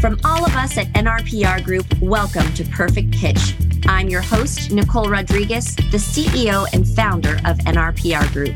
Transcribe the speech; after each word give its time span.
From 0.00 0.16
all 0.24 0.46
of 0.46 0.54
us 0.54 0.78
at 0.78 0.86
NRPR 0.92 1.64
Group, 1.64 1.84
welcome 2.00 2.54
to 2.54 2.62
Perfect 2.66 3.10
Pitch. 3.10 3.56
I'm 3.88 4.08
your 4.08 4.20
host, 4.20 4.70
Nicole 4.70 5.10
Rodriguez, 5.10 5.74
the 5.74 5.98
CEO 5.98 6.72
and 6.72 6.86
founder 6.86 7.34
of 7.44 7.58
NRPR 7.66 8.32
Group. 8.32 8.54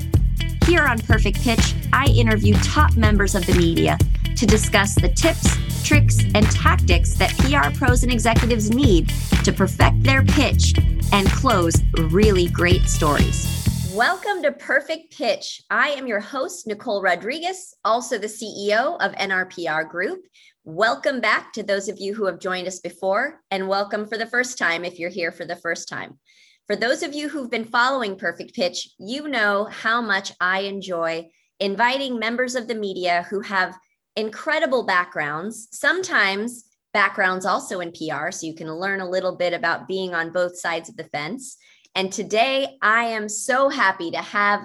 Here 0.66 0.84
on 0.84 1.00
Perfect 1.00 1.42
Pitch, 1.42 1.74
I 1.92 2.06
interview 2.06 2.54
top 2.62 2.96
members 2.96 3.34
of 3.34 3.44
the 3.44 3.54
media 3.54 3.98
to 4.36 4.46
discuss 4.46 4.94
the 4.94 5.08
tips, 5.08 5.56
tricks, 5.84 6.20
and 6.36 6.48
tactics 6.52 7.14
that 7.14 7.36
PR 7.38 7.76
pros 7.76 8.04
and 8.04 8.12
executives 8.12 8.70
need 8.70 9.12
to 9.42 9.52
perfect 9.52 10.00
their 10.04 10.22
pitch 10.22 10.74
and 11.10 11.28
close 11.32 11.74
really 11.98 12.46
great 12.46 12.82
stories. 12.82 13.62
Welcome 13.92 14.42
to 14.44 14.52
Perfect 14.52 15.14
Pitch. 15.14 15.60
I 15.68 15.88
am 15.88 16.06
your 16.06 16.20
host, 16.20 16.66
Nicole 16.66 17.02
Rodriguez, 17.02 17.74
also 17.84 18.16
the 18.16 18.26
CEO 18.26 18.96
of 19.00 19.12
NRPR 19.16 19.86
Group. 19.86 20.24
Welcome 20.64 21.20
back 21.20 21.52
to 21.54 21.62
those 21.62 21.88
of 21.88 21.98
you 21.98 22.14
who 22.14 22.26
have 22.26 22.38
joined 22.38 22.66
us 22.66 22.80
before, 22.80 23.40
and 23.50 23.68
welcome 23.68 24.06
for 24.06 24.16
the 24.16 24.26
first 24.26 24.58
time 24.58 24.84
if 24.84 24.98
you're 24.98 25.10
here 25.10 25.32
for 25.32 25.44
the 25.44 25.56
first 25.56 25.88
time. 25.88 26.18
For 26.66 26.76
those 26.76 27.02
of 27.02 27.14
you 27.14 27.28
who've 27.28 27.50
been 27.50 27.64
following 27.64 28.16
Perfect 28.16 28.54
Pitch, 28.54 28.88
you 28.98 29.28
know 29.28 29.64
how 29.64 30.00
much 30.00 30.32
I 30.40 30.60
enjoy 30.60 31.30
inviting 31.60 32.18
members 32.18 32.54
of 32.54 32.68
the 32.68 32.74
media 32.74 33.26
who 33.28 33.40
have 33.40 33.76
incredible 34.16 34.84
backgrounds, 34.84 35.68
sometimes 35.72 36.64
backgrounds 36.92 37.44
also 37.44 37.80
in 37.80 37.92
PR, 37.92 38.30
so 38.30 38.46
you 38.46 38.54
can 38.54 38.72
learn 38.72 39.00
a 39.00 39.08
little 39.08 39.36
bit 39.36 39.52
about 39.52 39.88
being 39.88 40.14
on 40.14 40.32
both 40.32 40.58
sides 40.58 40.88
of 40.88 40.96
the 40.96 41.04
fence 41.04 41.56
and 41.94 42.10
today 42.10 42.78
I 42.80 43.04
am 43.04 43.28
so 43.28 43.68
happy 43.68 44.10
to 44.12 44.18
have, 44.18 44.64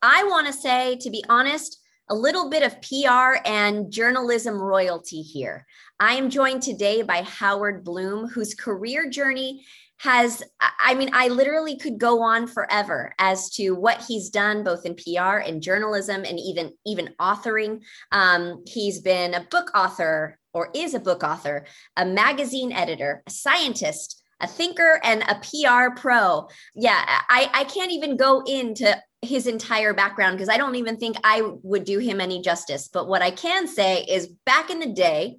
I 0.00 0.24
want 0.24 0.46
to 0.46 0.52
say, 0.52 0.96
to 0.96 1.10
be 1.10 1.22
honest, 1.28 1.78
a 2.12 2.22
little 2.22 2.50
bit 2.50 2.62
of 2.62 2.76
PR 2.82 3.40
and 3.46 3.90
journalism 3.90 4.60
royalty 4.60 5.22
here. 5.22 5.66
I 5.98 6.12
am 6.16 6.28
joined 6.28 6.62
today 6.62 7.00
by 7.00 7.22
Howard 7.22 7.84
Bloom, 7.84 8.28
whose 8.28 8.54
career 8.54 9.08
journey 9.08 9.64
has 9.98 10.42
i 10.80 10.94
mean 10.94 11.10
i 11.12 11.28
literally 11.28 11.76
could 11.76 11.96
go 11.96 12.22
on 12.22 12.48
forever 12.48 13.14
as 13.20 13.50
to 13.50 13.70
what 13.70 14.02
he's 14.08 14.30
done 14.30 14.64
both 14.64 14.84
in 14.84 14.96
pr 14.96 15.38
and 15.46 15.62
journalism 15.62 16.24
and 16.24 16.40
even 16.40 16.72
even 16.84 17.14
authoring 17.20 17.80
um, 18.10 18.64
he's 18.66 19.00
been 19.00 19.32
a 19.34 19.46
book 19.48 19.70
author 19.76 20.40
or 20.54 20.70
is 20.74 20.94
a 20.94 20.98
book 20.98 21.22
author 21.22 21.64
a 21.96 22.04
magazine 22.04 22.72
editor 22.72 23.22
a 23.28 23.30
scientist 23.30 24.22
a 24.42 24.46
thinker 24.46 25.00
and 25.04 25.22
a 25.22 25.36
PR 25.36 25.98
pro. 25.98 26.48
Yeah, 26.74 27.00
I, 27.06 27.48
I 27.54 27.64
can't 27.64 27.92
even 27.92 28.16
go 28.16 28.42
into 28.44 29.00
his 29.22 29.46
entire 29.46 29.94
background 29.94 30.36
because 30.36 30.48
I 30.48 30.58
don't 30.58 30.74
even 30.74 30.96
think 30.96 31.16
I 31.22 31.42
would 31.62 31.84
do 31.84 31.98
him 31.98 32.20
any 32.20 32.42
justice. 32.42 32.88
But 32.88 33.08
what 33.08 33.22
I 33.22 33.30
can 33.30 33.68
say 33.68 34.02
is 34.02 34.26
back 34.44 34.68
in 34.68 34.80
the 34.80 34.92
day, 34.92 35.38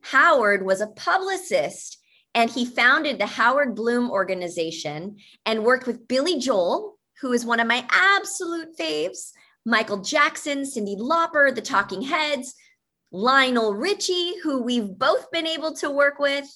Howard 0.00 0.64
was 0.64 0.80
a 0.80 0.86
publicist 0.88 1.98
and 2.34 2.48
he 2.48 2.64
founded 2.64 3.18
the 3.18 3.26
Howard 3.26 3.74
Bloom 3.74 4.10
organization 4.10 5.18
and 5.44 5.64
worked 5.64 5.86
with 5.86 6.08
Billy 6.08 6.38
Joel, 6.38 6.96
who 7.20 7.32
is 7.32 7.44
one 7.44 7.60
of 7.60 7.66
my 7.66 7.86
absolute 7.90 8.76
faves, 8.78 9.32
Michael 9.66 9.98
Jackson, 9.98 10.60
Cyndi 10.60 10.96
Lauper, 10.96 11.54
the 11.54 11.60
Talking 11.60 12.02
Heads, 12.02 12.54
Lionel 13.12 13.74
Richie, 13.74 14.38
who 14.42 14.62
we've 14.62 14.98
both 14.98 15.30
been 15.30 15.46
able 15.46 15.74
to 15.76 15.90
work 15.90 16.18
with. 16.18 16.46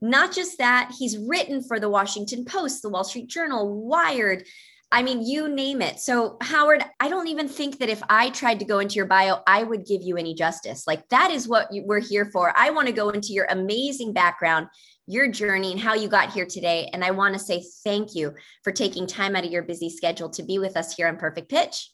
Not 0.00 0.32
just 0.32 0.58
that, 0.58 0.92
he's 0.96 1.18
written 1.18 1.62
for 1.62 1.80
the 1.80 1.88
Washington 1.88 2.44
Post, 2.44 2.82
the 2.82 2.90
Wall 2.90 3.04
Street 3.04 3.28
Journal, 3.28 3.82
Wired. 3.82 4.44
I 4.92 5.02
mean, 5.02 5.26
you 5.26 5.48
name 5.48 5.82
it. 5.82 5.98
So, 5.98 6.36
Howard, 6.42 6.84
I 7.00 7.08
don't 7.08 7.26
even 7.26 7.48
think 7.48 7.78
that 7.78 7.88
if 7.88 8.02
I 8.08 8.30
tried 8.30 8.58
to 8.60 8.64
go 8.64 8.78
into 8.78 8.94
your 8.94 9.06
bio, 9.06 9.38
I 9.46 9.64
would 9.64 9.86
give 9.86 10.02
you 10.02 10.16
any 10.16 10.34
justice. 10.34 10.86
Like, 10.86 11.08
that 11.08 11.30
is 11.30 11.48
what 11.48 11.72
you, 11.72 11.82
we're 11.84 12.00
here 12.00 12.26
for. 12.26 12.52
I 12.56 12.70
want 12.70 12.86
to 12.86 12.92
go 12.92 13.10
into 13.10 13.32
your 13.32 13.46
amazing 13.50 14.12
background, 14.12 14.68
your 15.06 15.28
journey, 15.28 15.72
and 15.72 15.80
how 15.80 15.94
you 15.94 16.08
got 16.08 16.32
here 16.32 16.46
today. 16.46 16.90
And 16.92 17.02
I 17.02 17.10
want 17.10 17.34
to 17.34 17.40
say 17.40 17.64
thank 17.82 18.14
you 18.14 18.34
for 18.62 18.70
taking 18.70 19.06
time 19.06 19.34
out 19.34 19.44
of 19.44 19.50
your 19.50 19.62
busy 19.62 19.90
schedule 19.90 20.28
to 20.30 20.42
be 20.42 20.58
with 20.58 20.76
us 20.76 20.94
here 20.94 21.08
on 21.08 21.16
Perfect 21.16 21.48
Pitch. 21.48 21.90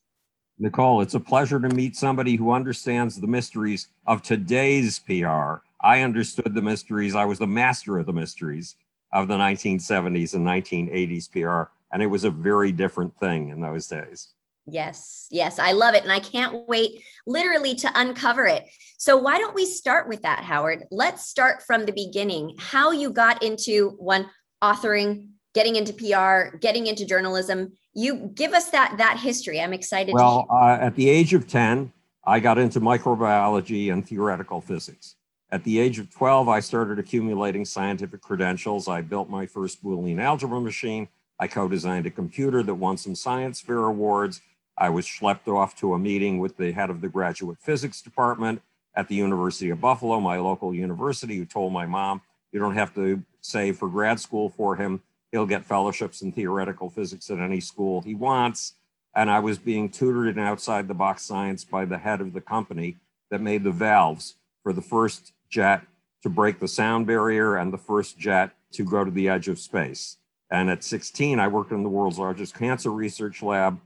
Nicole, 0.59 1.01
it's 1.01 1.15
a 1.15 1.21
pleasure 1.21 1.61
to 1.61 1.69
meet 1.69 1.95
somebody 1.95 2.35
who 2.35 2.51
understands 2.51 3.21
the 3.21 3.29
mysteries 3.29 3.89
of 4.09 4.23
today's 4.23 4.99
PR 4.99 5.59
I 5.81 6.01
understood 6.01 6.55
the 6.55 6.63
mysteries. 6.63 7.15
I 7.15 7.25
was 7.25 7.39
the 7.39 7.47
master 7.47 7.99
of 7.99 8.07
the 8.07 8.13
mysteries 8.13 8.77
of 9.13 9.29
the 9.29 9.37
1970s 9.37 10.35
and 10.35 10.47
1980s 10.47 11.31
PR. 11.31 11.71
And 11.93 12.03
it 12.03 12.07
was 12.07 12.25
a 12.25 12.31
very 12.31 12.73
different 12.73 13.17
thing 13.19 13.49
in 13.49 13.61
those 13.61 13.87
days. 13.87 14.29
Yes, 14.71 15.27
yes, 15.31 15.59
I 15.59 15.73
love 15.73 15.95
it. 15.95 16.03
And 16.03 16.13
I 16.13 16.21
can't 16.21 16.69
wait 16.69 17.03
literally 17.27 17.75
to 17.77 17.91
uncover 17.95 18.47
it. 18.47 18.65
So, 18.99 19.17
why 19.17 19.39
don't 19.39 19.55
we 19.55 19.65
start 19.65 20.09
with 20.09 20.23
that, 20.23 20.41
Howard? 20.41 20.85
Let's 20.91 21.27
start 21.27 21.63
from 21.63 21.87
the 21.87 21.93
beginning 21.93 22.55
how 22.59 22.91
you 22.91 23.11
got 23.11 23.43
into 23.43 23.91
one 23.99 24.29
authoring, 24.63 25.29
getting 25.55 25.77
into 25.77 25.93
PR, 25.93 26.57
getting 26.59 26.87
into 26.87 27.07
journalism. 27.07 27.73
You 27.95 28.31
give 28.35 28.53
us 28.53 28.71
that 28.71 28.97
that 28.99 29.19
history. 29.19 29.61
I'm 29.61 29.73
excited. 29.73 30.15
Well, 30.15 30.47
uh, 30.51 30.79
at 30.81 30.95
the 30.97 31.09
age 31.09 31.33
of 31.33 31.49
10, 31.49 31.93
I 32.25 32.41
got 32.41 32.59
into 32.59 32.81
microbiology 32.81 33.91
and 33.91 34.07
theoretical 34.07 34.61
physics. 34.61 35.15
At 35.51 35.65
the 35.65 35.79
age 35.79 35.99
of 35.99 36.11
12, 36.11 36.47
I 36.49 36.61
started 36.61 36.99
accumulating 36.99 37.65
scientific 37.65 38.21
credentials. 38.21 38.87
I 38.87 39.01
built 39.01 39.31
my 39.31 39.47
first 39.47 39.83
Boolean 39.83 40.21
algebra 40.21 40.61
machine. 40.61 41.09
I 41.41 41.47
co 41.47 41.69
designed 41.69 42.07
a 42.07 42.11
computer 42.11 42.63
that 42.63 42.75
won 42.75 42.97
some 42.97 43.15
science 43.15 43.61
fair 43.61 43.85
awards. 43.85 44.41
I 44.77 44.91
was 44.91 45.07
schlepped 45.07 45.49
off 45.49 45.77
to 45.77 45.95
a 45.95 45.99
meeting 45.99 46.39
with 46.39 46.57
the 46.57 46.73
head 46.73 46.91
of 46.91 47.01
the 47.01 47.09
graduate 47.09 47.59
physics 47.61 48.01
department 48.03 48.63
at 48.95 49.09
the 49.09 49.15
University 49.15 49.71
of 49.71 49.81
Buffalo, 49.81 50.21
my 50.21 50.39
local 50.39 50.75
university, 50.75 51.37
who 51.37 51.45
told 51.45 51.73
my 51.73 51.87
mom, 51.87 52.21
You 52.53 52.59
don't 52.59 52.75
have 52.75 52.95
to 52.95 53.23
save 53.41 53.79
for 53.79 53.89
grad 53.89 54.19
school 54.19 54.49
for 54.49 54.77
him. 54.77 55.03
He'll 55.31 55.47
get 55.47 55.65
fellowships 55.65 56.23
in 56.23 56.33
theoretical 56.33 56.91
physics 56.91 57.31
at 57.31 57.39
any 57.39 57.61
school 57.61 58.01
he 58.01 58.15
wants. 58.15 58.75
And 59.15 59.31
I 59.31 59.39
was 59.41 59.59
being 59.59 59.89
tutored 59.89 60.29
in 60.29 60.39
outside 60.39 60.89
the 60.89 60.95
box 60.95 61.23
science 61.23 61.65
by 61.65 61.85
the 61.85 61.99
head 61.99 62.21
of 62.21 62.33
the 62.33 62.41
company 62.41 62.97
that 63.31 63.41
made 63.41 63.65
the 63.65 63.71
valves 63.71 64.35
for 64.63 64.73
the 64.73 64.83
first 64.83 65.33
jet 65.49 65.83
to 66.23 66.29
break 66.29 66.59
the 66.59 66.69
sound 66.69 67.07
barrier 67.07 67.57
and 67.57 67.73
the 67.73 67.79
first 67.79 68.19
jet 68.19 68.51
to 68.73 68.85
go 68.85 69.05
to 69.05 69.11
the 69.11 69.29
edge 69.29 69.49
of 69.49 69.59
space. 69.59 70.17
And 70.51 70.71
at 70.71 70.85
16, 70.85 71.39
I 71.39 71.49
worked 71.49 71.73
in 71.73 71.83
the 71.83 71.89
world's 71.89 72.19
largest 72.19 72.55
cancer 72.55 72.91
research 72.91 73.43
lab 73.43 73.79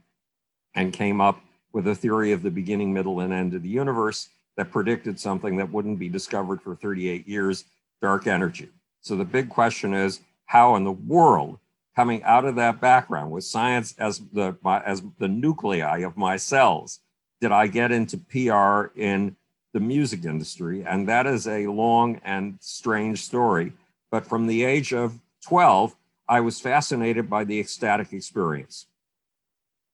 and 0.75 0.93
came 0.93 1.19
up 1.19 1.39
with 1.73 1.87
a 1.87 1.95
theory 1.95 2.31
of 2.31 2.43
the 2.43 2.51
beginning, 2.51 2.93
middle, 2.93 3.19
and 3.19 3.33
end 3.33 3.53
of 3.53 3.63
the 3.63 3.69
universe 3.69 4.29
that 4.55 4.71
predicted 4.71 5.19
something 5.19 5.57
that 5.57 5.71
wouldn't 5.71 5.99
be 5.99 6.09
discovered 6.09 6.61
for 6.61 6.75
38 6.75 7.27
years 7.27 7.65
dark 8.01 8.27
energy. 8.27 8.69
So 9.01 9.15
the 9.15 9.25
big 9.25 9.49
question 9.49 9.93
is 9.93 10.21
how 10.45 10.75
in 10.75 10.83
the 10.83 10.91
world, 10.91 11.59
coming 11.95 12.23
out 12.23 12.45
of 12.45 12.55
that 12.55 12.79
background 12.79 13.31
with 13.31 13.43
science 13.43 13.95
as 13.97 14.19
the, 14.31 14.55
as 14.85 15.03
the 15.19 15.27
nuclei 15.27 15.99
of 15.99 16.17
my 16.17 16.37
cells, 16.37 16.99
did 17.41 17.51
I 17.51 17.67
get 17.67 17.91
into 17.91 18.17
PR 18.17 18.97
in 18.99 19.35
the 19.73 19.79
music 19.79 20.23
industry. 20.23 20.83
And 20.85 21.07
that 21.09 21.27
is 21.27 21.47
a 21.47 21.67
long 21.67 22.21
and 22.23 22.57
strange 22.61 23.23
story. 23.23 23.73
But 24.11 24.25
from 24.25 24.47
the 24.47 24.63
age 24.63 24.93
of 24.93 25.19
12, 25.45 25.95
I 26.33 26.39
was 26.39 26.59
fascinated 26.59 27.29
by 27.29 27.43
the 27.43 27.59
ecstatic 27.59 28.11
experience. 28.11 28.87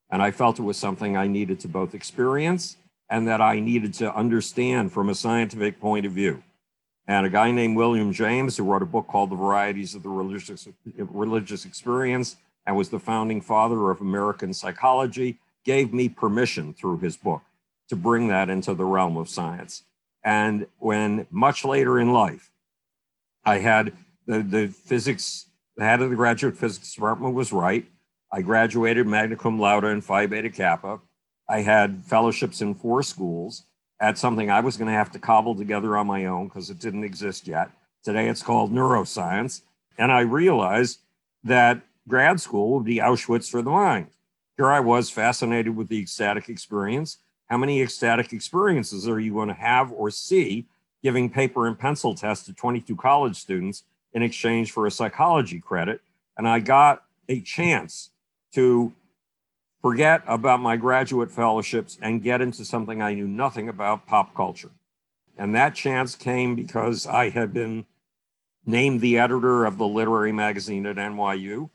And 0.09 0.21
I 0.21 0.31
felt 0.31 0.57
it 0.57 0.61
was 0.63 0.77
something 0.77 1.17
I 1.17 1.27
needed 1.27 1.59
to 1.59 1.67
both 1.67 1.93
experience 1.93 2.77
and 3.09 3.27
that 3.27 3.41
I 3.41 3.59
needed 3.59 3.93
to 3.95 4.15
understand 4.15 4.93
from 4.93 5.09
a 5.09 5.15
scientific 5.15 5.81
point 5.81 6.05
of 6.05 6.13
view. 6.13 6.41
And 7.05 7.25
a 7.25 7.29
guy 7.29 7.51
named 7.51 7.75
William 7.75 8.13
James, 8.13 8.55
who 8.55 8.63
wrote 8.63 8.81
a 8.81 8.85
book 8.85 9.07
called 9.07 9.31
The 9.31 9.35
Varieties 9.35 9.95
of 9.95 10.03
the 10.03 10.07
Religious, 10.07 10.65
Religious 10.95 11.65
Experience 11.65 12.37
and 12.65 12.77
was 12.77 12.87
the 12.87 12.99
founding 12.99 13.41
father 13.41 13.91
of 13.91 13.99
American 13.99 14.53
psychology, 14.53 15.39
gave 15.65 15.91
me 15.91 16.07
permission 16.07 16.73
through 16.73 16.99
his 16.99 17.17
book 17.17 17.41
to 17.89 17.97
bring 17.97 18.29
that 18.29 18.49
into 18.49 18.73
the 18.73 18.85
realm 18.85 19.17
of 19.17 19.27
science. 19.27 19.83
And 20.23 20.67
when 20.77 21.27
much 21.31 21.65
later 21.65 21.99
in 21.99 22.13
life, 22.13 22.49
I 23.43 23.57
had 23.57 23.91
the, 24.25 24.41
the 24.41 24.67
physics, 24.67 25.47
the 25.79 25.85
head 25.85 26.01
of 26.01 26.09
the 26.09 26.15
graduate 26.17 26.57
physics 26.57 26.93
department 26.93 27.33
was 27.33 27.53
right. 27.53 27.85
I 28.33 28.41
graduated 28.41 29.07
magna 29.07 29.37
cum 29.37 29.57
laude 29.57 29.85
in 29.85 30.01
Phi 30.01 30.25
Beta 30.25 30.49
Kappa. 30.49 30.99
I 31.47 31.61
had 31.61 32.03
fellowships 32.03 32.59
in 32.59 32.75
four 32.75 33.01
schools 33.01 33.63
at 34.01 34.17
something 34.17 34.51
I 34.51 34.59
was 34.59 34.75
going 34.75 34.89
to 34.89 34.93
have 34.93 35.09
to 35.13 35.19
cobble 35.19 35.55
together 35.55 35.95
on 35.95 36.05
my 36.05 36.25
own 36.25 36.49
because 36.49 36.69
it 36.69 36.79
didn't 36.79 37.05
exist 37.05 37.47
yet. 37.47 37.71
Today 38.03 38.27
it's 38.27 38.43
called 38.43 38.73
neuroscience. 38.73 39.61
And 39.97 40.11
I 40.11 40.19
realized 40.19 40.99
that 41.45 41.81
grad 42.09 42.41
school 42.41 42.73
would 42.73 42.83
be 42.83 42.97
Auschwitz 42.97 43.49
for 43.49 43.61
the 43.61 43.71
mind. 43.71 44.07
Here 44.57 44.69
I 44.69 44.81
was 44.81 45.09
fascinated 45.09 45.77
with 45.77 45.87
the 45.87 46.01
ecstatic 46.01 46.49
experience 46.49 47.19
how 47.45 47.57
many 47.57 47.81
ecstatic 47.81 48.33
experiences 48.33 49.07
are 49.07 49.19
you 49.19 49.33
going 49.33 49.47
to 49.47 49.53
have 49.53 49.93
or 49.93 50.11
see 50.11 50.67
giving 51.01 51.29
paper 51.29 51.67
and 51.67 51.79
pencil 51.79 52.13
tests 52.13 52.45
to 52.47 52.53
22 52.53 52.97
college 52.97 53.37
students 53.37 53.85
in 54.13 54.23
exchange 54.23 54.71
for 54.71 54.85
a 54.85 54.91
psychology 54.91 55.59
credit? 55.59 56.01
And 56.37 56.47
I 56.47 56.59
got 56.59 57.03
a 57.27 57.41
chance 57.41 58.11
to 58.53 58.93
forget 59.81 60.23
about 60.27 60.59
my 60.59 60.75
graduate 60.75 61.31
fellowships 61.31 61.97
and 62.01 62.23
get 62.23 62.41
into 62.41 62.65
something 62.65 63.01
I 63.01 63.13
knew 63.13 63.27
nothing 63.27 63.69
about 63.69 64.05
pop 64.05 64.35
culture. 64.35 64.71
And 65.37 65.55
that 65.55 65.75
chance 65.75 66.15
came 66.15 66.55
because 66.55 67.07
I 67.07 67.29
had 67.29 67.53
been 67.53 67.85
named 68.65 69.01
the 69.01 69.17
editor 69.17 69.65
of 69.65 69.77
the 69.77 69.87
literary 69.87 70.31
magazine 70.31 70.85
at 70.85 70.97
NYU. 70.97 71.69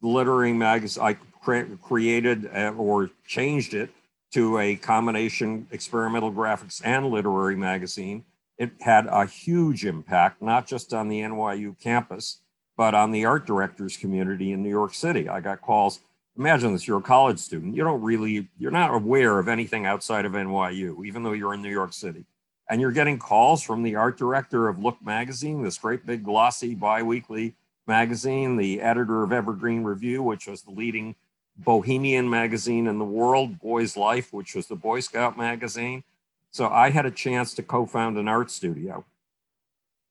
The 0.00 0.08
literary 0.08 0.52
magazine, 0.52 1.02
I 1.02 1.12
cre- 1.14 1.74
created 1.82 2.48
uh, 2.54 2.74
or 2.76 3.10
changed 3.26 3.74
it 3.74 3.90
to 4.32 4.58
a 4.58 4.76
combination 4.76 5.66
experimental 5.72 6.32
graphics 6.32 6.80
and 6.84 7.06
literary 7.06 7.56
magazine. 7.56 8.24
It 8.58 8.72
had 8.80 9.06
a 9.06 9.24
huge 9.24 9.84
impact, 9.84 10.42
not 10.42 10.66
just 10.66 10.92
on 10.92 11.08
the 11.08 11.20
NYU 11.20 11.78
campus, 11.80 12.40
but 12.76 12.94
on 12.94 13.12
the 13.12 13.24
art 13.24 13.46
directors 13.46 13.96
community 13.96 14.52
in 14.52 14.62
New 14.62 14.68
York 14.68 14.94
City. 14.94 15.28
I 15.28 15.40
got 15.40 15.60
calls. 15.60 16.00
Imagine 16.36 16.72
this, 16.72 16.86
you're 16.86 16.98
a 16.98 17.02
college 17.02 17.38
student. 17.38 17.76
You 17.76 17.84
don't 17.84 18.02
really, 18.02 18.48
you're 18.58 18.70
not 18.70 18.94
aware 18.94 19.38
of 19.38 19.48
anything 19.48 19.86
outside 19.86 20.24
of 20.24 20.32
NYU, 20.32 21.04
even 21.06 21.22
though 21.22 21.32
you're 21.32 21.54
in 21.54 21.62
New 21.62 21.70
York 21.70 21.92
City. 21.92 22.24
And 22.70 22.80
you're 22.80 22.92
getting 22.92 23.18
calls 23.18 23.62
from 23.62 23.82
the 23.82 23.96
art 23.96 24.18
director 24.18 24.68
of 24.68 24.78
Look 24.78 24.98
magazine, 25.04 25.62
this 25.62 25.78
great 25.78 26.04
big 26.04 26.24
glossy 26.24 26.74
biweekly 26.74 27.54
magazine, 27.86 28.56
the 28.56 28.80
editor 28.80 29.22
of 29.22 29.32
Evergreen 29.32 29.82
Review, 29.82 30.22
which 30.22 30.46
was 30.46 30.62
the 30.62 30.70
leading 30.70 31.14
bohemian 31.56 32.28
magazine 32.28 32.86
in 32.86 32.98
the 32.98 33.04
world, 33.04 33.58
Boy's 33.58 33.96
Life, 33.96 34.32
which 34.32 34.54
was 34.54 34.66
the 34.66 34.76
Boy 34.76 35.00
Scout 35.00 35.36
magazine. 35.36 36.04
So 36.50 36.68
I 36.68 36.90
had 36.90 37.06
a 37.06 37.10
chance 37.10 37.54
to 37.54 37.62
co 37.62 37.86
found 37.86 38.16
an 38.16 38.28
art 38.28 38.50
studio. 38.50 39.04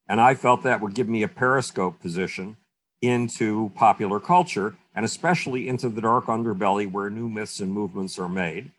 And 0.08 0.22
I 0.22 0.36
felt 0.36 0.64
that 0.64 0.82
would 0.82 0.94
give 0.94 1.10
me 1.10 1.24
a 1.24 1.28
periscope 1.28 2.00
position 2.00 2.58
into 3.02 3.72
popular 3.76 4.20
culture 4.20 4.76
and 4.96 5.06
especially 5.06 5.68
into 5.68 5.90
the 5.90 6.02
dark 6.02 6.26
underbelly 6.26 6.90
where 6.90 7.10
new 7.10 7.30
myths 7.30 7.60
and 7.60 7.72
movements 7.72 8.18
are 8.18 8.30
made. 8.30 8.72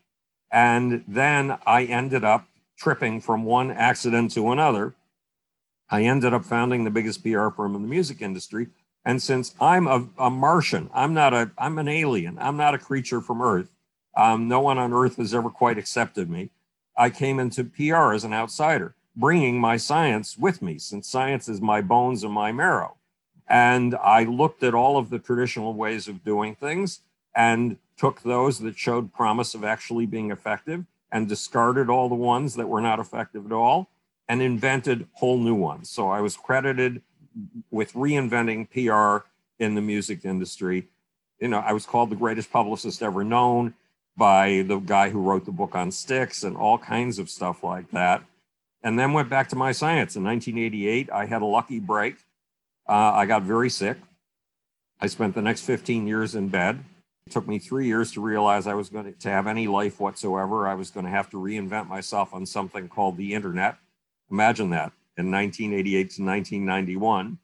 And 0.51 1.03
then 1.07 1.57
I 1.65 1.85
ended 1.85 2.23
up 2.23 2.47
tripping 2.77 3.21
from 3.21 3.43
one 3.43 3.71
accident 3.71 4.31
to 4.31 4.51
another. 4.51 4.95
I 5.89 6.03
ended 6.03 6.33
up 6.33 6.45
founding 6.45 6.83
the 6.83 6.89
biggest 6.89 7.23
PR 7.23 7.49
firm 7.49 7.75
in 7.75 7.83
the 7.83 7.87
music 7.87 8.21
industry. 8.21 8.67
And 9.05 9.21
since 9.21 9.55
I'm 9.61 9.87
a, 9.87 10.07
a 10.17 10.29
Martian, 10.29 10.89
I'm 10.93 11.13
not 11.13 11.33
a, 11.33 11.51
I'm 11.57 11.77
an 11.77 11.87
alien. 11.87 12.37
I'm 12.39 12.57
not 12.57 12.73
a 12.73 12.79
creature 12.79 13.21
from 13.21 13.41
Earth. 13.41 13.69
Um, 14.17 14.47
no 14.47 14.59
one 14.59 14.77
on 14.77 14.91
Earth 14.91 15.17
has 15.17 15.33
ever 15.33 15.49
quite 15.49 15.77
accepted 15.77 16.29
me. 16.29 16.49
I 16.99 17.09
came 17.09 17.39
into 17.39 17.63
PR 17.63 18.11
as 18.11 18.25
an 18.25 18.33
outsider, 18.33 18.93
bringing 19.15 19.57
my 19.57 19.77
science 19.77 20.37
with 20.37 20.61
me, 20.61 20.77
since 20.77 21.07
science 21.07 21.47
is 21.47 21.61
my 21.61 21.79
bones 21.79 22.25
and 22.25 22.33
my 22.33 22.51
marrow. 22.51 22.97
And 23.47 23.95
I 23.95 24.25
looked 24.25 24.63
at 24.63 24.73
all 24.75 24.97
of 24.97 25.09
the 25.09 25.17
traditional 25.17 25.73
ways 25.73 26.09
of 26.09 26.25
doing 26.25 26.55
things 26.55 26.99
and 27.33 27.77
took 27.95 28.21
those 28.21 28.59
that 28.59 28.77
showed 28.77 29.13
promise 29.13 29.55
of 29.55 29.63
actually 29.63 30.07
being 30.07 30.29
effective 30.29 30.83
and 31.09 31.29
discarded 31.29 31.89
all 31.89 32.09
the 32.09 32.15
ones 32.15 32.55
that 32.55 32.67
were 32.67 32.81
not 32.81 32.99
effective 32.99 33.45
at 33.45 33.53
all 33.53 33.89
and 34.27 34.41
invented 34.41 35.07
whole 35.13 35.37
new 35.37 35.55
ones. 35.55 35.89
So 35.89 36.09
I 36.09 36.19
was 36.19 36.35
credited 36.35 37.01
with 37.71 37.93
reinventing 37.93 38.69
PR 38.69 39.25
in 39.57 39.75
the 39.75 39.81
music 39.81 40.25
industry. 40.25 40.89
You 41.39 41.47
know, 41.47 41.59
I 41.59 41.71
was 41.71 41.85
called 41.85 42.09
the 42.09 42.17
greatest 42.17 42.51
publicist 42.51 43.01
ever 43.01 43.23
known 43.23 43.73
by 44.19 44.63
the 44.67 44.77
guy 44.77 45.09
who 45.09 45.21
wrote 45.21 45.45
the 45.45 45.51
book 45.51 45.73
on 45.73 45.89
sticks 45.89 46.43
and 46.43 46.55
all 46.55 46.77
kinds 46.77 47.17
of 47.17 47.29
stuff 47.29 47.63
like 47.63 47.89
that. 47.89 48.21
And 48.83 48.99
then 48.99 49.13
went 49.13 49.29
back 49.29 49.49
to 49.49 49.55
my 49.55 49.71
science. 49.71 50.15
In 50.15 50.23
1988, 50.23 51.09
I 51.11 51.25
had 51.25 51.41
a 51.41 51.45
lucky 51.45 51.79
break. 51.79 52.17
Uh, 52.87 53.13
I 53.15 53.25
got 53.25 53.41
very 53.41 53.69
sick. 53.69 53.97
I 55.01 55.07
spent 55.07 55.33
the 55.33 55.41
next 55.41 55.61
15 55.61 56.05
years 56.05 56.35
in 56.35 56.49
bed. 56.49 56.83
It 57.25 57.31
took 57.31 57.47
me 57.47 57.59
three 57.59 57.87
years 57.87 58.11
to 58.11 58.21
realize 58.21 58.67
I 58.67 58.73
was 58.73 58.89
going 58.89 59.13
to 59.13 59.29
have 59.29 59.47
any 59.47 59.67
life 59.67 59.99
whatsoever. 59.99 60.67
I 60.67 60.75
was 60.75 60.91
going 60.91 61.05
to 61.05 61.11
have 61.11 61.29
to 61.31 61.37
reinvent 61.37 61.87
myself 61.87 62.33
on 62.33 62.45
something 62.45 62.87
called 62.89 63.17
the 63.17 63.33
internet. 63.33 63.77
Imagine 64.29 64.69
that 64.71 64.91
in 65.17 65.31
1988 65.31 65.91
to 65.93 66.23
1991. 66.23 67.37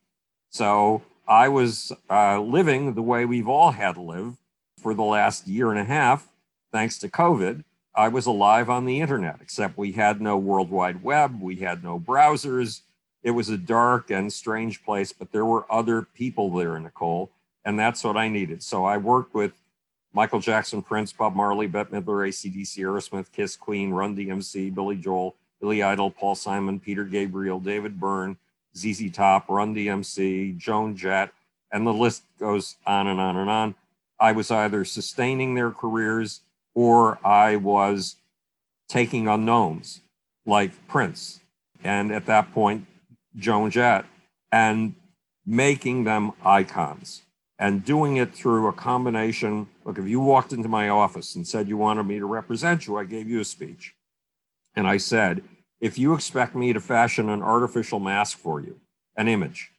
So 0.50 1.02
I 1.28 1.50
was 1.50 1.92
uh, 2.10 2.40
living 2.42 2.94
the 2.94 3.02
way 3.02 3.26
we've 3.26 3.48
all 3.48 3.72
had 3.72 3.96
to 3.96 4.02
live 4.02 4.38
for 4.82 4.94
the 4.94 5.04
last 5.04 5.48
year 5.48 5.72
and 5.72 5.80
a 5.80 5.84
half, 5.84 6.28
thanks 6.76 6.98
to 6.98 7.08
COVID. 7.08 7.64
I 7.96 8.10
was 8.10 8.26
alive 8.26 8.70
on 8.70 8.84
the 8.84 9.00
internet, 9.00 9.38
except 9.40 9.78
we 9.78 9.94
had 9.94 10.20
no 10.20 10.36
World 10.36 10.70
Wide 10.70 11.02
Web, 11.02 11.42
we 11.42 11.56
had 11.56 11.86
no 11.86 11.98
browsers. 11.98 12.82
It 13.24 13.32
was 13.32 13.48
a 13.48 13.58
dark 13.58 14.12
and 14.12 14.32
strange 14.32 14.84
place, 14.84 15.14
but 15.14 15.32
there 15.32 15.46
were 15.46 15.66
other 15.72 16.02
people 16.02 16.52
there, 16.52 16.78
Nicole, 16.78 17.32
and 17.64 17.80
that's 17.80 18.04
what 18.04 18.18
I 18.18 18.28
needed. 18.28 18.62
So 18.62 18.84
I 18.84 18.98
worked 18.98 19.34
with 19.34 19.54
Michael 20.12 20.42
Jackson, 20.42 20.82
Prince, 20.82 21.14
Bob 21.14 21.34
Marley, 21.34 21.68
Bette 21.68 21.92
Midler, 21.92 22.28
ACDC, 22.28 22.80
Aerosmith, 22.80 23.32
Kiss, 23.32 23.56
Queen, 23.56 23.92
Run 23.92 24.14
DMC, 24.14 24.76
Billy 24.76 24.98
Joel, 24.98 25.38
Billy 25.62 25.82
Idol, 25.82 26.12
Paul 26.12 26.36
Simon, 26.36 26.78
Peter 26.78 27.06
Gabriel, 27.06 27.62
David 27.62 28.02
Byrne, 28.02 28.36
ZZ 28.76 29.10
Top, 29.14 29.48
Run 29.48 29.74
DMC, 29.74 30.58
Joan 30.58 30.98
Jett, 30.98 31.32
and 31.72 31.88
the 31.88 31.94
list 31.94 32.24
goes 32.38 32.76
on 32.86 33.08
and 33.08 33.22
on 33.22 33.38
and 33.38 33.50
on. 33.50 33.76
I 34.20 34.34
was 34.34 34.52
either 34.52 34.84
sustaining 34.84 35.56
their 35.56 35.72
careers 35.72 36.42
or 36.76 37.18
I 37.26 37.56
was 37.56 38.18
taking 38.88 39.28
unknowns 39.28 40.02
like 40.46 40.88
Prince 40.88 41.40
and 41.84 42.12
at 42.12 42.26
that 42.28 42.54
point, 42.54 42.86
Joan 43.38 43.72
Jett, 43.72 44.06
and 44.52 44.96
making 45.46 46.04
them 46.04 46.34
icons 46.44 47.22
and 47.58 47.86
doing 47.86 48.18
it 48.18 48.34
through 48.34 48.68
a 48.68 48.74
combination. 48.74 49.68
Look, 49.86 49.98
if 49.98 50.08
you 50.08 50.20
walked 50.20 50.54
into 50.54 50.68
my 50.68 50.90
office 50.90 51.36
and 51.36 51.48
said 51.48 51.68
you 51.68 51.78
wanted 51.78 52.04
me 52.04 52.20
to 52.20 52.26
represent 52.26 52.88
you, 52.88 52.98
I 52.98 53.06
gave 53.06 53.30
you 53.30 53.40
a 53.40 53.46
speech. 53.46 53.94
And 54.76 54.88
I 54.88 54.98
said, 54.98 55.44
if 55.80 55.98
you 55.98 56.14
expect 56.14 56.56
me 56.56 56.74
to 56.74 56.82
fashion 56.82 57.30
an 57.30 57.42
artificial 57.42 58.00
mask 58.00 58.38
for 58.38 58.60
you, 58.60 58.80
an 59.16 59.28
image, 59.28 59.72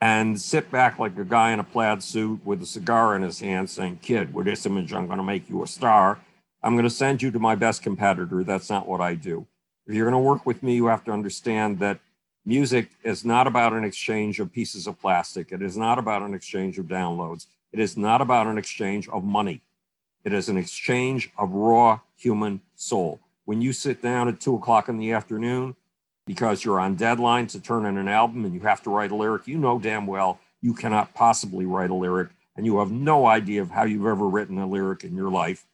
and 0.00 0.40
sit 0.40 0.70
back 0.70 0.98
like 0.98 1.18
a 1.18 1.24
guy 1.24 1.52
in 1.52 1.60
a 1.60 1.64
plaid 1.64 2.02
suit 2.02 2.44
with 2.44 2.62
a 2.62 2.66
cigar 2.66 3.16
in 3.16 3.22
his 3.22 3.40
hand 3.40 3.70
saying, 3.70 4.00
Kid, 4.02 4.34
with 4.34 4.46
this 4.46 4.66
image, 4.66 4.92
I'm 4.92 5.06
going 5.06 5.18
to 5.18 5.24
make 5.24 5.48
you 5.48 5.62
a 5.62 5.66
star, 5.66 6.20
I'm 6.66 6.74
going 6.74 6.82
to 6.82 6.90
send 6.90 7.22
you 7.22 7.30
to 7.30 7.38
my 7.38 7.54
best 7.54 7.84
competitor. 7.84 8.42
That's 8.42 8.68
not 8.68 8.88
what 8.88 9.00
I 9.00 9.14
do. 9.14 9.46
If 9.86 9.94
you're 9.94 10.10
going 10.10 10.20
to 10.20 10.28
work 10.28 10.44
with 10.44 10.64
me, 10.64 10.74
you 10.74 10.86
have 10.86 11.04
to 11.04 11.12
understand 11.12 11.78
that 11.78 12.00
music 12.44 12.90
is 13.04 13.24
not 13.24 13.46
about 13.46 13.72
an 13.72 13.84
exchange 13.84 14.40
of 14.40 14.52
pieces 14.52 14.88
of 14.88 15.00
plastic. 15.00 15.52
It 15.52 15.62
is 15.62 15.76
not 15.76 15.96
about 15.96 16.22
an 16.22 16.34
exchange 16.34 16.76
of 16.80 16.86
downloads. 16.86 17.46
It 17.72 17.78
is 17.78 17.96
not 17.96 18.20
about 18.20 18.48
an 18.48 18.58
exchange 18.58 19.08
of 19.10 19.22
money. 19.22 19.60
It 20.24 20.32
is 20.32 20.48
an 20.48 20.56
exchange 20.56 21.30
of 21.38 21.52
raw 21.52 22.00
human 22.16 22.62
soul. 22.74 23.20
When 23.44 23.62
you 23.62 23.72
sit 23.72 24.02
down 24.02 24.26
at 24.26 24.40
two 24.40 24.56
o'clock 24.56 24.88
in 24.88 24.98
the 24.98 25.12
afternoon 25.12 25.76
because 26.26 26.64
you're 26.64 26.80
on 26.80 26.96
deadline 26.96 27.46
to 27.48 27.60
turn 27.60 27.86
in 27.86 27.96
an 27.96 28.08
album 28.08 28.44
and 28.44 28.52
you 28.52 28.60
have 28.62 28.82
to 28.82 28.90
write 28.90 29.12
a 29.12 29.14
lyric, 29.14 29.46
you 29.46 29.56
know 29.56 29.78
damn 29.78 30.08
well 30.08 30.40
you 30.60 30.74
cannot 30.74 31.14
possibly 31.14 31.64
write 31.64 31.90
a 31.90 31.94
lyric 31.94 32.30
and 32.56 32.66
you 32.66 32.80
have 32.80 32.90
no 32.90 33.24
idea 33.24 33.62
of 33.62 33.70
how 33.70 33.84
you've 33.84 34.04
ever 34.04 34.26
written 34.26 34.58
a 34.58 34.66
lyric 34.66 35.04
in 35.04 35.14
your 35.14 35.30
life. 35.30 35.64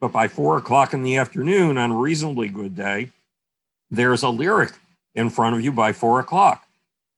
But 0.00 0.12
by 0.12 0.28
four 0.28 0.56
o'clock 0.56 0.94
in 0.94 1.02
the 1.02 1.16
afternoon 1.18 1.76
on 1.76 1.90
a 1.90 1.96
reasonably 1.96 2.48
good 2.48 2.74
day, 2.74 3.10
there's 3.90 4.22
a 4.22 4.30
lyric 4.30 4.72
in 5.14 5.28
front 5.28 5.54
of 5.54 5.62
you 5.62 5.72
by 5.72 5.92
four 5.92 6.20
o'clock. 6.20 6.66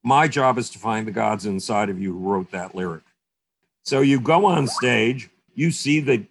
My 0.02 0.26
job 0.26 0.58
is 0.58 0.68
to 0.70 0.78
find 0.80 1.06
the 1.06 1.12
gods 1.12 1.46
inside 1.46 1.88
of 1.88 2.00
you 2.00 2.12
who 2.12 2.28
wrote 2.28 2.50
that 2.50 2.74
lyric. 2.74 3.04
So 3.84 4.00
you 4.00 4.20
go 4.20 4.46
on 4.46 4.66
stage, 4.66 5.30
you 5.54 5.70
see 5.70 6.00
the 6.00 6.24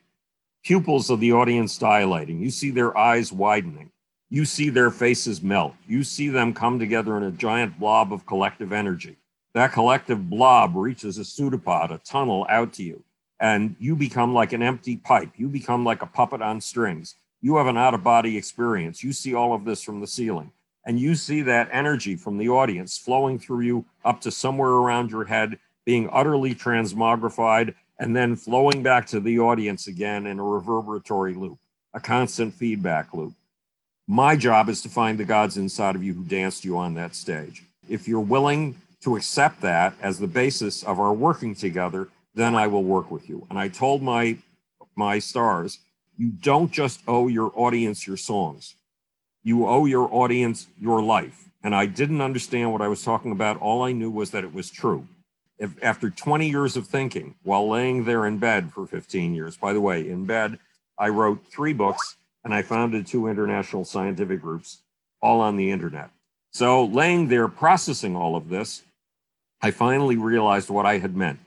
pupils 0.64 1.10
of 1.10 1.22
the 1.22 1.32
audience 1.32 1.78
dilating, 1.78 2.42
you 2.42 2.50
see 2.50 2.70
their 2.70 2.98
eyes 2.98 3.32
widening, 3.32 3.92
you 4.30 4.44
see 4.44 4.70
their 4.70 4.92
faces 4.92 5.42
melt, 5.42 5.74
you 5.88 6.04
see 6.04 6.28
them 6.28 6.54
come 6.54 6.80
together 6.80 7.16
in 7.18 7.24
a 7.24 7.32
giant 7.32 7.80
blob 7.80 8.12
of 8.12 8.26
collective 8.26 8.74
energy. 8.74 9.16
That 9.54 9.74
collective 9.74 10.30
blob 10.30 10.76
reaches 10.76 11.18
a 11.18 11.26
pseudopod, 11.26 11.92
a 11.92 11.98
tunnel 12.00 12.46
out 12.50 12.74
to 12.74 12.84
you, 12.84 13.04
and 13.42 13.76
you 13.80 13.98
become 13.98 14.34
like 14.34 14.54
an 14.54 14.64
empty 14.64 14.96
pipe. 14.96 15.32
You 15.36 15.50
become 15.50 15.84
like 15.84 16.02
a 16.02 16.08
puppet 16.08 16.42
on 16.42 16.62
strings. 16.62 17.16
You 17.42 17.58
have 17.58 17.68
an 17.68 17.78
out 17.78 17.94
of 17.94 18.04
body 18.04 18.38
experience. 18.38 19.04
You 19.04 19.12
see 19.12 19.34
all 19.34 19.54
of 19.54 19.66
this 19.66 19.84
from 19.84 20.00
the 20.00 20.08
ceiling 20.08 20.54
and 20.86 21.00
you 21.00 21.16
see 21.16 21.42
that 21.44 21.70
energy 21.72 22.16
from 22.16 22.38
the 22.38 22.50
audience 22.50 22.98
flowing 22.98 23.38
through 23.38 23.62
you 23.62 23.86
up 24.04 24.22
to 24.22 24.32
somewhere 24.32 24.72
around 24.72 25.12
your 25.12 25.26
head, 25.26 25.60
being 25.86 26.10
utterly 26.12 26.56
transmogrified, 26.56 27.76
and 28.00 28.16
then 28.16 28.36
flowing 28.36 28.82
back 28.82 29.06
to 29.08 29.20
the 29.20 29.40
audience 29.40 29.88
again 29.88 30.26
in 30.26 30.40
a 30.40 30.44
reverberatory 30.44 31.36
loop, 31.36 31.60
a 31.94 32.00
constant 32.00 32.54
feedback 32.54 33.14
loop. 33.14 33.34
My 34.08 34.36
job 34.36 34.70
is 34.70 34.82
to 34.82 34.90
find 34.90 35.18
the 35.18 35.26
gods 35.26 35.58
inside 35.58 35.96
of 35.96 36.04
you 36.04 36.14
who 36.14 36.24
danced 36.24 36.66
you 36.66 36.78
on 36.78 36.96
that 36.96 37.16
stage. 37.16 37.64
If 37.88 38.08
you're 38.08 38.20
willing 38.20 38.76
to 39.02 39.16
accept 39.16 39.62
that 39.62 39.94
as 40.02 40.18
the 40.18 40.28
basis 40.28 40.84
of 40.84 41.00
our 41.00 41.14
working 41.14 41.54
together, 41.54 42.08
then 42.34 42.56
I 42.56 42.68
will 42.68 42.84
work 42.84 43.12
with 43.12 43.30
you. 43.30 43.46
And 43.50 43.60
I 43.60 43.68
told 43.68 44.02
my 44.02 44.38
my 44.96 45.20
stars, 45.20 45.80
you 46.18 46.30
don't 46.30 46.72
just 46.72 47.02
owe 47.08 47.28
your 47.28 47.52
audience 47.56 48.06
your 48.06 48.18
songs 48.18 48.76
you 49.44 49.68
owe 49.68 49.86
your 49.86 50.08
audience 50.14 50.68
your 50.80 51.02
life. 51.02 51.50
And 51.64 51.76
I 51.76 51.86
didn't 51.86 52.22
understand 52.22 52.72
what 52.72 52.82
I 52.82 52.88
was 52.88 53.04
talking 53.04 53.32
about. 53.32 53.60
All 53.62 53.84
I 53.84 53.92
knew 53.92 54.10
was 54.10 54.32
that 54.32 54.44
it 54.44 54.54
was 54.54 54.70
true. 54.70 55.08
If, 55.58 55.72
after 55.84 56.10
20 56.10 56.50
years 56.50 56.76
of 56.76 56.88
thinking 56.88 57.36
while 57.44 57.70
laying 57.70 58.04
there 58.04 58.26
in 58.26 58.40
bed 58.40 58.72
for 58.74 58.88
15 58.88 59.36
years, 59.36 59.58
by 59.58 59.74
the 59.74 59.82
way, 59.82 60.08
in 60.10 60.26
bed, 60.26 60.58
I 60.98 61.10
wrote 61.10 61.46
three 61.52 61.74
books 61.74 62.18
and 62.44 62.54
I 62.54 62.64
founded 62.64 63.06
two 63.06 63.28
international 63.28 63.86
scientific 63.86 64.42
groups, 64.42 64.82
all 65.22 65.40
on 65.40 65.58
the 65.58 65.70
internet. 65.70 66.10
So, 66.52 66.86
laying 66.86 67.28
there 67.28 67.48
processing 67.48 68.16
all 68.16 68.36
of 68.36 68.50
this, 68.50 68.82
I 69.62 69.72
finally 69.72 70.18
realized 70.18 70.70
what 70.70 70.88
I 70.88 70.98
had 70.98 71.16
meant. 71.16 71.40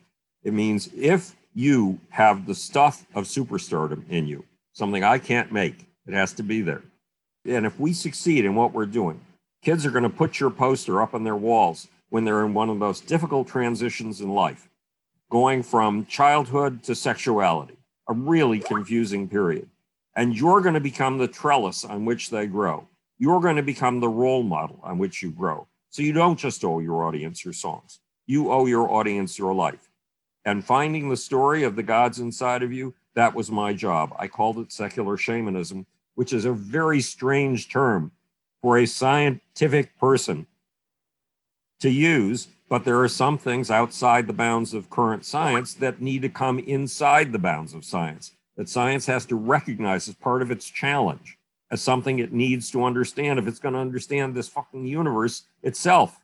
It 0.44 0.52
means 0.52 0.90
if 0.94 1.34
you 1.54 1.98
have 2.10 2.46
the 2.46 2.54
stuff 2.54 3.06
of 3.14 3.24
superstardom 3.24 4.08
in 4.10 4.26
you, 4.26 4.44
something 4.72 5.02
I 5.02 5.18
can't 5.18 5.50
make, 5.50 5.86
it 6.06 6.12
has 6.12 6.32
to 6.34 6.42
be 6.42 6.60
there. 6.60 6.82
And 7.46 7.64
if 7.66 7.80
we 7.80 7.92
succeed 7.92 8.44
in 8.44 8.54
what 8.54 8.72
we're 8.72 8.86
doing, 8.86 9.20
kids 9.62 9.86
are 9.86 9.90
going 9.90 10.04
to 10.04 10.10
put 10.10 10.38
your 10.38 10.50
poster 10.50 11.00
up 11.00 11.14
on 11.14 11.24
their 11.24 11.36
walls 11.36 11.88
when 12.10 12.24
they're 12.24 12.44
in 12.44 12.54
one 12.54 12.68
of 12.68 12.76
the 12.76 12.84
most 12.84 13.06
difficult 13.06 13.48
transitions 13.48 14.20
in 14.20 14.28
life, 14.28 14.68
going 15.30 15.62
from 15.62 16.06
childhood 16.06 16.82
to 16.84 16.94
sexuality, 16.94 17.76
a 18.08 18.12
really 18.12 18.60
confusing 18.60 19.28
period. 19.28 19.68
And 20.14 20.36
you're 20.36 20.60
going 20.60 20.74
to 20.74 20.80
become 20.80 21.18
the 21.18 21.28
trellis 21.28 21.84
on 21.84 22.04
which 22.04 22.30
they 22.30 22.46
grow. 22.46 22.86
You're 23.18 23.40
going 23.40 23.56
to 23.56 23.62
become 23.62 24.00
the 24.00 24.08
role 24.08 24.42
model 24.42 24.78
on 24.82 24.98
which 24.98 25.22
you 25.22 25.30
grow. 25.30 25.66
So 25.90 26.02
you 26.02 26.12
don't 26.12 26.38
just 26.38 26.64
owe 26.64 26.80
your 26.80 27.04
audience 27.04 27.44
your 27.44 27.54
songs, 27.54 28.00
you 28.26 28.52
owe 28.52 28.66
your 28.66 28.90
audience 28.90 29.38
your 29.38 29.54
life. 29.54 29.90
And 30.44 30.64
finding 30.64 31.08
the 31.08 31.16
story 31.16 31.62
of 31.62 31.76
the 31.76 31.82
gods 31.82 32.18
inside 32.18 32.62
of 32.62 32.72
you, 32.72 32.94
that 33.14 33.34
was 33.34 33.50
my 33.50 33.72
job. 33.72 34.14
I 34.18 34.28
called 34.28 34.58
it 34.58 34.72
secular 34.72 35.16
shamanism, 35.16 35.86
which 36.14 36.32
is 36.32 36.44
a 36.44 36.52
very 36.52 37.00
strange 37.00 37.68
term 37.68 38.12
for 38.60 38.78
a 38.78 38.86
scientific 38.86 39.98
person 39.98 40.46
to 41.80 41.90
use, 41.90 42.48
but 42.68 42.84
there 42.84 43.00
are 43.00 43.08
some 43.08 43.38
things 43.38 43.70
outside 43.70 44.26
the 44.26 44.32
bounds 44.32 44.74
of 44.74 44.90
current 44.90 45.24
science 45.24 45.74
that 45.74 46.00
need 46.00 46.22
to 46.22 46.28
come 46.28 46.58
inside 46.58 47.32
the 47.32 47.38
bounds 47.38 47.74
of 47.74 47.84
science, 47.84 48.32
that 48.56 48.68
science 48.68 49.06
has 49.06 49.26
to 49.26 49.36
recognize 49.36 50.08
as 50.08 50.14
part 50.14 50.42
of 50.42 50.50
its 50.50 50.68
challenge, 50.68 51.38
as 51.70 51.82
something 51.82 52.18
it 52.18 52.32
needs 52.32 52.70
to 52.70 52.84
understand 52.84 53.38
if 53.38 53.46
it's 53.46 53.58
going 53.58 53.74
to 53.74 53.80
understand 53.80 54.34
this 54.34 54.48
fucking 54.48 54.86
universe 54.86 55.42
itself. 55.62 56.20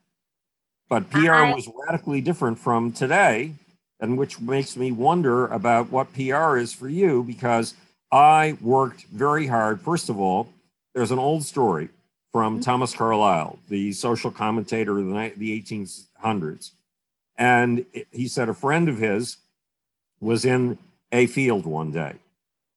But 0.88 1.10
PR 1.10 1.32
I... 1.32 1.42
Uh-huh. 1.42 1.56
was 1.56 1.68
radically 1.86 2.20
different 2.20 2.58
from 2.58 2.90
today, 2.90 3.54
and 4.00 4.18
which 4.18 4.40
makes 4.40 4.76
me 4.76 4.92
wonder 4.92 5.46
about 5.48 5.90
what 5.90 6.12
PR 6.14 6.56
is 6.56 6.72
for 6.72 6.88
you 6.88 7.22
because 7.22 7.74
I 8.10 8.56
worked 8.60 9.04
very 9.04 9.46
hard. 9.46 9.80
First 9.80 10.08
of 10.08 10.18
all, 10.18 10.48
there's 10.94 11.10
an 11.10 11.18
old 11.18 11.44
story 11.44 11.88
from 12.32 12.54
mm-hmm. 12.54 12.62
Thomas 12.62 12.94
Carlyle, 12.94 13.58
the 13.68 13.92
social 13.92 14.30
commentator 14.30 14.98
of 14.98 15.06
the, 15.06 15.32
the 15.36 15.62
1800s. 15.62 16.70
And 17.36 17.86
he 18.10 18.28
said 18.28 18.48
a 18.48 18.54
friend 18.54 18.88
of 18.88 18.98
his 18.98 19.38
was 20.20 20.44
in 20.44 20.78
a 21.12 21.26
field 21.26 21.64
one 21.66 21.92
day 21.92 22.16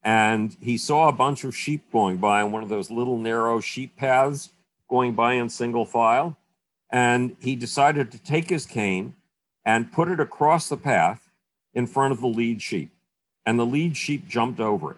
and 0.04 0.56
he 0.62 0.78
saw 0.78 1.08
a 1.08 1.14
bunch 1.14 1.44
of 1.44 1.56
sheep 1.56 1.90
going 1.92 2.18
by 2.18 2.42
on 2.42 2.52
one 2.52 2.64
of 2.64 2.70
those 2.70 2.92
little 2.92 3.18
narrow 3.18 3.60
sheep 3.60 3.96
paths 3.96 4.50
going 4.90 5.14
by 5.14 5.34
in 5.34 5.50
single 5.50 5.86
file. 5.86 6.38
And 6.92 7.36
he 7.40 7.56
decided 7.56 8.12
to 8.12 8.20
take 8.20 8.50
his 8.50 8.66
cane 8.66 9.16
and 9.66 9.92
put 9.92 10.10
it 10.10 10.20
across 10.20 10.70
the 10.70 10.78
path 10.78 11.30
in 11.74 11.88
front 11.88 12.12
of 12.12 12.22
the 12.22 12.28
lead 12.28 12.62
sheep. 12.62 12.92
And 13.46 13.60
the 13.60 13.66
lead 13.66 13.98
sheep 13.98 14.28
jumped 14.28 14.60
over 14.60 14.92
it. 14.92 14.98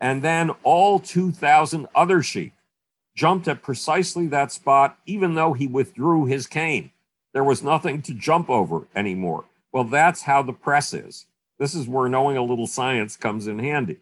And 0.00 0.22
then 0.22 0.50
all 0.62 0.98
2,000 0.98 1.86
other 1.94 2.22
sheep 2.22 2.52
jumped 3.14 3.48
at 3.48 3.62
precisely 3.62 4.26
that 4.28 4.50
spot, 4.52 4.98
even 5.06 5.34
though 5.34 5.52
he 5.52 5.66
withdrew 5.66 6.24
his 6.24 6.46
cane. 6.46 6.90
There 7.32 7.44
was 7.44 7.62
nothing 7.62 8.02
to 8.02 8.14
jump 8.14 8.48
over 8.48 8.86
anymore. 8.94 9.44
Well, 9.72 9.84
that's 9.84 10.22
how 10.22 10.42
the 10.42 10.52
press 10.52 10.94
is. 10.94 11.26
This 11.58 11.74
is 11.74 11.86
where 11.86 12.08
knowing 12.08 12.36
a 12.36 12.42
little 12.42 12.66
science 12.66 13.16
comes 13.16 13.46
in 13.46 13.58
handy. 13.58 13.98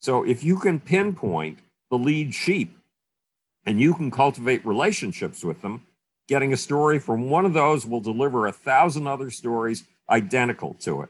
So 0.00 0.22
if 0.22 0.44
you 0.44 0.58
can 0.58 0.80
pinpoint 0.80 1.58
the 1.90 1.98
lead 1.98 2.34
sheep 2.34 2.78
and 3.66 3.80
you 3.80 3.94
can 3.94 4.10
cultivate 4.10 4.64
relationships 4.64 5.42
with 5.42 5.60
them, 5.62 5.86
getting 6.28 6.52
a 6.52 6.56
story 6.56 6.98
from 6.98 7.30
one 7.30 7.44
of 7.44 7.52
those 7.52 7.86
will 7.86 8.00
deliver 8.00 8.46
a 8.46 8.52
thousand 8.52 9.06
other 9.06 9.30
stories 9.30 9.84
identical 10.08 10.74
to 10.74 11.02
it. 11.02 11.08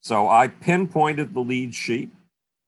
So 0.00 0.28
I 0.28 0.48
pinpointed 0.48 1.34
the 1.34 1.40
lead 1.40 1.74
sheep 1.74 2.14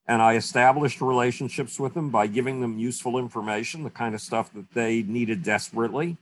and 0.07 0.21
I 0.21 0.35
established 0.35 1.01
relationships 1.01 1.79
with 1.79 1.95
them 1.95 2.11
by 2.11 2.27
giving 2.27 2.61
them 2.61 2.79
useful 2.79 3.19
information, 3.19 3.85
the 3.85 3.91
kind 3.91 4.15
of 4.15 4.21
stuff 4.21 4.53
that 4.55 4.73
they 4.75 5.03
needed 5.03 5.45
desperately, 5.45 6.17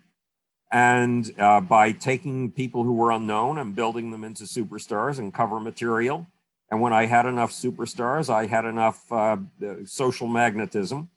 and 0.71 1.33
uh, 1.39 1.63
by 1.63 1.93
taking 1.93 2.51
people 2.51 2.83
who 2.83 2.93
were 2.93 3.11
unknown 3.11 3.57
and 3.57 3.75
building 3.75 4.11
them 4.11 4.25
into 4.25 4.45
superstars 4.45 5.19
and 5.19 5.33
cover 5.33 5.59
material. 5.59 6.27
And 6.71 6.83
when 6.83 6.93
I 6.93 7.07
had 7.07 7.25
enough 7.25 7.51
superstars, 7.51 8.29
I 8.29 8.45
had 8.45 8.67
enough 8.67 9.11
uh, 9.11 9.39
social 9.87 10.27
magnetism 10.27 11.09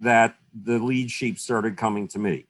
that 0.00 0.36
the 0.52 0.78
lead 0.78 1.10
sheep 1.10 1.38
started 1.38 1.78
coming 1.78 2.06
to 2.08 2.18
me 2.18 2.46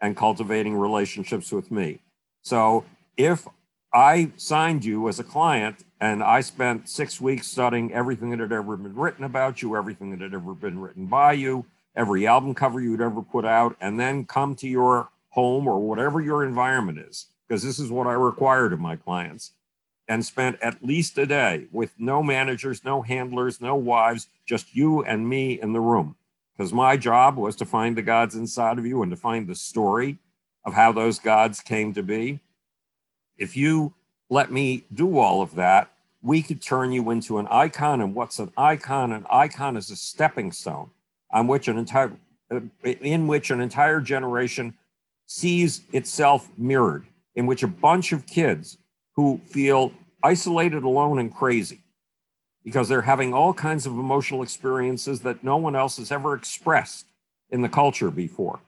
and 0.00 0.16
cultivating 0.16 0.76
relationships 0.76 1.52
with 1.52 1.70
me. 1.70 2.00
So 2.42 2.84
if 3.16 3.46
I 3.92 4.30
signed 4.36 4.84
you 4.84 5.08
as 5.08 5.18
a 5.18 5.24
client 5.24 5.84
and 6.00 6.22
I 6.22 6.40
spent 6.40 6.88
six 6.88 7.20
weeks 7.20 7.46
studying 7.46 7.92
everything 7.92 8.30
that 8.30 8.40
had 8.40 8.52
ever 8.52 8.76
been 8.76 8.94
written 8.94 9.24
about 9.24 9.62
you, 9.62 9.76
everything 9.76 10.10
that 10.10 10.20
had 10.20 10.32
ever 10.32 10.54
been 10.54 10.78
written 10.78 11.06
by 11.06 11.32
you, 11.32 11.66
every 11.94 12.26
album 12.26 12.54
cover 12.54 12.80
you'd 12.80 13.00
ever 13.00 13.20
put 13.20 13.44
out, 13.44 13.76
and 13.80 13.98
then 13.98 14.24
come 14.24 14.54
to 14.54 14.68
your 14.68 15.10
home 15.30 15.66
or 15.66 15.80
whatever 15.80 16.20
your 16.20 16.44
environment 16.44 16.98
is, 16.98 17.26
because 17.46 17.62
this 17.62 17.78
is 17.78 17.90
what 17.90 18.06
I 18.06 18.12
required 18.12 18.72
of 18.72 18.80
my 18.80 18.96
clients, 18.96 19.52
and 20.08 20.24
spent 20.24 20.58
at 20.62 20.84
least 20.84 21.18
a 21.18 21.26
day 21.26 21.66
with 21.70 21.92
no 21.98 22.22
managers, 22.22 22.84
no 22.84 23.02
handlers, 23.02 23.60
no 23.60 23.74
wives, 23.74 24.28
just 24.46 24.74
you 24.74 25.04
and 25.04 25.28
me 25.28 25.60
in 25.60 25.72
the 25.72 25.80
room. 25.80 26.16
Because 26.60 26.74
my 26.74 26.98
job 26.98 27.38
was 27.38 27.56
to 27.56 27.64
find 27.64 27.96
the 27.96 28.02
gods 28.02 28.34
inside 28.34 28.78
of 28.78 28.84
you 28.84 29.00
and 29.00 29.10
to 29.10 29.16
find 29.16 29.46
the 29.46 29.54
story 29.54 30.18
of 30.66 30.74
how 30.74 30.92
those 30.92 31.18
gods 31.18 31.62
came 31.62 31.94
to 31.94 32.02
be 32.02 32.38
if 33.38 33.56
you 33.56 33.94
let 34.28 34.52
me 34.52 34.84
do 34.92 35.16
all 35.16 35.40
of 35.40 35.54
that, 35.54 35.90
we 36.20 36.42
could 36.42 36.60
turn 36.60 36.92
you 36.92 37.08
into 37.12 37.38
an 37.38 37.48
icon. 37.50 38.02
And 38.02 38.14
what's 38.14 38.38
an 38.38 38.52
icon? 38.58 39.10
An 39.12 39.24
icon 39.30 39.78
is 39.78 39.90
a 39.90 39.96
stepping 39.96 40.52
stone 40.52 40.90
on 41.30 41.46
which 41.46 41.66
an 41.66 41.78
entire 41.78 42.12
in 42.82 43.26
which 43.26 43.50
an 43.50 43.62
entire 43.62 44.02
generation 44.02 44.74
sees 45.24 45.80
itself 45.94 46.50
mirrored, 46.58 47.06
in 47.36 47.46
which 47.46 47.62
a 47.62 47.68
bunch 47.68 48.12
of 48.12 48.26
kids 48.26 48.76
who 49.16 49.40
feel 49.46 49.94
isolated, 50.22 50.82
alone, 50.82 51.20
and 51.20 51.34
crazy 51.34 51.80
because 52.70 52.88
they're 52.88 53.02
having 53.02 53.34
all 53.34 53.52
kinds 53.52 53.84
of 53.84 53.94
emotional 53.94 54.44
experiences 54.44 55.22
that 55.22 55.42
no 55.42 55.56
one 55.56 55.74
else 55.74 55.96
has 55.96 56.12
ever 56.12 56.34
expressed 56.34 57.04
in 57.50 57.62
the 57.62 57.68
culture 57.68 58.12
before. 58.12 58.60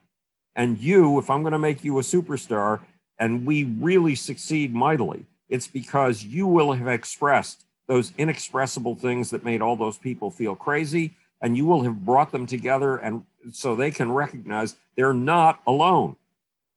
And 0.57 0.77
you, 0.77 1.21
if 1.21 1.31
I'm 1.31 1.43
going 1.43 1.53
to 1.53 1.59
make 1.61 1.85
you 1.85 1.97
a 2.01 2.03
superstar, 2.03 2.81
and 3.17 3.47
we 3.47 3.63
really 3.63 4.17
succeed 4.17 4.75
mightily, 4.75 5.27
it's 5.49 5.69
because 5.69 6.25
you 6.25 6.49
will 6.49 6.73
have 6.73 6.89
expressed 6.89 7.63
those 7.87 8.13
inexpressible 8.19 8.97
things 8.97 9.31
that 9.31 9.45
made 9.45 9.63
all 9.63 9.77
those 9.77 9.99
people 9.99 10.33
feel 10.33 10.57
crazy, 10.57 11.15
and 11.41 11.57
you 11.57 11.65
will 11.65 11.85
have 11.85 12.05
brought 12.05 12.33
them 12.33 12.45
together 12.45 12.97
and 12.97 13.23
so 13.53 13.77
they 13.77 13.93
can 13.93 14.11
recognize 14.11 14.75
they're 14.97 15.15
not 15.15 15.61
alone. 15.65 16.17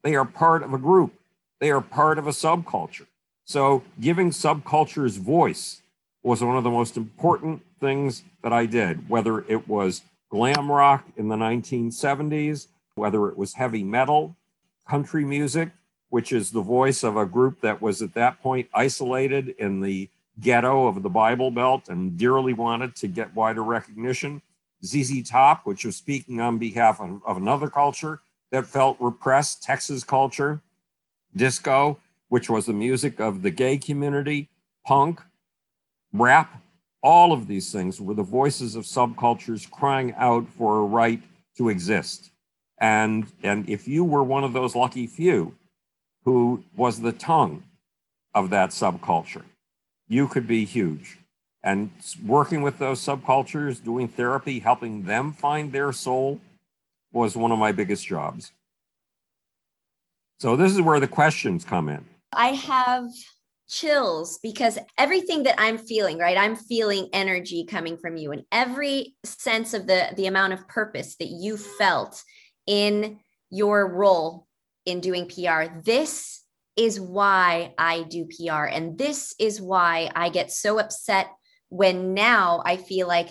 They 0.04 0.14
are 0.14 0.26
part 0.26 0.62
of 0.62 0.76
a 0.76 0.78
group. 0.78 1.12
They 1.60 1.72
are 1.72 1.82
part 1.82 2.20
of 2.20 2.28
a 2.28 2.32
subculture. 2.32 3.08
So 3.46 3.82
giving 4.00 4.30
subcultures 4.30 5.18
voice 5.18 5.82
was 6.26 6.44
one 6.44 6.58
of 6.58 6.64
the 6.64 6.72
most 6.72 6.98
important 6.98 7.62
things 7.80 8.24
that 8.42 8.52
I 8.52 8.66
did, 8.66 9.08
whether 9.08 9.42
it 9.42 9.68
was 9.68 10.02
glam 10.30 10.72
rock 10.72 11.06
in 11.16 11.28
the 11.28 11.36
1970s, 11.36 12.68
whether 12.96 13.30
it 13.30 13.38
was 13.38 13.54
heavy 13.54 13.84
metal, 13.84 14.36
country 14.90 15.24
music, 15.24 15.70
which 16.10 16.32
is 16.32 16.50
the 16.50 16.62
voice 16.62 17.04
of 17.04 17.16
a 17.16 17.28
group 17.28 17.62
that 17.62 17.80
was 17.80 18.02
at 18.02 18.16
that 18.16 18.42
point 18.42 18.68
isolated 18.74 19.50
in 19.60 19.82
the 19.82 20.10
ghetto 20.40 20.88
of 20.88 21.04
the 21.04 21.10
Bible 21.10 21.52
Belt 21.52 21.90
and 21.90 22.18
dearly 22.18 22.54
wanted 22.54 22.96
to 22.96 23.08
get 23.08 23.36
wider 23.36 23.64
recognition. 23.64 24.42
ZZ 24.84 25.30
Top, 25.30 25.66
which 25.66 25.86
was 25.86 25.96
speaking 25.96 26.42
on 26.42 26.58
behalf 26.58 27.00
of, 27.00 27.22
of 27.26 27.38
another 27.38 27.70
culture 27.70 28.22
that 28.52 28.66
felt 28.66 28.98
repressed, 29.00 29.62
Texas 29.62 30.04
culture. 30.04 30.62
Disco, 31.36 32.00
which 32.30 32.50
was 32.50 32.66
the 32.66 32.74
music 32.74 33.20
of 33.20 33.42
the 33.42 33.52
gay 33.52 33.78
community, 33.78 34.50
punk, 34.86 35.22
rap, 36.22 36.62
all 37.02 37.32
of 37.32 37.48
these 37.48 37.72
things 37.72 38.02
were 38.02 38.14
the 38.14 38.24
voices 38.24 38.76
of 38.76 38.84
subcultures 38.84 39.70
crying 39.70 40.14
out 40.18 40.48
for 40.58 40.80
a 40.80 40.86
right 40.86 41.22
to 41.58 41.70
exist. 41.70 42.32
And, 42.80 43.28
and 43.44 43.70
if 43.70 43.88
you 43.88 44.04
were 44.04 44.24
one 44.24 44.44
of 44.44 44.54
those 44.54 44.76
lucky 44.76 45.08
few 45.08 45.56
who 46.26 46.64
was 46.76 47.00
the 47.00 47.12
tongue 47.12 47.64
of 48.34 48.50
that 48.50 48.72
subculture. 48.72 49.44
You 50.08 50.28
could 50.28 50.48
be 50.48 50.66
huge. 50.66 51.20
And 51.64 51.90
working 52.24 52.62
with 52.62 52.78
those 52.78 53.00
subcultures, 53.00 53.84
doing 53.84 54.08
therapy, 54.08 54.60
helping 54.60 55.04
them 55.04 55.34
find 55.34 55.72
their 55.72 55.92
soul 55.92 56.40
was 57.12 57.36
one 57.36 57.52
of 57.52 57.58
my 57.58 57.72
biggest 57.72 58.06
jobs. 58.06 58.52
So, 60.40 60.56
this 60.56 60.74
is 60.74 60.82
where 60.82 61.00
the 61.00 61.08
questions 61.08 61.64
come 61.64 61.90
in. 61.90 62.06
I 62.34 62.50
have 62.50 63.10
chills 63.68 64.40
because 64.44 64.78
everything 64.98 65.44
that 65.44 65.56
I'm 65.58 65.78
feeling, 65.78 66.18
right? 66.18 66.38
I'm 66.38 66.56
feeling 66.56 67.10
energy 67.14 67.66
coming 67.66 67.98
from 67.98 68.18
you 68.18 68.32
and 68.32 68.44
every 68.52 69.16
sense 69.24 69.74
of 69.74 69.88
the 69.88 70.10
the 70.16 70.28
amount 70.28 70.54
of 70.54 70.68
purpose 70.68 71.16
that 71.18 71.30
you 71.30 71.58
felt 71.58 72.22
in 72.68 73.20
your 73.50 73.92
role 73.92 74.48
in 74.86 75.00
doing 75.00 75.28
PR. 75.28 75.80
This 75.84 76.44
is 76.76 77.00
why 77.00 77.74
I 77.78 78.04
do 78.04 78.26
PR. 78.26 78.66
And 78.66 78.98
this 78.98 79.34
is 79.40 79.62
why 79.62 80.12
I 80.16 80.30
get 80.30 80.52
so 80.52 80.78
upset 80.80 81.32
when 81.70 82.14
now 82.14 82.62
I 82.66 82.78
feel 82.78 83.08
like 83.08 83.30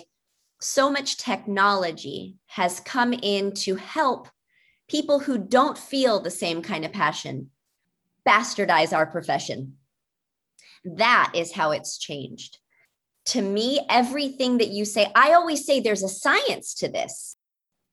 so 0.59 0.89
much 0.89 1.17
technology 1.17 2.37
has 2.47 2.79
come 2.79 3.13
in 3.13 3.53
to 3.53 3.75
help 3.75 4.27
people 4.87 5.19
who 5.19 5.37
don't 5.37 5.77
feel 5.77 6.19
the 6.19 6.31
same 6.31 6.61
kind 6.61 6.85
of 6.85 6.91
passion 6.91 7.51
bastardize 8.27 8.95
our 8.95 9.05
profession. 9.05 9.77
That 10.85 11.31
is 11.33 11.51
how 11.51 11.71
it's 11.71 11.97
changed. 11.97 12.59
To 13.27 13.41
me, 13.41 13.81
everything 13.89 14.59
that 14.59 14.69
you 14.69 14.85
say, 14.85 15.11
I 15.15 15.33
always 15.33 15.65
say 15.65 15.79
there's 15.79 16.03
a 16.03 16.09
science 16.09 16.75
to 16.75 16.87
this. 16.87 17.35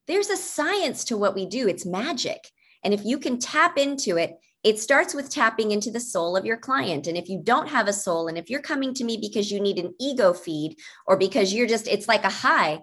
There's 0.06 0.28
a 0.28 0.36
science 0.36 1.04
to 1.04 1.16
what 1.16 1.34
we 1.34 1.46
do. 1.46 1.68
It's 1.68 1.86
magic. 1.86 2.40
And 2.84 2.92
if 2.92 3.04
you 3.04 3.18
can 3.18 3.38
tap 3.38 3.78
into 3.78 4.18
it, 4.18 4.34
it 4.62 4.78
starts 4.78 5.14
with 5.14 5.30
tapping 5.30 5.72
into 5.72 5.90
the 5.90 6.00
soul 6.00 6.36
of 6.36 6.44
your 6.44 6.56
client. 6.56 7.06
And 7.06 7.16
if 7.16 7.28
you 7.28 7.40
don't 7.42 7.68
have 7.68 7.88
a 7.88 7.92
soul, 7.92 8.28
and 8.28 8.36
if 8.36 8.50
you're 8.50 8.60
coming 8.60 8.94
to 8.94 9.04
me 9.04 9.16
because 9.16 9.50
you 9.50 9.60
need 9.60 9.78
an 9.78 9.94
ego 9.98 10.32
feed 10.32 10.76
or 11.06 11.16
because 11.16 11.52
you're 11.52 11.66
just, 11.66 11.88
it's 11.88 12.08
like 12.08 12.24
a 12.24 12.30
high, 12.30 12.80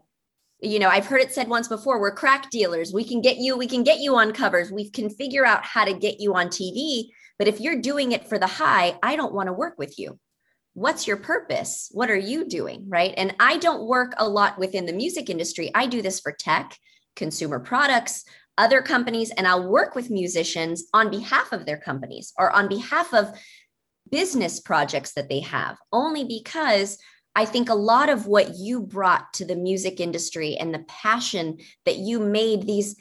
you 0.61 0.79
know, 0.79 0.89
I've 0.89 1.05
heard 1.05 1.21
it 1.21 1.31
said 1.31 1.47
once 1.47 1.67
before, 1.67 1.99
we're 1.99 2.15
crack 2.15 2.49
dealers. 2.49 2.93
We 2.93 3.05
can 3.05 3.21
get 3.21 3.37
you, 3.37 3.57
we 3.57 3.67
can 3.67 3.83
get 3.83 3.99
you 3.99 4.17
on 4.17 4.33
covers. 4.33 4.71
We 4.71 4.89
can 4.89 5.09
figure 5.09 5.45
out 5.45 5.63
how 5.63 5.85
to 5.85 5.93
get 5.93 6.19
you 6.19 6.35
on 6.35 6.47
TV. 6.47 7.09
But 7.39 7.47
if 7.47 7.59
you're 7.59 7.81
doing 7.81 8.11
it 8.11 8.27
for 8.27 8.37
the 8.37 8.47
high, 8.47 8.99
I 9.01 9.15
don't 9.15 9.33
want 9.33 9.47
to 9.47 9.53
work 9.53 9.79
with 9.79 9.97
you. 9.97 10.19
What's 10.73 11.07
your 11.07 11.17
purpose? 11.17 11.89
What 11.91 12.11
are 12.11 12.17
you 12.17 12.45
doing? 12.45 12.85
Right. 12.87 13.13
And 13.17 13.33
I 13.39 13.57
don't 13.57 13.87
work 13.87 14.13
a 14.17 14.29
lot 14.29 14.59
within 14.59 14.85
the 14.85 14.93
music 14.93 15.29
industry. 15.29 15.71
I 15.73 15.87
do 15.87 16.01
this 16.01 16.19
for 16.19 16.31
tech, 16.31 16.77
consumer 17.15 17.59
products, 17.59 18.25
other 18.59 18.81
companies 18.81 19.31
and 19.31 19.47
I'll 19.47 19.69
work 19.69 19.95
with 19.95 20.09
musicians 20.09 20.83
on 20.93 21.09
behalf 21.09 21.53
of 21.53 21.65
their 21.65 21.77
companies 21.77 22.33
or 22.37 22.51
on 22.51 22.67
behalf 22.67 23.13
of 23.13 23.31
business 24.11 24.59
projects 24.59 25.13
that 25.13 25.29
they 25.29 25.39
have, 25.39 25.77
only 25.93 26.25
because 26.25 26.97
I 27.35 27.45
think 27.45 27.69
a 27.69 27.75
lot 27.75 28.09
of 28.09 28.27
what 28.27 28.55
you 28.57 28.81
brought 28.81 29.31
to 29.35 29.45
the 29.45 29.55
music 29.55 30.01
industry 30.01 30.57
and 30.57 30.73
the 30.73 30.83
passion 30.87 31.59
that 31.85 31.97
you 31.97 32.19
made 32.19 32.63
these 32.63 32.97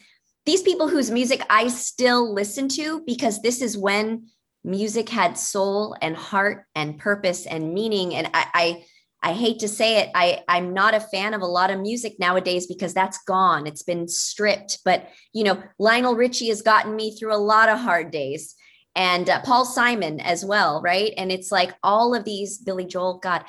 these 0.49 0.63
people 0.63 0.89
whose 0.89 1.11
music 1.11 1.43
I 1.51 1.69
still 1.69 2.33
listen 2.33 2.69
to 2.71 3.03
because 3.07 3.43
this 3.43 3.61
is 3.63 3.77
when 3.77 4.29
music 4.65 5.09
had 5.09 5.39
soul 5.39 5.97
and 6.01 6.17
heart 6.17 6.65
and 6.75 6.99
purpose 6.99 7.47
and 7.47 7.75
meaning 7.75 8.15
and 8.15 8.29
I, 8.35 8.47
I 8.55 8.85
I 9.21 9.33
hate 9.33 9.59
to 9.61 9.69
say 9.69 9.99
it, 9.99 10.11
I, 10.15 10.45
I'm 10.49 10.73
not 10.73 10.95
a 10.95 11.01
fan 11.01 11.35
of 11.35 11.43
a 11.43 11.47
lot 11.47 11.71
of 11.71 11.81
music 11.81 12.21
nowadays 12.21 12.69
because 12.69 12.95
that's 12.95 13.19
gone. 13.25 13.67
It's 13.67 13.83
been 13.83 14.07
stripped. 14.07 14.79
But, 14.85 15.09
you 15.33 15.43
know, 15.43 15.61
Lionel 15.79 16.15
Richie 16.15 16.51
has 16.51 16.63
gotten 16.63 16.95
me 16.95 17.17
through 17.17 17.35
a 17.35 17.37
lot 17.37 17.69
of 17.69 17.81
hard 17.81 18.13
days 18.13 18.55
and 18.95 19.29
uh, 19.29 19.41
Paul 19.43 19.65
Simon 19.65 20.21
as 20.21 20.45
well, 20.45 20.81
right? 20.83 21.13
And 21.17 21.33
it's 21.33 21.51
like 21.51 21.75
all 21.83 22.15
of 22.15 22.25
these, 22.25 22.59
Billy 22.59 22.85
Joel, 22.85 23.19
God. 23.19 23.45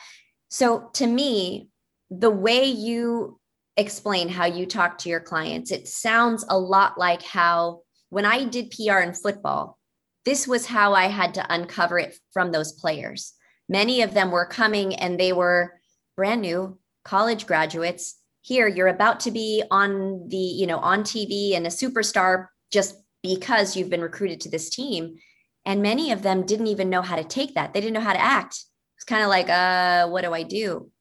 So 0.49 0.89
to 0.93 1.05
me, 1.05 1.69
the 2.09 2.31
way 2.31 2.65
you 2.65 3.39
explain 3.79 4.29
how 4.29 4.45
you 4.45 4.65
talk 4.65 4.97
to 4.99 5.09
your 5.09 5.19
clients, 5.19 5.71
it 5.71 5.87
sounds 5.87 6.45
a 6.49 6.57
lot 6.57 6.97
like 6.97 7.21
how 7.21 7.81
when 8.09 8.25
I 8.25 8.45
did 8.45 8.71
PR 8.71 8.99
in 8.99 9.13
football, 9.13 9.77
this 10.25 10.47
was 10.47 10.65
how 10.65 10.93
I 10.93 11.05
had 11.05 11.33
to 11.35 11.53
uncover 11.53 11.97
it 11.99 12.17
from 12.33 12.51
those 12.51 12.73
players. 12.73 13.33
Many 13.67 14.01
of 14.01 14.13
them 14.13 14.31
were 14.31 14.45
coming 14.45 14.95
and 14.95 15.19
they 15.19 15.33
were 15.33 15.79
brand 16.15 16.41
new 16.41 16.77
college 17.05 17.47
graduates. 17.47 18.15
Here 18.41 18.67
you're 18.67 18.87
about 18.87 19.21
to 19.21 19.31
be 19.31 19.63
on 19.71 20.27
the 20.27 20.37
you 20.37 20.67
know 20.67 20.79
on 20.79 21.03
tv 21.03 21.55
and 21.55 21.65
a 21.65 21.69
superstar 21.69 22.47
just 22.71 22.95
because 23.21 23.75
you've 23.75 23.89
been 23.89 24.01
recruited 24.01 24.41
to 24.41 24.49
this 24.49 24.69
team. 24.69 25.17
And 25.65 25.81
many 25.81 26.11
of 26.11 26.23
them 26.23 26.45
didn't 26.45 26.67
even 26.67 26.89
know 26.89 27.01
how 27.01 27.15
to 27.15 27.23
take 27.23 27.55
that. 27.55 27.73
They 27.73 27.81
didn't 27.81 27.93
know 27.93 27.99
how 27.99 28.13
to 28.13 28.21
act. 28.21 28.63
It's 28.95 29.05
kind 29.05 29.23
of 29.23 29.29
like 29.29 29.49
uh 29.49 30.07
what 30.09 30.23
do 30.23 30.33
i 30.33 30.43
do 30.43 30.91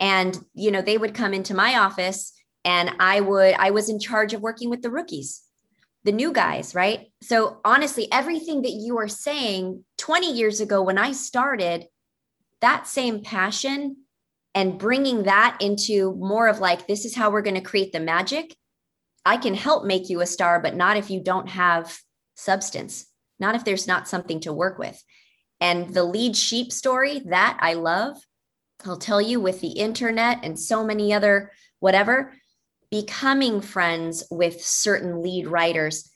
and 0.00 0.36
you 0.54 0.70
know 0.70 0.82
they 0.82 0.98
would 0.98 1.14
come 1.14 1.32
into 1.32 1.54
my 1.54 1.78
office 1.78 2.32
and 2.64 2.90
i 2.98 3.20
would 3.20 3.54
i 3.54 3.70
was 3.70 3.88
in 3.88 4.00
charge 4.00 4.32
of 4.32 4.40
working 4.40 4.70
with 4.70 4.82
the 4.82 4.90
rookies 4.90 5.42
the 6.04 6.12
new 6.12 6.32
guys 6.32 6.74
right 6.74 7.12
so 7.22 7.60
honestly 7.64 8.08
everything 8.10 8.62
that 8.62 8.72
you 8.72 8.98
are 8.98 9.08
saying 9.08 9.84
20 9.98 10.32
years 10.32 10.60
ago 10.60 10.82
when 10.82 10.98
i 10.98 11.12
started 11.12 11.86
that 12.60 12.86
same 12.86 13.22
passion 13.22 13.96
and 14.54 14.78
bringing 14.78 15.24
that 15.24 15.56
into 15.60 16.14
more 16.14 16.48
of 16.48 16.58
like, 16.58 16.86
this 16.86 17.04
is 17.04 17.14
how 17.14 17.30
we're 17.30 17.42
going 17.42 17.54
to 17.54 17.60
create 17.60 17.92
the 17.92 18.00
magic. 18.00 18.56
I 19.24 19.36
can 19.36 19.54
help 19.54 19.84
make 19.84 20.08
you 20.08 20.20
a 20.20 20.26
star, 20.26 20.60
but 20.60 20.74
not 20.74 20.96
if 20.96 21.10
you 21.10 21.22
don't 21.22 21.48
have 21.48 21.96
substance, 22.34 23.06
not 23.38 23.54
if 23.54 23.64
there's 23.64 23.86
not 23.86 24.08
something 24.08 24.40
to 24.40 24.52
work 24.52 24.78
with. 24.78 25.02
And 25.60 25.92
the 25.92 26.04
lead 26.04 26.36
sheep 26.36 26.72
story 26.72 27.20
that 27.26 27.58
I 27.60 27.74
love, 27.74 28.16
I'll 28.86 28.96
tell 28.96 29.20
you 29.20 29.40
with 29.40 29.60
the 29.60 29.72
internet 29.72 30.40
and 30.42 30.58
so 30.58 30.84
many 30.84 31.12
other 31.12 31.52
whatever, 31.78 32.34
becoming 32.90 33.60
friends 33.60 34.24
with 34.30 34.64
certain 34.64 35.22
lead 35.22 35.46
writers 35.46 36.10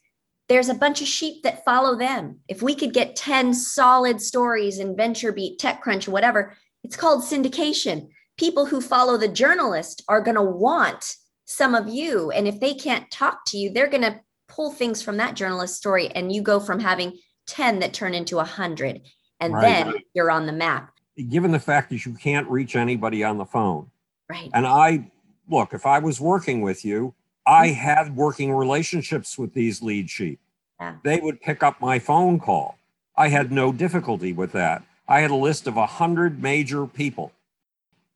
there's 0.49 0.69
a 0.69 0.75
bunch 0.75 1.01
of 1.01 1.09
sheep 1.09 1.43
that 1.43 1.65
follow 1.65 1.97
them. 1.97 2.41
If 2.49 2.63
we 2.63 2.75
could 2.75 2.93
get 2.93 3.17
10 3.17 3.55
solid 3.55 4.21
stories 4.21 4.79
in 4.79 4.97
Venture 4.97 5.33
VentureBeat, 5.33 5.59
TechCrunch, 5.59 6.09
whatever, 6.09 6.55
it's 6.83 6.97
called 6.97 7.23
syndication. 7.23 8.09
People 8.37 8.67
who 8.67 8.81
follow 8.81 9.17
the 9.17 9.29
journalist 9.29 10.03
are 10.09 10.21
going 10.21 10.35
to 10.35 10.43
want 10.43 11.17
some 11.47 11.75
of 11.75 11.89
you. 11.89 12.31
And 12.31 12.47
if 12.47 12.61
they 12.61 12.75
can't 12.75 13.11
talk 13.11 13.45
to 13.47 13.57
you, 13.57 13.71
they're 13.71 13.89
going 13.89 14.03
to 14.03 14.21
pull 14.49 14.71
things 14.71 15.01
from 15.01 15.17
that 15.17 15.35
journalist 15.35 15.77
story. 15.77 16.09
And 16.09 16.33
you 16.33 16.43
go 16.43 16.61
from 16.61 16.81
having 16.81 17.19
10 17.47 17.79
that 17.79 17.95
turn 17.95 18.13
into 18.13 18.37
100. 18.37 19.01
And 19.41 19.55
right. 19.55 19.63
then 19.63 19.95
you're 20.15 20.31
on 20.31 20.47
the 20.47 20.53
map. 20.53 20.91
Given 21.17 21.53
the 21.53 21.61
fact 21.61 21.91
that 21.91 22.05
you 22.05 22.15
can't 22.15 22.49
reach 22.49 22.77
anybody 22.77 23.23
on 23.23 23.39
the 23.39 23.45
phone. 23.45 23.91
Right. 24.29 24.51
And 24.53 24.67
I, 24.67 25.11
look, 25.49 25.73
if 25.73 25.87
I 25.87 25.99
was 25.99 26.21
working 26.21 26.63
with 26.63 26.85
you, 26.85 27.15
I 27.47 27.69
mm-hmm. 27.69 27.75
had 27.77 28.17
working 28.17 28.53
relationships 28.53 29.39
with 29.39 29.55
these 29.55 29.83
lead 29.83 30.11
sheep. 30.11 30.41
Yeah. 30.81 30.97
They 31.05 31.21
would 31.21 31.41
pick 31.41 31.63
up 31.63 31.81
my 31.81 31.99
phone 31.99 32.41
call. 32.41 32.79
I 33.17 33.29
had 33.29 33.53
no 33.53 33.73
difficulty 33.73 34.33
with 34.33 34.53
that. 34.53 34.83
I 35.07 35.21
had 35.21 35.31
a 35.31 35.37
list 35.37 35.67
of 35.67 35.77
100 35.77 36.43
major 36.43 36.87
people 36.87 37.33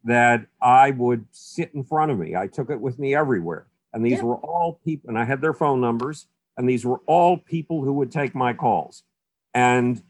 that 0.05 0.47
I 0.61 0.91
would 0.93 1.27
sit 1.31 1.71
in 1.75 1.85
front 1.85 2.11
of 2.11 2.19
me. 2.19 2.35
I 2.35 2.47
took 2.47 2.71
it 2.71 2.81
with 2.81 2.99
me 2.99 3.15
everywhere. 3.15 3.67
And 3.93 4.05
these 4.05 4.19
yeah. 4.19 4.25
were 4.25 4.37
all 4.37 4.81
people, 4.85 5.11
and 5.11 5.19
I 5.19 5.25
had 5.25 5.41
their 5.41 5.55
phone 5.55 5.81
numbers, 5.81 6.27
and 6.57 6.69
these 6.69 6.85
were 6.85 7.01
all 7.07 7.37
people 7.37 7.83
who 7.83 7.93
would 7.95 8.11
take 8.11 8.35
my 8.35 8.53
calls. 8.53 9.03
And 9.55 10.03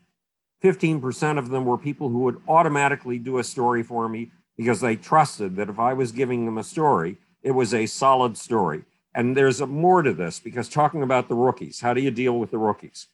15% 0.62 1.38
of 1.38 1.50
them 1.50 1.64
were 1.64 1.78
people 1.78 2.08
who 2.08 2.20
would 2.20 2.40
automatically 2.48 3.18
do 3.18 3.38
a 3.38 3.44
story 3.44 3.82
for 3.82 4.08
me 4.08 4.30
because 4.56 4.80
they 4.80 4.96
trusted 4.96 5.56
that 5.56 5.68
if 5.68 5.78
I 5.78 5.92
was 5.92 6.10
giving 6.12 6.44
them 6.44 6.58
a 6.58 6.64
story, 6.64 7.18
it 7.42 7.52
was 7.52 7.72
a 7.72 7.86
solid 7.86 8.36
story. 8.36 8.84
And 9.14 9.36
there's 9.36 9.60
more 9.60 10.02
to 10.02 10.12
this 10.12 10.40
because 10.40 10.68
talking 10.68 11.02
about 11.02 11.28
the 11.28 11.34
rookies, 11.34 11.80
how 11.80 11.94
do 11.94 12.00
you 12.00 12.10
deal 12.10 12.38
with 12.38 12.50
the 12.50 12.58
rookies? 12.58 13.06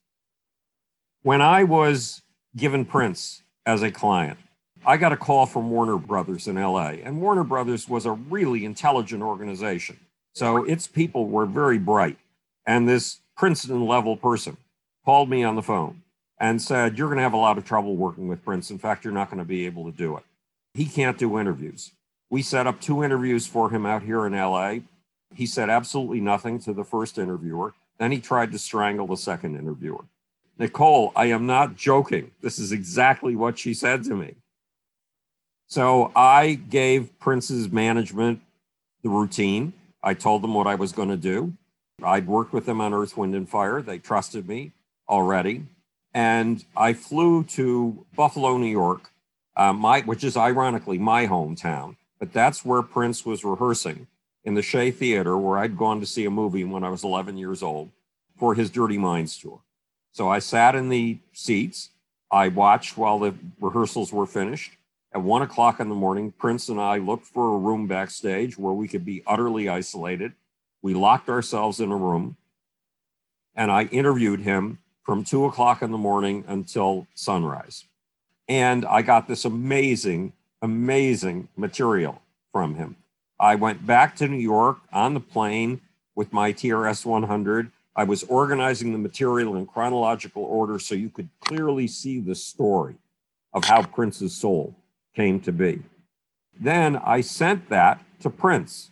When 1.22 1.40
I 1.40 1.64
was 1.64 2.22
given 2.56 2.84
Prince 2.84 3.42
as 3.66 3.82
a 3.82 3.90
client, 3.90 4.38
I 4.86 4.96
got 4.96 5.12
a 5.12 5.16
call 5.16 5.46
from 5.46 5.70
Warner 5.70 5.96
Brothers 5.96 6.46
in 6.46 6.56
LA, 6.56 6.96
and 7.02 7.22
Warner 7.22 7.44
Brothers 7.44 7.88
was 7.88 8.04
a 8.04 8.12
really 8.12 8.66
intelligent 8.66 9.22
organization. 9.22 9.98
So 10.34 10.64
its 10.64 10.86
people 10.86 11.26
were 11.26 11.46
very 11.46 11.78
bright. 11.78 12.18
And 12.66 12.88
this 12.88 13.20
Princeton 13.36 13.86
level 13.86 14.16
person 14.16 14.56
called 15.04 15.30
me 15.30 15.42
on 15.42 15.54
the 15.54 15.62
phone 15.62 16.02
and 16.38 16.60
said, 16.60 16.98
You're 16.98 17.08
going 17.08 17.18
to 17.18 17.22
have 17.22 17.32
a 17.32 17.38
lot 17.38 17.58
of 17.58 17.64
trouble 17.64 17.96
working 17.96 18.28
with 18.28 18.44
Prince. 18.44 18.70
In 18.70 18.78
fact, 18.78 19.04
you're 19.04 19.12
not 19.12 19.30
going 19.30 19.38
to 19.38 19.44
be 19.44 19.66
able 19.66 19.90
to 19.90 19.96
do 19.96 20.16
it. 20.16 20.24
He 20.74 20.86
can't 20.86 21.18
do 21.18 21.38
interviews. 21.38 21.92
We 22.30 22.42
set 22.42 22.66
up 22.66 22.80
two 22.80 23.04
interviews 23.04 23.46
for 23.46 23.70
him 23.70 23.86
out 23.86 24.02
here 24.02 24.26
in 24.26 24.32
LA. 24.32 24.78
He 25.34 25.46
said 25.46 25.70
absolutely 25.70 26.20
nothing 26.20 26.58
to 26.60 26.72
the 26.72 26.84
first 26.84 27.18
interviewer. 27.18 27.74
Then 27.98 28.10
he 28.10 28.20
tried 28.20 28.52
to 28.52 28.58
strangle 28.58 29.06
the 29.06 29.16
second 29.16 29.56
interviewer. 29.56 30.04
Nicole, 30.58 31.12
I 31.16 31.26
am 31.26 31.46
not 31.46 31.76
joking. 31.76 32.30
This 32.40 32.58
is 32.58 32.72
exactly 32.72 33.34
what 33.36 33.58
she 33.58 33.74
said 33.74 34.04
to 34.04 34.14
me. 34.14 34.34
So 35.66 36.12
I 36.14 36.54
gave 36.54 37.18
Prince's 37.18 37.70
management 37.70 38.40
the 39.02 39.08
routine. 39.08 39.72
I 40.02 40.14
told 40.14 40.42
them 40.42 40.54
what 40.54 40.66
I 40.66 40.74
was 40.74 40.92
going 40.92 41.08
to 41.08 41.16
do. 41.16 41.54
I'd 42.02 42.26
worked 42.26 42.52
with 42.52 42.66
them 42.66 42.80
on 42.80 42.92
Earth, 42.92 43.16
Wind, 43.16 43.34
and 43.34 43.48
Fire. 43.48 43.80
They 43.80 43.98
trusted 43.98 44.48
me 44.48 44.72
already. 45.08 45.64
And 46.14 46.64
I 46.76 46.92
flew 46.92 47.42
to 47.44 48.06
Buffalo, 48.14 48.56
New 48.56 48.66
York, 48.66 49.10
uh, 49.56 49.72
my, 49.72 50.00
which 50.02 50.22
is 50.22 50.36
ironically 50.36 50.96
my 50.96 51.26
hometown, 51.26 51.96
but 52.20 52.32
that's 52.32 52.64
where 52.64 52.82
Prince 52.82 53.26
was 53.26 53.44
rehearsing 53.44 54.06
in 54.44 54.54
the 54.54 54.62
Shea 54.62 54.92
Theater, 54.92 55.36
where 55.36 55.58
I'd 55.58 55.76
gone 55.76 56.00
to 56.00 56.06
see 56.06 56.24
a 56.24 56.30
movie 56.30 56.64
when 56.64 56.84
I 56.84 56.88
was 56.90 57.02
11 57.02 57.36
years 57.36 57.62
old 57.62 57.90
for 58.36 58.54
his 58.54 58.70
Dirty 58.70 58.98
Minds 58.98 59.36
tour. 59.36 59.60
So 60.12 60.28
I 60.28 60.38
sat 60.38 60.76
in 60.76 60.88
the 60.88 61.18
seats. 61.32 61.90
I 62.30 62.48
watched 62.48 62.96
while 62.96 63.18
the 63.18 63.34
rehearsals 63.60 64.12
were 64.12 64.26
finished. 64.26 64.72
At 65.12 65.22
one 65.22 65.42
o'clock 65.42 65.80
in 65.80 65.88
the 65.88 65.94
morning, 65.94 66.32
Prince 66.32 66.68
and 66.68 66.80
I 66.80 66.98
looked 66.98 67.26
for 67.26 67.54
a 67.54 67.58
room 67.58 67.86
backstage 67.86 68.58
where 68.58 68.72
we 68.72 68.88
could 68.88 69.04
be 69.04 69.22
utterly 69.26 69.68
isolated. 69.68 70.32
We 70.82 70.94
locked 70.94 71.28
ourselves 71.28 71.80
in 71.80 71.90
a 71.90 71.96
room 71.96 72.36
and 73.54 73.70
I 73.70 73.84
interviewed 73.84 74.40
him 74.40 74.78
from 75.04 75.22
two 75.22 75.44
o'clock 75.44 75.82
in 75.82 75.90
the 75.90 75.98
morning 75.98 76.44
until 76.48 77.06
sunrise. 77.14 77.84
And 78.48 78.84
I 78.84 79.02
got 79.02 79.28
this 79.28 79.44
amazing, 79.44 80.32
amazing 80.62 81.48
material 81.56 82.22
from 82.52 82.74
him. 82.74 82.96
I 83.38 83.54
went 83.54 83.86
back 83.86 84.16
to 84.16 84.28
New 84.28 84.38
York 84.38 84.78
on 84.92 85.14
the 85.14 85.20
plane 85.20 85.80
with 86.14 86.32
my 86.32 86.52
TRS 86.52 87.04
100. 87.04 87.70
I 87.96 88.04
was 88.04 88.22
organizing 88.24 88.92
the 88.92 88.98
material 88.98 89.56
in 89.56 89.66
chronological 89.66 90.44
order 90.44 90.78
so 90.78 90.94
you 90.94 91.10
could 91.10 91.28
clearly 91.40 91.86
see 91.86 92.20
the 92.20 92.34
story 92.34 92.96
of 93.52 93.64
how 93.64 93.82
Prince's 93.82 94.34
soul 94.34 94.74
came 95.14 95.40
to 95.40 95.52
be. 95.52 95.82
Then 96.58 96.96
I 96.96 97.20
sent 97.20 97.68
that 97.68 98.00
to 98.20 98.30
Prince, 98.30 98.90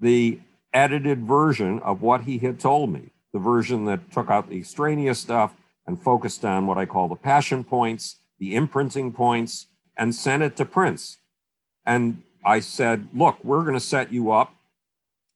the 0.00 0.40
edited 0.72 1.24
version 1.24 1.80
of 1.80 2.02
what 2.02 2.22
he 2.22 2.38
had 2.38 2.60
told 2.60 2.92
me, 2.92 3.10
the 3.36 3.42
version 3.42 3.84
that 3.84 4.10
took 4.10 4.30
out 4.30 4.48
the 4.48 4.56
extraneous 4.56 5.18
stuff 5.18 5.52
and 5.86 6.00
focused 6.00 6.42
on 6.42 6.66
what 6.66 6.78
I 6.78 6.86
call 6.86 7.06
the 7.06 7.16
passion 7.16 7.64
points, 7.64 8.16
the 8.38 8.54
imprinting 8.54 9.12
points, 9.12 9.66
and 9.94 10.14
sent 10.14 10.42
it 10.42 10.56
to 10.56 10.64
Prince. 10.64 11.18
And 11.84 12.22
I 12.46 12.60
said, 12.60 13.08
look, 13.12 13.36
we're 13.44 13.60
going 13.60 13.74
to 13.74 13.80
set 13.80 14.10
you 14.10 14.32
up 14.32 14.54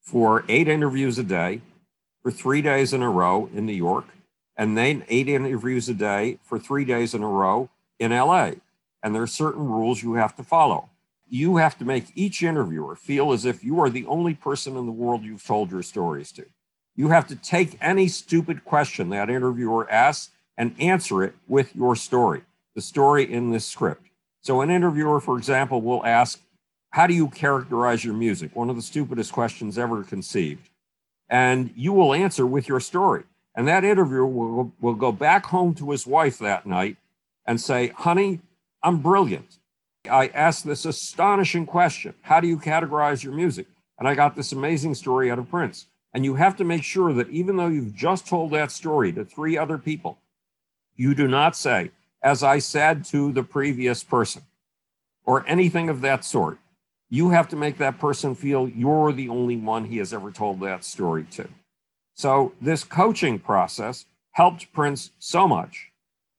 for 0.00 0.46
eight 0.48 0.66
interviews 0.66 1.18
a 1.18 1.22
day 1.22 1.60
for 2.22 2.30
three 2.30 2.62
days 2.62 2.94
in 2.94 3.02
a 3.02 3.10
row 3.10 3.50
in 3.54 3.66
New 3.66 3.74
York, 3.74 4.06
and 4.56 4.78
then 4.78 5.04
eight 5.10 5.28
interviews 5.28 5.90
a 5.90 5.94
day 5.94 6.38
for 6.42 6.58
three 6.58 6.86
days 6.86 7.12
in 7.12 7.22
a 7.22 7.28
row 7.28 7.68
in 7.98 8.12
LA. 8.12 8.52
And 9.02 9.14
there 9.14 9.22
are 9.22 9.26
certain 9.26 9.66
rules 9.68 10.02
you 10.02 10.14
have 10.14 10.34
to 10.36 10.42
follow. 10.42 10.88
You 11.28 11.58
have 11.58 11.76
to 11.76 11.84
make 11.84 12.06
each 12.14 12.42
interviewer 12.42 12.96
feel 12.96 13.32
as 13.32 13.44
if 13.44 13.62
you 13.62 13.78
are 13.78 13.90
the 13.90 14.06
only 14.06 14.32
person 14.32 14.78
in 14.78 14.86
the 14.86 14.92
world 14.92 15.22
you've 15.22 15.44
told 15.44 15.70
your 15.70 15.82
stories 15.82 16.32
to. 16.32 16.46
You 16.96 17.08
have 17.08 17.26
to 17.28 17.36
take 17.36 17.78
any 17.80 18.08
stupid 18.08 18.64
question 18.64 19.10
that 19.10 19.30
interviewer 19.30 19.90
asks 19.90 20.30
and 20.56 20.74
answer 20.78 21.22
it 21.22 21.34
with 21.48 21.74
your 21.74 21.96
story, 21.96 22.42
the 22.74 22.82
story 22.82 23.30
in 23.30 23.50
this 23.50 23.64
script. 23.64 24.08
So, 24.42 24.60
an 24.60 24.70
interviewer, 24.70 25.20
for 25.20 25.38
example, 25.38 25.80
will 25.80 26.04
ask, 26.04 26.40
How 26.90 27.06
do 27.06 27.14
you 27.14 27.28
characterize 27.28 28.04
your 28.04 28.14
music? 28.14 28.54
One 28.54 28.70
of 28.70 28.76
the 28.76 28.82
stupidest 28.82 29.32
questions 29.32 29.78
ever 29.78 30.02
conceived. 30.02 30.68
And 31.28 31.72
you 31.76 31.92
will 31.92 32.12
answer 32.12 32.46
with 32.46 32.68
your 32.68 32.80
story. 32.80 33.24
And 33.54 33.68
that 33.68 33.84
interviewer 33.84 34.26
will, 34.26 34.72
will 34.80 34.94
go 34.94 35.12
back 35.12 35.46
home 35.46 35.74
to 35.74 35.90
his 35.90 36.06
wife 36.06 36.38
that 36.38 36.66
night 36.66 36.96
and 37.46 37.60
say, 37.60 37.88
Honey, 37.88 38.40
I'm 38.82 38.98
brilliant. 38.98 39.58
I 40.10 40.28
asked 40.28 40.64
this 40.66 40.84
astonishing 40.84 41.66
question 41.66 42.14
How 42.22 42.40
do 42.40 42.48
you 42.48 42.58
categorize 42.58 43.22
your 43.22 43.32
music? 43.32 43.66
And 43.98 44.08
I 44.08 44.14
got 44.14 44.34
this 44.34 44.52
amazing 44.52 44.94
story 44.94 45.30
out 45.30 45.38
of 45.38 45.50
Prince. 45.50 45.86
And 46.12 46.24
you 46.24 46.34
have 46.34 46.56
to 46.56 46.64
make 46.64 46.82
sure 46.82 47.12
that 47.12 47.30
even 47.30 47.56
though 47.56 47.68
you've 47.68 47.94
just 47.94 48.26
told 48.26 48.50
that 48.52 48.70
story 48.72 49.12
to 49.12 49.24
three 49.24 49.56
other 49.56 49.78
people, 49.78 50.18
you 50.96 51.14
do 51.14 51.28
not 51.28 51.56
say, 51.56 51.92
as 52.22 52.42
I 52.42 52.58
said 52.58 53.04
to 53.06 53.32
the 53.32 53.42
previous 53.42 54.02
person, 54.02 54.42
or 55.24 55.44
anything 55.46 55.88
of 55.88 56.00
that 56.00 56.24
sort. 56.24 56.58
You 57.08 57.30
have 57.30 57.48
to 57.48 57.56
make 57.56 57.78
that 57.78 57.98
person 57.98 58.34
feel 58.34 58.68
you're 58.68 59.12
the 59.12 59.28
only 59.28 59.56
one 59.56 59.84
he 59.84 59.98
has 59.98 60.12
ever 60.12 60.30
told 60.30 60.60
that 60.60 60.84
story 60.84 61.24
to. 61.32 61.48
So, 62.14 62.52
this 62.60 62.84
coaching 62.84 63.38
process 63.38 64.06
helped 64.32 64.72
Prince 64.72 65.10
so 65.18 65.48
much 65.48 65.90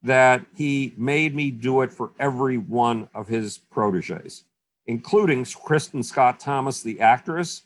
that 0.03 0.45
he 0.55 0.93
made 0.97 1.35
me 1.35 1.51
do 1.51 1.81
it 1.81 1.93
for 1.93 2.11
every 2.19 2.57
one 2.57 3.09
of 3.13 3.27
his 3.27 3.57
proteges, 3.57 4.43
including 4.87 5.43
Kristin 5.43 6.03
Scott 6.03 6.39
Thomas, 6.39 6.81
the 6.81 6.99
actress, 6.99 7.63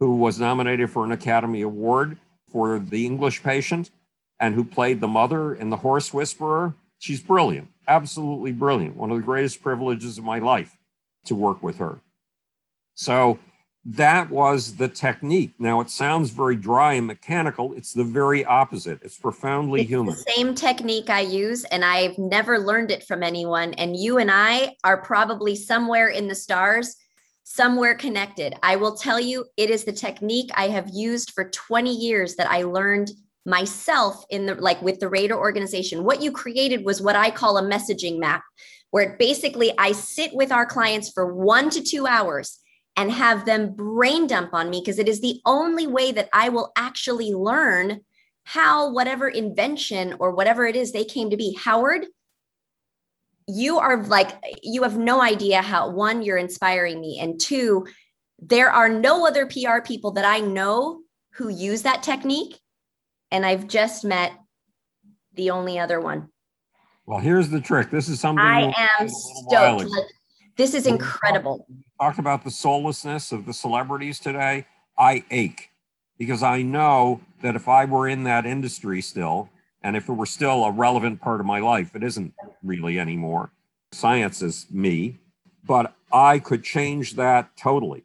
who 0.00 0.16
was 0.16 0.40
nominated 0.40 0.90
for 0.90 1.04
an 1.04 1.12
Academy 1.12 1.62
Award 1.62 2.18
for 2.50 2.78
The 2.78 3.06
English 3.06 3.42
Patient 3.42 3.90
and 4.40 4.54
who 4.54 4.64
played 4.64 5.00
the 5.00 5.08
mother 5.08 5.54
in 5.54 5.70
The 5.70 5.76
Horse 5.76 6.12
Whisperer. 6.12 6.74
She's 6.98 7.20
brilliant, 7.20 7.68
absolutely 7.86 8.52
brilliant. 8.52 8.96
One 8.96 9.10
of 9.10 9.16
the 9.16 9.22
greatest 9.22 9.62
privileges 9.62 10.18
of 10.18 10.24
my 10.24 10.38
life 10.38 10.76
to 11.26 11.34
work 11.34 11.62
with 11.62 11.78
her. 11.78 12.00
So 12.94 13.38
that 13.84 14.30
was 14.30 14.76
the 14.76 14.88
technique. 14.88 15.52
Now 15.58 15.80
it 15.80 15.90
sounds 15.90 16.30
very 16.30 16.56
dry 16.56 16.94
and 16.94 17.06
mechanical. 17.06 17.74
It's 17.74 17.92
the 17.92 18.04
very 18.04 18.44
opposite. 18.44 19.00
It's 19.02 19.18
profoundly 19.18 19.82
it's 19.82 19.90
human. 19.90 20.14
The 20.14 20.32
same 20.34 20.54
technique 20.54 21.10
I 21.10 21.20
use, 21.20 21.64
and 21.64 21.84
I've 21.84 22.16
never 22.16 22.58
learned 22.58 22.90
it 22.90 23.04
from 23.04 23.22
anyone. 23.22 23.74
And 23.74 23.96
you 23.96 24.18
and 24.18 24.30
I 24.30 24.76
are 24.84 25.02
probably 25.02 25.54
somewhere 25.54 26.08
in 26.08 26.28
the 26.28 26.34
stars, 26.34 26.96
somewhere 27.44 27.94
connected. 27.94 28.54
I 28.62 28.76
will 28.76 28.96
tell 28.96 29.20
you, 29.20 29.44
it 29.56 29.70
is 29.70 29.84
the 29.84 29.92
technique 29.92 30.50
I 30.54 30.68
have 30.68 30.90
used 30.92 31.30
for 31.30 31.50
20 31.50 31.94
years 31.94 32.34
that 32.36 32.50
I 32.50 32.62
learned 32.62 33.10
myself 33.46 34.24
in 34.30 34.46
the 34.46 34.54
like 34.54 34.80
with 34.80 34.98
the 34.98 35.08
Raider 35.08 35.36
organization. 35.36 36.04
What 36.04 36.22
you 36.22 36.32
created 36.32 36.84
was 36.84 37.02
what 37.02 37.16
I 37.16 37.30
call 37.30 37.58
a 37.58 37.62
messaging 37.62 38.18
map, 38.18 38.42
where 38.90 39.16
basically 39.18 39.72
I 39.78 39.92
sit 39.92 40.34
with 40.34 40.50
our 40.50 40.66
clients 40.66 41.10
for 41.10 41.34
one 41.34 41.68
to 41.70 41.82
two 41.82 42.06
hours 42.06 42.58
and 42.96 43.12
have 43.12 43.44
them 43.44 43.74
brain 43.74 44.26
dump 44.26 44.54
on 44.54 44.70
me 44.70 44.80
because 44.80 44.98
it 44.98 45.08
is 45.08 45.20
the 45.20 45.40
only 45.44 45.86
way 45.86 46.12
that 46.12 46.30
I 46.32 46.48
will 46.48 46.72
actually 46.76 47.32
learn 47.32 48.00
how 48.44 48.92
whatever 48.92 49.28
invention 49.28 50.14
or 50.18 50.30
whatever 50.30 50.66
it 50.66 50.76
is 50.76 50.92
they 50.92 51.04
came 51.04 51.30
to 51.30 51.36
be. 51.36 51.58
Howard, 51.62 52.06
you 53.46 53.78
are 53.78 54.02
like, 54.04 54.30
you 54.62 54.82
have 54.82 54.96
no 54.96 55.20
idea 55.20 55.62
how 55.62 55.90
one, 55.90 56.22
you're 56.22 56.38
inspiring 56.38 57.00
me, 57.00 57.18
and 57.20 57.40
two, 57.40 57.86
there 58.38 58.70
are 58.70 58.88
no 58.88 59.26
other 59.26 59.46
PR 59.46 59.80
people 59.84 60.12
that 60.12 60.24
I 60.24 60.40
know 60.40 61.00
who 61.34 61.48
use 61.48 61.82
that 61.82 62.02
technique. 62.02 62.58
And 63.30 63.44
I've 63.44 63.66
just 63.66 64.04
met 64.04 64.32
the 65.34 65.50
only 65.50 65.78
other 65.78 66.00
one. 66.00 66.28
Well, 67.06 67.18
here's 67.18 67.50
the 67.50 67.60
trick. 67.60 67.90
This 67.90 68.08
is 68.08 68.20
something 68.20 68.44
I 68.44 68.72
am 69.00 69.08
stoked. 69.08 69.90
This 70.56 70.72
is 70.72 70.86
incredible. 70.86 71.66
Talked 72.00 72.18
about 72.18 72.44
the 72.44 72.50
soullessness 72.50 73.32
of 73.32 73.44
the 73.44 73.52
celebrities 73.52 74.20
today. 74.20 74.66
I 74.96 75.24
ache 75.30 75.70
because 76.16 76.42
I 76.42 76.62
know 76.62 77.20
that 77.42 77.56
if 77.56 77.68
I 77.68 77.84
were 77.84 78.08
in 78.08 78.24
that 78.24 78.46
industry 78.46 79.02
still, 79.02 79.50
and 79.84 79.96
if 79.96 80.08
it 80.08 80.14
were 80.14 80.26
still 80.26 80.64
a 80.64 80.72
relevant 80.72 81.20
part 81.20 81.40
of 81.40 81.46
my 81.46 81.60
life, 81.60 81.94
it 81.94 82.02
isn't 82.02 82.32
really 82.62 82.98
anymore. 82.98 83.50
Science 83.92 84.40
is 84.40 84.66
me, 84.70 85.18
but 85.64 85.94
I 86.10 86.38
could 86.38 86.64
change 86.64 87.14
that 87.14 87.54
totally. 87.56 88.02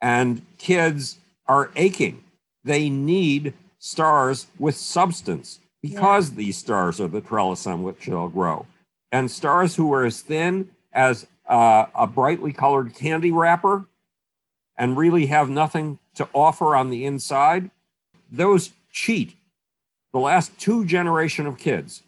And 0.00 0.42
kids 0.56 1.18
are 1.48 1.72
aching. 1.74 2.22
They 2.62 2.88
need 2.88 3.54
stars 3.78 4.46
with 4.58 4.76
substance 4.76 5.58
because 5.82 6.30
yeah. 6.30 6.36
these 6.36 6.56
stars 6.56 7.00
are 7.00 7.08
the 7.08 7.20
trellis 7.20 7.66
on 7.66 7.82
which 7.82 8.06
they'll 8.06 8.28
grow. 8.28 8.64
And 9.10 9.30
stars 9.30 9.74
who 9.74 9.92
are 9.92 10.04
as 10.04 10.20
thin 10.20 10.70
as 10.92 11.26
uh, 11.48 11.86
a 11.94 12.06
brightly 12.06 12.52
colored 12.52 12.94
candy 12.94 13.32
wrapper 13.32 13.84
and 14.78 14.96
really 14.96 15.26
have 15.26 15.50
nothing 15.50 15.98
to 16.14 16.28
offer 16.32 16.76
on 16.76 16.90
the 16.90 17.04
inside, 17.04 17.70
those 18.30 18.70
cheat. 18.92 19.36
The 20.14 20.20
last 20.20 20.56
two 20.58 20.84
generation 20.84 21.44
of 21.44 21.58
kids 21.58 22.04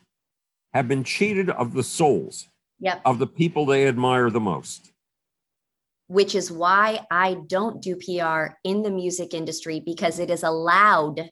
have 0.72 0.86
been 0.86 1.02
cheated 1.02 1.50
of 1.50 1.74
the 1.74 1.82
souls 1.82 2.46
yep. 2.78 3.02
of 3.04 3.18
the 3.18 3.26
people 3.26 3.66
they 3.66 3.88
admire 3.88 4.30
the 4.30 4.40
most. 4.40 4.92
Which 6.06 6.36
is 6.36 6.52
why 6.52 7.00
I 7.10 7.38
don't 7.48 7.82
do 7.82 7.96
PR 7.96 8.54
in 8.62 8.82
the 8.82 8.92
music 8.92 9.34
industry 9.34 9.82
because 9.84 10.20
it 10.20 10.30
is 10.30 10.44
allowed 10.44 11.30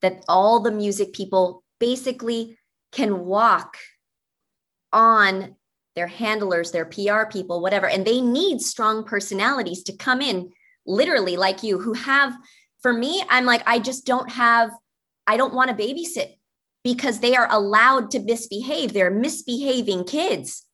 that 0.00 0.24
all 0.28 0.60
the 0.60 0.70
music 0.70 1.12
people 1.12 1.62
basically 1.78 2.56
can 2.90 3.26
walk 3.26 3.76
on 4.94 5.56
their 5.94 6.06
handlers, 6.06 6.70
their 6.70 6.86
PR 6.86 7.24
people, 7.30 7.60
whatever. 7.60 7.86
And 7.86 8.06
they 8.06 8.22
need 8.22 8.62
strong 8.62 9.04
personalities 9.04 9.82
to 9.82 9.96
come 9.96 10.22
in, 10.22 10.52
literally 10.86 11.36
like 11.36 11.62
you, 11.62 11.78
who 11.78 11.92
have, 11.92 12.34
for 12.80 12.94
me, 12.94 13.22
I'm 13.28 13.44
like, 13.44 13.62
I 13.66 13.78
just 13.78 14.06
don't 14.06 14.30
have, 14.30 14.70
I 15.28 15.36
don't 15.36 15.54
want 15.54 15.70
to 15.70 15.76
babysit 15.76 16.34
because 16.82 17.20
they 17.20 17.36
are 17.36 17.46
allowed 17.50 18.10
to 18.12 18.20
misbehave. 18.20 18.92
They're 18.92 19.10
misbehaving 19.10 20.04
kids. 20.04 20.64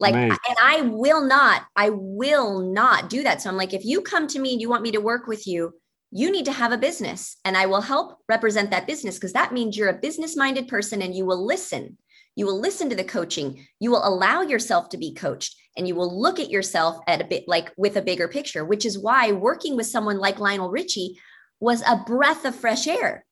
Like, 0.00 0.14
and 0.14 0.38
I 0.62 0.80
will 0.80 1.22
not, 1.22 1.66
I 1.76 1.90
will 1.90 2.60
not 2.60 3.10
do 3.10 3.22
that. 3.22 3.42
So 3.42 3.50
I'm 3.50 3.58
like, 3.58 3.74
if 3.74 3.84
you 3.84 4.00
come 4.00 4.26
to 4.28 4.38
me 4.38 4.52
and 4.52 4.60
you 4.60 4.70
want 4.70 4.82
me 4.82 4.92
to 4.92 5.00
work 5.00 5.26
with 5.26 5.46
you, 5.46 5.74
you 6.10 6.32
need 6.32 6.46
to 6.46 6.52
have 6.52 6.72
a 6.72 6.78
business 6.78 7.36
and 7.44 7.56
I 7.56 7.66
will 7.66 7.82
help 7.82 8.18
represent 8.28 8.70
that 8.70 8.86
business 8.86 9.16
because 9.16 9.34
that 9.34 9.52
means 9.52 9.76
you're 9.76 9.90
a 9.90 9.98
business 10.00 10.36
minded 10.36 10.66
person 10.66 11.02
and 11.02 11.14
you 11.14 11.26
will 11.26 11.46
listen 11.46 11.98
you 12.36 12.46
will 12.46 12.58
listen 12.58 12.88
to 12.88 12.96
the 12.96 13.04
coaching. 13.04 13.66
You 13.80 13.90
will 13.90 14.06
allow 14.06 14.42
yourself 14.42 14.88
to 14.90 14.96
be 14.96 15.12
coached 15.12 15.56
and 15.76 15.86
you 15.86 15.94
will 15.94 16.20
look 16.20 16.38
at 16.38 16.50
yourself 16.50 16.98
at 17.06 17.20
a 17.20 17.26
bit 17.26 17.44
like 17.46 17.72
with 17.76 17.96
a 17.96 18.02
bigger 18.02 18.28
picture, 18.28 18.64
which 18.64 18.86
is 18.86 18.98
why 18.98 19.32
working 19.32 19.76
with 19.76 19.86
someone 19.86 20.18
like 20.18 20.38
Lionel 20.38 20.70
Richie 20.70 21.18
was 21.60 21.82
a 21.82 22.02
breath 22.06 22.44
of 22.44 22.54
fresh 22.54 22.86
air 22.86 23.26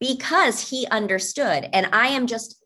because 0.00 0.70
he 0.70 0.86
understood. 0.90 1.68
And 1.72 1.88
I 1.92 2.08
am 2.08 2.26
just, 2.26 2.62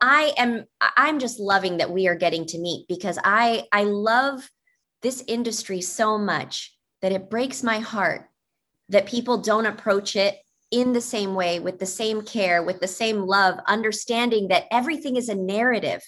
I 0.00 0.32
am, 0.36 0.64
I'm 0.96 1.18
just 1.18 1.40
loving 1.40 1.78
that 1.78 1.90
we 1.90 2.06
are 2.08 2.14
getting 2.14 2.46
to 2.46 2.58
meet 2.58 2.86
because 2.88 3.18
I, 3.24 3.64
I 3.72 3.84
love 3.84 4.48
this 5.02 5.24
industry 5.26 5.80
so 5.80 6.18
much 6.18 6.74
that 7.02 7.12
it 7.12 7.30
breaks 7.30 7.62
my 7.62 7.78
heart 7.78 8.28
that 8.88 9.06
people 9.06 9.38
don't 9.38 9.66
approach 9.66 10.16
it 10.16 10.38
in 10.70 10.92
the 10.92 11.00
same 11.00 11.34
way, 11.34 11.60
with 11.60 11.78
the 11.78 11.86
same 11.86 12.22
care, 12.22 12.62
with 12.62 12.80
the 12.80 12.88
same 12.88 13.22
love, 13.22 13.58
understanding 13.66 14.48
that 14.48 14.66
everything 14.70 15.16
is 15.16 15.28
a 15.28 15.34
narrative. 15.34 16.02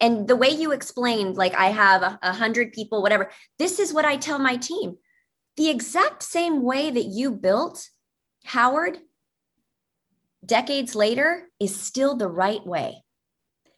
And 0.00 0.28
the 0.28 0.36
way 0.36 0.50
you 0.50 0.72
explained, 0.72 1.36
like 1.36 1.54
I 1.54 1.70
have 1.70 2.02
a, 2.02 2.18
a 2.22 2.32
hundred 2.32 2.72
people, 2.72 3.02
whatever, 3.02 3.30
this 3.58 3.78
is 3.78 3.92
what 3.92 4.04
I 4.04 4.16
tell 4.16 4.38
my 4.38 4.56
team. 4.56 4.96
The 5.56 5.70
exact 5.70 6.22
same 6.22 6.62
way 6.62 6.90
that 6.90 7.06
you 7.06 7.32
built 7.32 7.88
Howard 8.44 8.98
decades 10.50 10.94
later 10.94 11.48
is 11.60 11.78
still 11.78 12.16
the 12.16 12.28
right 12.28 12.64
way. 12.66 13.02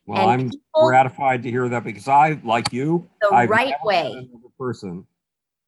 Well, 0.06 0.18
And 0.18 0.30
I'm 0.42 0.50
people- 0.50 0.88
gratified 0.88 1.42
to 1.42 1.50
hear 1.50 1.68
that 1.68 1.84
because 1.84 2.08
I, 2.08 2.40
like 2.44 2.72
you, 2.72 3.08
The 3.20 3.28
I've 3.34 3.50
right 3.50 3.74
way. 3.84 4.30
person 4.58 5.06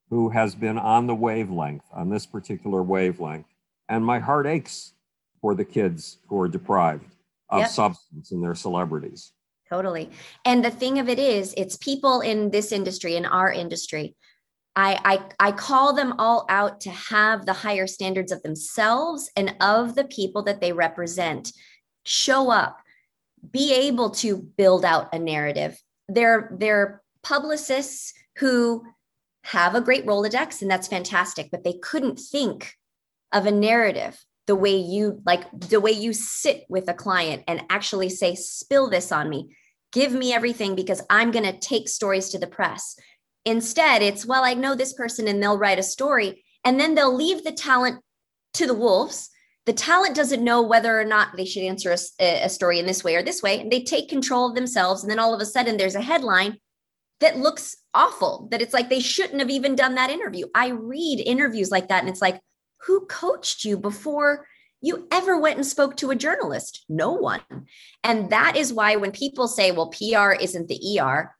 who 0.08 0.28
has 0.30 0.54
been 0.54 0.78
on 0.78 1.06
the 1.06 1.14
wavelength, 1.14 1.84
on 1.92 2.08
this 2.10 2.26
particular 2.26 2.82
wavelength. 2.82 3.46
And 3.88 4.04
my 4.04 4.18
heart 4.18 4.46
aches 4.46 4.94
for 5.40 5.54
the 5.54 5.64
kids 5.64 6.18
who 6.28 6.40
are 6.40 6.48
deprived 6.48 7.06
of 7.48 7.60
Yep. 7.60 7.70
substance 7.70 8.32
and 8.32 8.42
their 8.42 8.54
celebrities. 8.54 9.32
Totally. 9.68 10.10
And 10.44 10.64
the 10.64 10.70
thing 10.70 10.98
of 10.98 11.08
it 11.08 11.18
is, 11.20 11.54
it's 11.56 11.76
people 11.76 12.20
in 12.22 12.50
this 12.50 12.72
industry, 12.72 13.14
in 13.16 13.24
our 13.24 13.52
industry. 13.52 14.16
I, 14.80 14.98
I 15.04 15.48
I 15.48 15.52
call 15.52 15.92
them 15.92 16.14
all 16.18 16.46
out 16.48 16.80
to 16.82 16.90
have 16.90 17.44
the 17.44 17.52
higher 17.52 17.86
standards 17.86 18.32
of 18.32 18.42
themselves 18.42 19.30
and 19.36 19.54
of 19.60 19.94
the 19.94 20.04
people 20.04 20.42
that 20.44 20.62
they 20.62 20.72
represent. 20.72 21.52
Show 22.06 22.50
up, 22.50 22.80
be 23.50 23.74
able 23.74 24.10
to 24.10 24.38
build 24.38 24.86
out 24.86 25.12
a 25.12 25.18
narrative. 25.18 25.78
They're 26.08 26.56
they're 26.58 27.02
publicists 27.22 28.14
who 28.38 28.84
have 29.44 29.74
a 29.74 29.82
great 29.82 30.06
Rolodex, 30.06 30.62
and 30.62 30.70
that's 30.70 30.88
fantastic, 30.88 31.50
but 31.50 31.62
they 31.62 31.74
couldn't 31.74 32.18
think 32.18 32.74
of 33.32 33.44
a 33.44 33.52
narrative 33.52 34.18
the 34.46 34.56
way 34.56 34.76
you 34.76 35.20
like 35.26 35.44
the 35.60 35.80
way 35.80 35.92
you 35.92 36.14
sit 36.14 36.64
with 36.70 36.88
a 36.88 36.94
client 36.94 37.44
and 37.46 37.62
actually 37.68 38.08
say, 38.08 38.34
spill 38.34 38.88
this 38.88 39.12
on 39.12 39.28
me 39.28 39.54
give 39.92 40.12
me 40.12 40.32
everything 40.32 40.74
because 40.74 41.02
I'm 41.10 41.30
going 41.30 41.44
to 41.44 41.58
take 41.58 41.88
stories 41.88 42.30
to 42.30 42.38
the 42.38 42.46
press. 42.46 42.96
Instead, 43.44 44.02
it's, 44.02 44.26
well, 44.26 44.44
I 44.44 44.54
know 44.54 44.74
this 44.74 44.92
person 44.92 45.28
and 45.28 45.42
they'll 45.42 45.58
write 45.58 45.78
a 45.78 45.82
story 45.82 46.44
and 46.64 46.78
then 46.78 46.94
they'll 46.94 47.14
leave 47.14 47.44
the 47.44 47.52
talent 47.52 48.00
to 48.54 48.66
the 48.66 48.74
wolves. 48.74 49.30
The 49.66 49.72
talent 49.72 50.16
doesn't 50.16 50.44
know 50.44 50.62
whether 50.62 50.98
or 50.98 51.04
not 51.04 51.36
they 51.36 51.44
should 51.44 51.62
answer 51.62 51.94
a, 52.20 52.44
a 52.44 52.48
story 52.48 52.78
in 52.78 52.86
this 52.86 53.04
way 53.04 53.16
or 53.16 53.22
this 53.22 53.42
way. 53.42 53.60
And 53.60 53.70
they 53.70 53.82
take 53.82 54.08
control 54.08 54.48
of 54.48 54.54
themselves. 54.54 55.02
And 55.02 55.10
then 55.10 55.18
all 55.18 55.34
of 55.34 55.40
a 55.40 55.46
sudden, 55.46 55.76
there's 55.76 55.94
a 55.94 56.02
headline 56.02 56.58
that 57.20 57.38
looks 57.38 57.76
awful, 57.94 58.48
that 58.50 58.62
it's 58.62 58.72
like 58.72 58.88
they 58.88 59.00
shouldn't 59.00 59.40
have 59.40 59.50
even 59.50 59.74
done 59.74 59.94
that 59.94 60.10
interview. 60.10 60.46
I 60.54 60.68
read 60.68 61.20
interviews 61.20 61.70
like 61.70 61.88
that 61.88 62.00
and 62.00 62.08
it's 62.08 62.22
like, 62.22 62.40
who 62.86 63.06
coached 63.06 63.64
you 63.64 63.76
before 63.76 64.46
you 64.80 65.06
ever 65.12 65.38
went 65.38 65.56
and 65.56 65.66
spoke 65.66 65.96
to 65.98 66.10
a 66.10 66.16
journalist? 66.16 66.84
No 66.88 67.12
one. 67.12 67.42
And 68.02 68.30
that 68.30 68.56
is 68.56 68.72
why 68.72 68.96
when 68.96 69.12
people 69.12 69.48
say, 69.48 69.70
well, 69.70 69.90
PR 69.90 70.32
isn't 70.32 70.68
the 70.68 70.98
ER, 70.98 71.34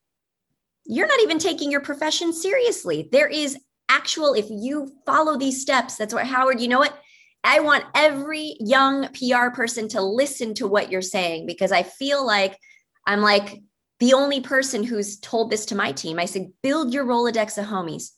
you're 0.91 1.07
not 1.07 1.21
even 1.21 1.39
taking 1.39 1.71
your 1.71 1.81
profession 1.81 2.33
seriously. 2.33 3.09
There 3.11 3.29
is 3.29 3.57
actual, 3.89 4.35
if 4.35 4.47
you 4.51 4.93
follow 5.07 5.37
these 5.37 5.61
steps, 5.61 5.97
that's 5.97 6.15
what 6.15 6.27
Howard, 6.27 6.61
you 6.61 6.69
know 6.69 6.79
what? 6.79 6.99
I 7.43 7.61
want 7.61 7.85
every 7.95 8.57
young 8.61 9.09
PR 9.09 9.51
person 9.55 9.89
to 9.89 10.03
listen 10.03 10.53
to 10.55 10.69
what 10.69 10.91
you're 10.91 11.01
saying 11.01 11.47
because 11.47 11.73
I 11.73 11.83
feel 11.83 12.25
like 12.25 12.59
I'm 13.07 13.23
like 13.23 13.63
the 13.99 14.13
only 14.13 14.41
person 14.41 14.85
who's 14.85 15.19
told 15.19 15.51
this 15.51 15.67
to 15.67 15.75
my 15.75 15.93
team. 15.93 16.19
I 16.19 16.27
said, 16.27 16.53
build 16.63 16.93
your 16.93 17.07
Rolodex 17.07 17.57
of 17.57 17.67
homies 17.67 18.11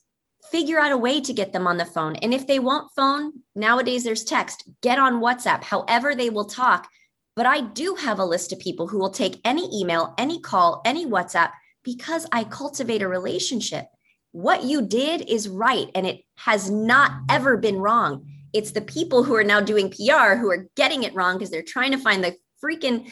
figure 0.53 0.79
out 0.79 0.91
a 0.91 0.97
way 0.97 1.19
to 1.19 1.33
get 1.33 1.51
them 1.51 1.65
on 1.65 1.77
the 1.77 1.85
phone. 1.85 2.15
And 2.17 2.31
if 2.31 2.45
they 2.45 2.59
won't 2.59 2.91
phone, 2.95 3.33
nowadays 3.55 4.03
there's 4.03 4.23
text, 4.23 4.69
get 4.81 4.99
on 4.99 5.21
WhatsApp, 5.21 5.63
however 5.63 6.13
they 6.13 6.29
will 6.29 6.45
talk. 6.45 6.87
But 7.35 7.47
I 7.47 7.61
do 7.61 7.95
have 7.95 8.19
a 8.19 8.25
list 8.25 8.53
of 8.53 8.59
people 8.59 8.87
who 8.87 8.99
will 8.99 9.09
take 9.09 9.41
any 9.43 9.67
email, 9.75 10.13
any 10.19 10.39
call, 10.39 10.83
any 10.85 11.07
WhatsApp 11.07 11.49
because 11.83 12.25
I 12.31 12.43
cultivate 12.43 13.01
a 13.01 13.07
relationship. 13.07 13.87
What 14.31 14.63
you 14.63 14.81
did 14.81 15.29
is 15.29 15.47
right, 15.47 15.89
and 15.93 16.07
it 16.07 16.23
has 16.35 16.69
not 16.69 17.11
ever 17.29 17.57
been 17.57 17.77
wrong. 17.77 18.25
It's 18.53 18.71
the 18.71 18.81
people 18.81 19.23
who 19.23 19.35
are 19.35 19.43
now 19.43 19.61
doing 19.61 19.89
PR 19.89 20.35
who 20.35 20.49
are 20.49 20.67
getting 20.75 21.03
it 21.03 21.13
wrong 21.13 21.37
because 21.37 21.49
they're 21.49 21.61
trying 21.61 21.91
to 21.91 21.97
find 21.97 22.23
the 22.23 22.35
freaking 22.63 23.11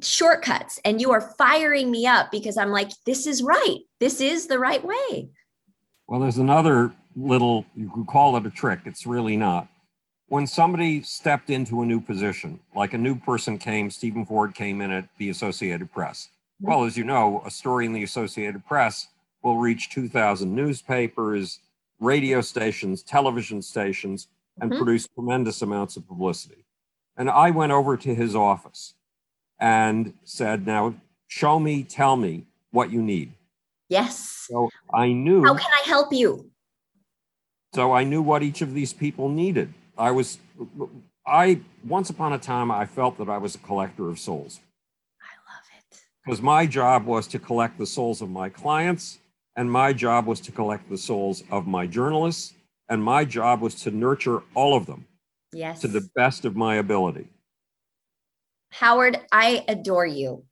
shortcuts. 0.00 0.80
And 0.84 1.00
you 1.00 1.12
are 1.12 1.34
firing 1.36 1.90
me 1.90 2.06
up 2.06 2.30
because 2.30 2.56
I'm 2.56 2.70
like, 2.70 2.90
this 3.06 3.26
is 3.26 3.42
right. 3.42 3.78
This 4.00 4.20
is 4.20 4.46
the 4.46 4.58
right 4.58 4.84
way. 4.84 5.30
Well, 6.06 6.20
there's 6.20 6.38
another 6.38 6.92
little, 7.16 7.64
you 7.74 7.90
could 7.94 8.06
call 8.06 8.36
it 8.36 8.46
a 8.46 8.50
trick. 8.50 8.80
It's 8.84 9.06
really 9.06 9.36
not. 9.36 9.68
When 10.28 10.46
somebody 10.46 11.02
stepped 11.02 11.50
into 11.50 11.82
a 11.82 11.86
new 11.86 12.00
position, 12.00 12.58
like 12.74 12.94
a 12.94 12.98
new 12.98 13.16
person 13.16 13.58
came, 13.58 13.90
Stephen 13.90 14.24
Ford 14.24 14.54
came 14.54 14.80
in 14.80 14.90
at 14.90 15.08
the 15.18 15.28
Associated 15.28 15.92
Press. 15.92 16.28
Well, 16.62 16.84
as 16.84 16.96
you 16.96 17.02
know, 17.02 17.42
a 17.44 17.50
story 17.50 17.86
in 17.86 17.92
the 17.92 18.04
Associated 18.04 18.64
Press 18.64 19.08
will 19.42 19.58
reach 19.58 19.90
2,000 19.90 20.54
newspapers, 20.54 21.58
radio 21.98 22.40
stations, 22.40 23.02
television 23.02 23.60
stations, 23.60 24.28
and 24.60 24.70
Mhm. 24.70 24.76
produce 24.76 25.08
tremendous 25.08 25.60
amounts 25.60 25.96
of 25.96 26.06
publicity. 26.06 26.64
And 27.16 27.28
I 27.28 27.50
went 27.50 27.72
over 27.72 27.96
to 27.96 28.14
his 28.14 28.36
office 28.36 28.94
and 29.58 30.16
said, 30.22 30.64
Now, 30.64 30.94
show 31.26 31.58
me, 31.58 31.82
tell 31.82 32.16
me 32.16 32.46
what 32.70 32.90
you 32.92 33.02
need. 33.02 33.32
Yes. 33.88 34.46
So 34.48 34.70
I 34.94 35.12
knew. 35.12 35.44
How 35.44 35.56
can 35.56 35.70
I 35.84 35.88
help 35.88 36.12
you? 36.12 36.48
So 37.74 37.92
I 37.92 38.04
knew 38.04 38.22
what 38.22 38.44
each 38.44 38.62
of 38.62 38.72
these 38.72 38.92
people 38.92 39.28
needed. 39.28 39.74
I 39.98 40.12
was, 40.12 40.38
I, 41.26 41.60
once 41.84 42.08
upon 42.08 42.32
a 42.32 42.38
time, 42.38 42.70
I 42.70 42.86
felt 42.86 43.18
that 43.18 43.28
I 43.28 43.38
was 43.38 43.56
a 43.56 43.58
collector 43.58 44.08
of 44.08 44.20
souls 44.20 44.60
I 44.60 44.60
love 44.60 44.60
it. 44.60 44.71
Because 46.24 46.40
my 46.40 46.66
job 46.66 47.06
was 47.06 47.26
to 47.28 47.38
collect 47.38 47.78
the 47.78 47.86
souls 47.86 48.22
of 48.22 48.30
my 48.30 48.48
clients, 48.48 49.18
and 49.56 49.70
my 49.70 49.92
job 49.92 50.26
was 50.26 50.40
to 50.40 50.52
collect 50.52 50.88
the 50.88 50.98
souls 50.98 51.42
of 51.50 51.66
my 51.66 51.86
journalists, 51.86 52.54
and 52.88 53.02
my 53.02 53.24
job 53.24 53.60
was 53.60 53.74
to 53.74 53.90
nurture 53.90 54.42
all 54.54 54.76
of 54.76 54.86
them 54.86 55.06
Yes. 55.52 55.80
to 55.80 55.88
the 55.88 56.08
best 56.14 56.44
of 56.44 56.56
my 56.56 56.76
ability. 56.76 57.28
Howard, 58.70 59.20
I 59.30 59.64
adore 59.68 60.06
you. 60.06 60.44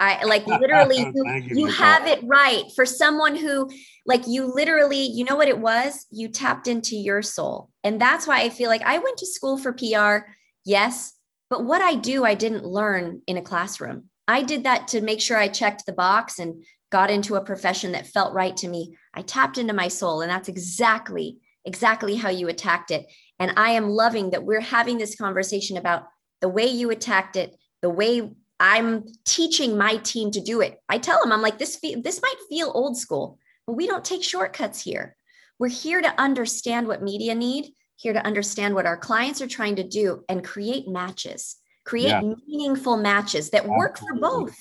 I 0.00 0.24
like 0.24 0.46
literally 0.46 0.98
you, 1.14 1.24
you, 1.26 1.42
you 1.60 1.66
have 1.66 2.06
it 2.06 2.20
right 2.24 2.64
for 2.74 2.84
someone 2.84 3.36
who 3.36 3.70
like 4.04 4.26
you 4.26 4.52
literally, 4.52 5.06
you 5.06 5.24
know 5.24 5.36
what 5.36 5.48
it 5.48 5.58
was? 5.58 6.06
You 6.10 6.28
tapped 6.28 6.66
into 6.66 6.96
your 6.96 7.22
soul. 7.22 7.70
And 7.84 8.00
that's 8.00 8.26
why 8.26 8.40
I 8.40 8.48
feel 8.48 8.68
like 8.68 8.82
I 8.82 8.98
went 8.98 9.18
to 9.18 9.26
school 9.26 9.58
for 9.58 9.72
PR, 9.72 10.26
yes, 10.64 11.12
but 11.50 11.64
what 11.64 11.82
I 11.82 11.94
do 11.94 12.24
I 12.24 12.34
didn't 12.34 12.64
learn 12.64 13.22
in 13.26 13.36
a 13.36 13.42
classroom. 13.42 14.08
I 14.28 14.42
did 14.42 14.64
that 14.64 14.88
to 14.88 15.00
make 15.00 15.20
sure 15.20 15.36
I 15.36 15.48
checked 15.48 15.86
the 15.86 15.92
box 15.92 16.38
and 16.38 16.64
got 16.90 17.10
into 17.10 17.36
a 17.36 17.44
profession 17.44 17.92
that 17.92 18.06
felt 18.06 18.34
right 18.34 18.56
to 18.58 18.68
me. 18.68 18.96
I 19.14 19.22
tapped 19.22 19.58
into 19.58 19.72
my 19.72 19.88
soul 19.88 20.20
and 20.20 20.30
that's 20.30 20.48
exactly 20.48 21.38
exactly 21.64 22.16
how 22.16 22.28
you 22.28 22.48
attacked 22.48 22.90
it. 22.90 23.06
And 23.38 23.52
I 23.56 23.70
am 23.70 23.88
loving 23.88 24.30
that 24.30 24.44
we're 24.44 24.60
having 24.60 24.98
this 24.98 25.14
conversation 25.14 25.76
about 25.76 26.04
the 26.40 26.48
way 26.48 26.66
you 26.66 26.90
attacked 26.90 27.36
it, 27.36 27.56
the 27.82 27.90
way 27.90 28.30
I'm 28.58 29.04
teaching 29.24 29.76
my 29.76 29.96
team 29.96 30.30
to 30.32 30.40
do 30.40 30.60
it. 30.60 30.78
I 30.88 30.98
tell 30.98 31.20
them, 31.20 31.32
I'm 31.32 31.42
like, 31.42 31.58
this, 31.58 31.76
fe- 31.76 32.00
this 32.00 32.20
might 32.22 32.34
feel 32.48 32.70
old 32.74 32.96
school, 32.96 33.38
but 33.66 33.74
we 33.74 33.86
don't 33.86 34.04
take 34.04 34.22
shortcuts 34.22 34.82
here. 34.82 35.16
We're 35.58 35.68
here 35.68 36.00
to 36.00 36.20
understand 36.20 36.88
what 36.88 37.02
media 37.02 37.34
need, 37.34 37.72
here 37.96 38.12
to 38.12 38.24
understand 38.24 38.74
what 38.74 38.86
our 38.86 38.96
clients 38.96 39.40
are 39.40 39.48
trying 39.48 39.76
to 39.76 39.88
do 39.88 40.24
and 40.28 40.44
create 40.44 40.88
matches, 40.88 41.56
create 41.84 42.08
Yeah. 42.08 42.20
meaningful 42.46 42.96
matches 42.96 43.50
that 43.50 43.66
work 43.66 43.98
for 43.98 44.14
both. 44.14 44.56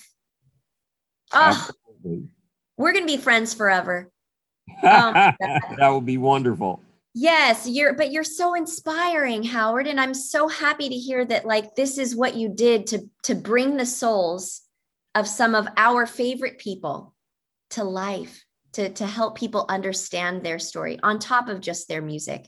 Oh, 1.34 1.40
Absolutely. 1.40 2.30
we're 2.78 2.94
going 2.94 3.08
to 3.08 3.18
be 3.18 3.22
friends 3.22 3.54
forever. 3.54 4.10
Oh 4.84 5.14
that 5.78 5.90
would 5.90 6.06
be 6.06 6.18
wonderful. 6.18 6.82
Yes, 7.14 7.68
you're 7.68 7.94
but 7.94 8.12
you're 8.12 8.24
so 8.24 8.54
inspiring, 8.54 9.44
Howard, 9.44 9.86
and 9.86 10.00
I'm 10.00 10.14
so 10.14 10.48
happy 10.48 10.88
to 10.88 10.96
hear 10.96 11.26
that 11.26 11.46
like 11.46 11.76
this 11.76 11.98
is 11.98 12.16
what 12.16 12.36
you 12.36 12.50
did 12.50 12.88
to 12.88 13.10
to 13.24 13.36
bring 13.36 13.76
the 13.76 13.86
souls 13.86 14.62
of 15.14 15.28
some 15.28 15.56
of 15.56 15.68
our 15.76 16.06
favorite 16.06 16.58
people 16.58 17.14
to 17.72 17.84
life, 17.84 18.46
to 18.74 18.90
to 18.94 19.06
help 19.06 19.38
people 19.38 19.66
understand 19.68 20.42
their 20.42 20.58
story 20.60 21.00
on 21.04 21.20
top 21.20 21.50
of 21.50 21.60
just 21.60 21.88
their 21.90 22.02
music. 22.02 22.48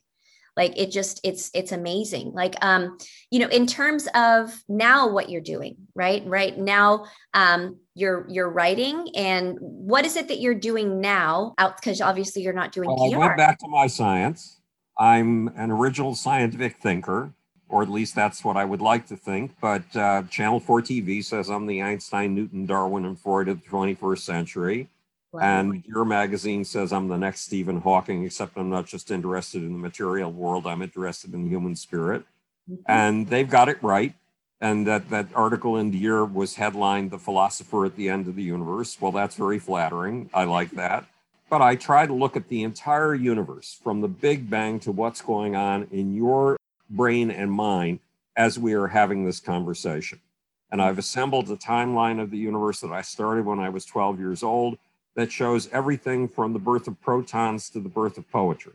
Like 0.56 0.78
it 0.78 0.92
just 0.92 1.20
it's 1.24 1.50
it's 1.54 1.72
amazing. 1.72 2.32
Like 2.34 2.56
um 2.64 2.98
you 3.32 3.40
know 3.40 3.48
in 3.48 3.66
terms 3.66 4.08
of 4.14 4.54
now 4.70 5.10
what 5.10 5.30
you're 5.30 5.42
doing, 5.42 5.76
right? 5.96 6.24
Right 6.26 6.58
now 6.58 7.06
um 7.34 7.78
you're 7.96 8.26
you're 8.30 8.50
writing 8.50 9.08
and 9.16 9.58
what 9.60 10.06
is 10.06 10.16
it 10.16 10.28
that 10.28 10.40
you're 10.40 10.56
doing 10.56 11.02
now 11.02 11.54
out 11.58 11.78
because 11.78 12.02
obviously 12.02 12.42
you're 12.42 12.54
not 12.54 12.72
doing 12.72 12.90
Well, 12.90 13.06
I 13.06 13.14
PR. 13.14 13.20
went 13.20 13.38
back 13.38 13.60
to 13.60 13.68
my 13.68 13.88
science. 13.88 14.60
I'm 15.00 15.48
an 15.56 15.72
original 15.72 16.14
scientific 16.14 16.78
thinker, 16.78 17.34
or 17.68 17.82
at 17.82 17.90
least 17.90 18.14
that's 18.14 18.44
what 18.44 18.58
I 18.58 18.66
would 18.66 18.82
like 18.82 19.08
to 19.08 19.18
think. 19.18 19.56
But 19.60 19.84
uh, 19.96 20.24
Channel 20.30 20.60
4 20.60 20.82
TV 20.84 21.24
says 21.24 21.50
I'm 21.50 21.66
the 21.66 21.82
Einstein, 21.82 22.36
Newton, 22.36 22.68
Darwin, 22.68 23.06
and 23.06 23.20
Freud 23.20 23.48
of 23.48 23.64
the 23.64 23.70
21st 23.70 24.20
century. 24.20 24.90
Wow. 25.34 25.42
And 25.42 25.84
your 25.88 26.06
magazine 26.06 26.64
says 26.64 26.94
I'm 26.94 27.08
the 27.08 27.18
next 27.18 27.42
Stephen 27.42 27.82
Hawking, 27.82 28.24
except 28.24 28.56
I'm 28.56 28.70
not 28.70 28.86
just 28.86 29.10
interested 29.10 29.64
in 29.64 29.74
the 29.74 29.80
material 29.80 30.32
world, 30.32 30.68
I'm 30.68 30.84
interested 30.84 31.34
in 31.34 31.44
the 31.44 31.50
human 31.50 31.76
spirit. 31.76 32.24
mm-hmm. 32.70 32.82
and 32.86 33.28
they've 33.28 33.50
got 33.50 33.68
it 33.68 33.82
right. 33.82 34.14
And 34.62 34.88
that, 34.88 35.10
that 35.10 35.28
article 35.36 35.76
in 35.76 35.92
the 35.92 35.98
year 35.98 36.24
was 36.24 36.56
headlined 36.56 37.12
The 37.12 37.18
Philosopher 37.18 37.84
at 37.86 37.98
the 37.98 38.08
End 38.08 38.28
of 38.28 38.36
the 38.36 38.44
Universe. 38.44 38.96
Well, 39.02 39.12
that's 39.12 39.36
very 39.36 39.60
flattering. 39.60 40.30
I 40.34 40.46
like 40.46 40.72
that. 40.72 41.06
But 41.50 41.62
I 41.62 41.76
try 41.76 42.06
to 42.06 42.14
look 42.14 42.38
at 42.38 42.48
the 42.48 42.64
entire 42.64 43.14
universe 43.14 43.78
from 43.84 44.00
the 44.00 44.08
Big 44.08 44.50
Bang 44.50 44.80
to 44.82 44.92
what's 44.92 45.22
going 45.22 45.56
on 45.56 45.88
in 45.92 46.16
your 46.16 46.58
brain 46.90 47.30
and 47.30 47.52
mind 47.52 48.00
as 48.38 48.58
we 48.58 48.74
are 48.74 48.88
having 48.88 49.26
this 49.26 49.40
conversation. 49.40 50.20
And 50.72 50.82
I've 50.82 50.98
assembled 50.98 51.50
a 51.52 51.58
timeline 51.58 52.22
of 52.22 52.32
the 52.32 52.38
universe 52.38 52.80
that 52.80 52.92
I 52.92 53.02
started 53.02 53.46
when 53.46 53.60
I 53.60 53.70
was 53.70 53.84
12 53.86 54.20
years 54.20 54.44
old 54.44 54.78
that 55.16 55.32
shows 55.32 55.70
everything 55.72 56.28
from 56.28 56.54
the 56.54 56.60
birth 56.60 56.88
of 56.88 57.00
protons 57.02 57.70
to 57.70 57.80
the 57.80 57.90
birth 57.90 58.18
of 58.18 58.30
poetry 58.32 58.74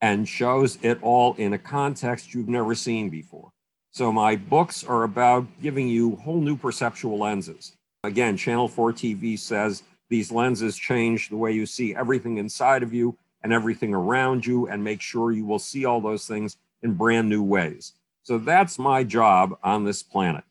and 0.00 0.28
shows 0.28 0.78
it 0.82 0.98
all 1.02 1.34
in 1.34 1.52
a 1.52 1.58
context 1.58 2.34
you've 2.34 2.48
never 2.48 2.74
seen 2.74 3.08
before. 3.08 3.50
So 3.92 4.12
my 4.12 4.36
books 4.36 4.84
are 4.84 5.04
about 5.04 5.46
giving 5.60 5.88
you 5.88 6.16
whole 6.16 6.40
new 6.40 6.56
perceptual 6.56 7.18
lenses. 7.18 7.76
Again, 8.04 8.36
Channel 8.36 8.68
4 8.68 8.92
TV 8.92 9.38
says 9.38 9.84
these 10.10 10.32
lenses 10.32 10.76
change 10.76 11.28
the 11.28 11.36
way 11.36 11.52
you 11.52 11.66
see 11.66 11.94
everything 11.94 12.38
inside 12.38 12.82
of 12.82 12.92
you 12.92 13.16
and 13.42 13.52
everything 13.52 13.94
around 13.94 14.44
you 14.44 14.66
and 14.68 14.82
make 14.82 15.00
sure 15.00 15.30
you 15.30 15.46
will 15.46 15.58
see 15.58 15.84
all 15.84 16.00
those 16.00 16.26
things 16.26 16.56
in 16.82 16.94
brand 16.94 17.28
new 17.28 17.42
ways. 17.42 17.92
So 18.24 18.38
that's 18.38 18.78
my 18.78 19.04
job 19.04 19.56
on 19.62 19.84
this 19.84 20.02
planet. 20.02 20.44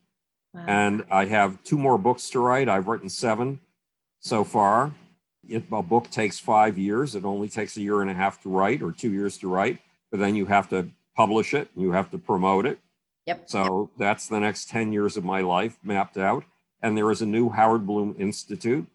Wow. 0.54 0.64
And 0.66 1.04
I 1.10 1.26
have 1.26 1.62
two 1.62 1.78
more 1.78 1.98
books 1.98 2.30
to 2.30 2.40
write. 2.40 2.68
I've 2.68 2.88
written 2.88 3.08
seven 3.08 3.60
so 4.22 4.44
far. 4.44 4.92
If 5.46 5.70
a 5.70 5.82
book 5.82 6.08
takes 6.10 6.38
five 6.38 6.78
years, 6.78 7.14
it 7.14 7.24
only 7.24 7.48
takes 7.48 7.76
a 7.76 7.82
year 7.82 8.00
and 8.00 8.10
a 8.10 8.14
half 8.14 8.40
to 8.42 8.48
write 8.48 8.80
or 8.80 8.92
two 8.92 9.12
years 9.12 9.36
to 9.38 9.48
write, 9.48 9.78
but 10.10 10.20
then 10.20 10.34
you 10.36 10.46
have 10.46 10.70
to 10.70 10.88
publish 11.14 11.52
it, 11.52 11.68
you 11.76 11.92
have 11.92 12.10
to 12.12 12.18
promote 12.18 12.64
it. 12.64 12.78
Yep. 13.26 13.50
So 13.50 13.90
that's 13.98 14.28
the 14.28 14.40
next 14.40 14.68
10 14.70 14.92
years 14.92 15.16
of 15.16 15.24
my 15.24 15.40
life 15.40 15.76
mapped 15.82 16.16
out. 16.16 16.44
And 16.80 16.96
there 16.96 17.10
is 17.10 17.22
a 17.22 17.26
new 17.26 17.50
Howard 17.50 17.86
Bloom 17.86 18.16
Institute. 18.18 18.86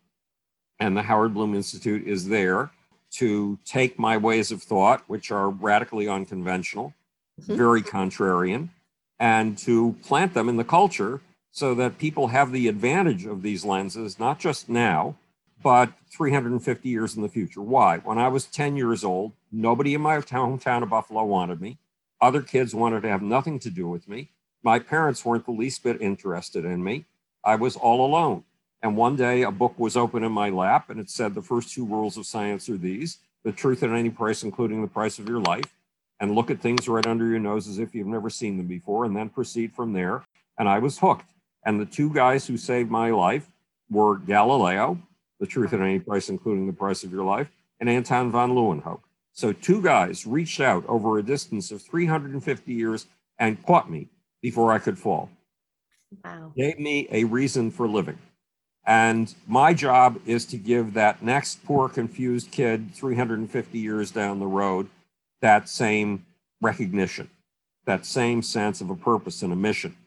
And 0.79 0.95
the 0.95 1.03
Howard 1.03 1.33
Bloom 1.33 1.53
Institute 1.55 2.07
is 2.07 2.27
there 2.27 2.71
to 3.11 3.57
take 3.65 3.97
my 3.97 4.17
ways 4.17 4.51
of 4.51 4.61
thought, 4.61 5.03
which 5.07 5.31
are 5.31 5.49
radically 5.49 6.07
unconventional, 6.07 6.93
mm-hmm. 7.41 7.55
very 7.55 7.81
contrarian, 7.81 8.69
and 9.19 9.57
to 9.59 9.95
plant 10.03 10.33
them 10.33 10.49
in 10.49 10.57
the 10.57 10.63
culture 10.63 11.21
so 11.57 11.73
that 11.73 11.97
people 11.97 12.27
have 12.27 12.51
the 12.51 12.67
advantage 12.67 13.25
of 13.25 13.41
these 13.41 13.65
lenses, 13.65 14.19
not 14.19 14.37
just 14.37 14.69
now, 14.69 15.15
but 15.63 15.91
350 16.11 16.87
years 16.87 17.15
in 17.15 17.23
the 17.23 17.27
future. 17.27 17.63
Why? 17.63 17.97
When 17.97 18.19
I 18.19 18.27
was 18.27 18.45
10 18.45 18.77
years 18.77 19.03
old, 19.03 19.31
nobody 19.51 19.95
in 19.95 20.01
my 20.01 20.19
hometown 20.19 20.83
of 20.83 20.89
Buffalo 20.89 21.23
wanted 21.23 21.59
me. 21.59 21.79
Other 22.21 22.43
kids 22.43 22.75
wanted 22.75 23.01
to 23.01 23.09
have 23.09 23.23
nothing 23.23 23.57
to 23.57 23.71
do 23.71 23.87
with 23.87 24.07
me. 24.07 24.29
My 24.61 24.77
parents 24.77 25.25
weren't 25.25 25.47
the 25.47 25.51
least 25.51 25.81
bit 25.81 25.99
interested 25.99 26.63
in 26.63 26.83
me. 26.83 27.05
I 27.43 27.55
was 27.55 27.75
all 27.75 28.05
alone. 28.05 28.43
And 28.83 28.95
one 28.95 29.15
day 29.15 29.41
a 29.41 29.49
book 29.49 29.79
was 29.79 29.97
open 29.97 30.23
in 30.23 30.31
my 30.31 30.51
lap 30.51 30.91
and 30.91 30.99
it 30.99 31.09
said 31.09 31.33
the 31.33 31.41
first 31.41 31.73
two 31.73 31.87
rules 31.87 32.17
of 32.17 32.27
science 32.27 32.69
are 32.69 32.77
these 32.77 33.17
the 33.43 33.51
truth 33.51 33.81
at 33.81 33.89
any 33.89 34.11
price, 34.11 34.43
including 34.43 34.83
the 34.83 34.87
price 34.87 35.17
of 35.17 35.27
your 35.27 35.39
life. 35.39 35.73
And 36.19 36.35
look 36.35 36.51
at 36.51 36.61
things 36.61 36.87
right 36.87 37.07
under 37.07 37.25
your 37.25 37.39
nose 37.39 37.67
as 37.67 37.79
if 37.79 37.95
you've 37.95 38.05
never 38.05 38.29
seen 38.29 38.57
them 38.57 38.67
before, 38.67 39.05
and 39.05 39.15
then 39.15 39.29
proceed 39.29 39.73
from 39.73 39.93
there. 39.93 40.23
And 40.59 40.69
I 40.69 40.77
was 40.77 40.99
hooked. 40.99 41.33
And 41.67 41.82
the 41.82 41.86
two 41.86 42.10
guys 42.13 42.47
who 42.47 42.56
saved 42.56 42.89
my 42.89 43.12
life 43.12 43.51
were 43.91 44.19
Galileo, 44.19 44.97
the 45.41 45.45
truth 45.45 45.73
at 45.73 45.82
any 45.82 45.99
price, 45.99 46.30
including 46.30 46.65
the 46.65 46.71
price 46.71 47.03
of 47.03 47.12
your 47.12 47.25
life, 47.25 47.49
and 47.82 47.89
Anton 47.89 48.32
von 48.32 48.51
Leeuwenhoek. 48.51 49.01
So 49.34 49.51
two 49.51 49.82
guys 49.82 50.25
reached 50.25 50.62
out 50.62 50.86
over 50.88 51.17
a 51.17 51.23
distance 51.23 51.69
of 51.71 51.82
350 51.82 52.71
years 52.71 53.08
and 53.38 53.62
caught 53.65 53.91
me 53.91 54.08
before 54.41 54.71
I 54.71 54.80
could 54.80 54.97
fall. 54.97 55.30
Wow. 56.23 56.53
Gave 56.56 56.80
me 56.80 57.10
a 57.12 57.25
reason 57.25 57.69
for 57.69 57.86
living. 57.86 58.17
And 58.86 59.36
my 59.45 59.73
job 59.73 60.21
is 60.25 60.45
to 60.45 60.58
give 60.58 60.93
that 60.93 61.21
next 61.21 61.65
poor, 61.65 61.89
confused 61.89 62.49
kid 62.49 62.95
350 62.95 63.77
years 63.77 64.10
down 64.10 64.39
the 64.39 64.47
road 64.47 64.88
that 65.41 65.67
same 65.67 66.25
recognition, 66.62 67.30
that 67.86 68.06
same 68.06 68.41
sense 68.41 68.80
of 68.80 68.89
a 68.89 68.95
purpose 68.95 69.41
and 69.41 69.51
a 69.51 69.58
mission 69.58 69.97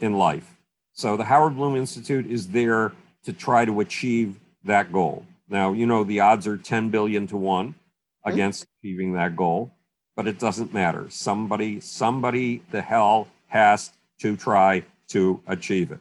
in 0.00 0.16
life. 0.16 0.54
So 0.98 1.16
the 1.16 1.22
Howard 1.22 1.54
Bloom 1.54 1.76
Institute 1.76 2.26
is 2.26 2.48
there 2.48 2.90
to 3.22 3.32
try 3.32 3.64
to 3.64 3.78
achieve 3.78 4.40
that 4.64 4.92
goal. 4.92 5.24
Now, 5.48 5.72
you 5.72 5.86
know, 5.86 6.02
the 6.02 6.18
odds 6.18 6.44
are 6.48 6.56
10 6.56 6.90
billion 6.90 7.28
to 7.28 7.36
one 7.36 7.76
hmm. 8.24 8.32
against 8.32 8.66
achieving 8.82 9.12
that 9.12 9.36
goal, 9.36 9.70
but 10.16 10.26
it 10.26 10.40
doesn't 10.40 10.74
matter. 10.74 11.06
Somebody, 11.08 11.78
somebody 11.78 12.64
the 12.72 12.82
hell 12.82 13.28
has 13.46 13.92
to 14.22 14.36
try 14.36 14.82
to 15.10 15.40
achieve 15.46 15.92
it. 15.92 16.00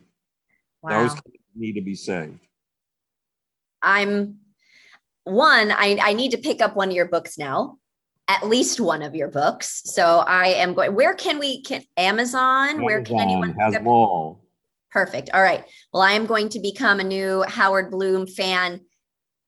Wow. 0.81 1.03
Those 1.03 1.21
need 1.53 1.73
to 1.73 1.81
be 1.81 1.93
saved. 1.93 2.39
I'm 3.83 4.37
one, 5.25 5.69
I, 5.69 5.99
I 6.01 6.13
need 6.13 6.31
to 6.31 6.39
pick 6.39 6.59
up 6.59 6.75
one 6.75 6.89
of 6.89 6.95
your 6.95 7.07
books 7.07 7.37
now 7.37 7.77
at 8.29 8.45
least 8.45 8.81
one 8.81 9.03
of 9.03 9.15
your 9.15 9.29
books. 9.29 9.83
So 9.85 10.17
I 10.27 10.47
am 10.47 10.73
going. 10.73 10.93
Where 10.93 11.13
can 11.13 11.39
we? 11.39 11.61
Can 11.61 11.81
Amazon? 11.95 12.71
Amazon 12.71 12.83
where 12.83 13.01
can 13.01 13.21
anyone 13.21 13.53
has 13.53 13.77
all? 13.85 14.46
Perfect. 14.97 15.29
All 15.31 15.43
right. 15.43 15.63
Well, 15.93 16.01
I 16.01 16.13
am 16.13 16.25
going 16.25 16.49
to 16.49 16.59
become 16.59 16.99
a 16.99 17.03
new 17.03 17.43
Howard 17.47 17.91
Bloom 17.91 18.25
fan 18.25 18.81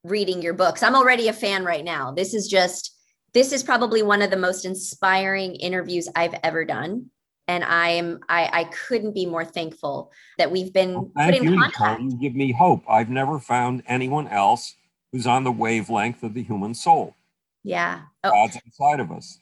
reading 0.04 0.44
your 0.44 0.54
books. 0.54 0.84
I'm 0.84 0.94
already 0.94 1.28
a 1.28 1.34
fan 1.34 1.66
right 1.66 1.84
now. 1.84 2.12
This 2.12 2.36
is 2.36 2.48
just, 2.48 2.96
this 3.34 3.52
is 3.52 3.64
probably 3.64 4.04
one 4.04 4.22
of 4.22 4.30
the 4.30 4.38
most 4.38 4.64
inspiring 4.64 5.56
interviews 5.56 6.08
I've 6.16 6.36
ever 6.44 6.66
done. 6.66 7.08
And 7.48 7.64
I'm, 7.64 8.20
I, 8.30 8.48
I 8.54 8.66
couldn't 8.66 9.16
be 9.16 9.26
more 9.26 9.44
thankful 9.44 10.12
that 10.38 10.52
we've 10.52 10.72
been 10.72 10.94
well, 10.94 11.12
put 11.16 11.34
in 11.34 11.46
you, 11.46 11.60
contact. 11.60 12.04
You 12.04 12.16
give 12.22 12.36
me 12.36 12.52
hope. 12.52 12.84
I've 12.88 13.10
never 13.10 13.40
found 13.40 13.82
anyone 13.88 14.28
else 14.28 14.76
who's 15.12 15.26
on 15.26 15.44
the 15.44 15.52
wavelength 15.52 16.22
of 16.22 16.36
the 16.36 16.44
human 16.44 16.76
soul. 16.76 17.16
Yeah. 17.64 18.02
Oh. 18.24 18.30
God's 18.30 18.60
inside 18.64 19.00
of 19.00 19.12
us. 19.12 19.40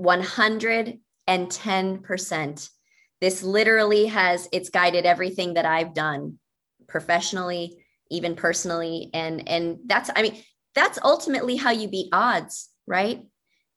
110% 0.00 2.70
this 3.20 3.42
literally 3.42 4.06
has 4.06 4.48
it's 4.52 4.70
guided 4.70 5.06
everything 5.06 5.54
that 5.54 5.66
i've 5.66 5.94
done 5.94 6.38
professionally 6.88 7.76
even 8.12 8.34
personally. 8.34 9.08
And 9.14 9.48
and 9.48 9.78
that's 9.86 10.10
i 10.16 10.22
mean 10.22 10.42
that's 10.74 10.98
ultimately 11.02 11.56
how 11.56 11.70
you 11.70 11.88
beat 11.88 12.08
odds 12.12 12.70
right? 12.90 13.22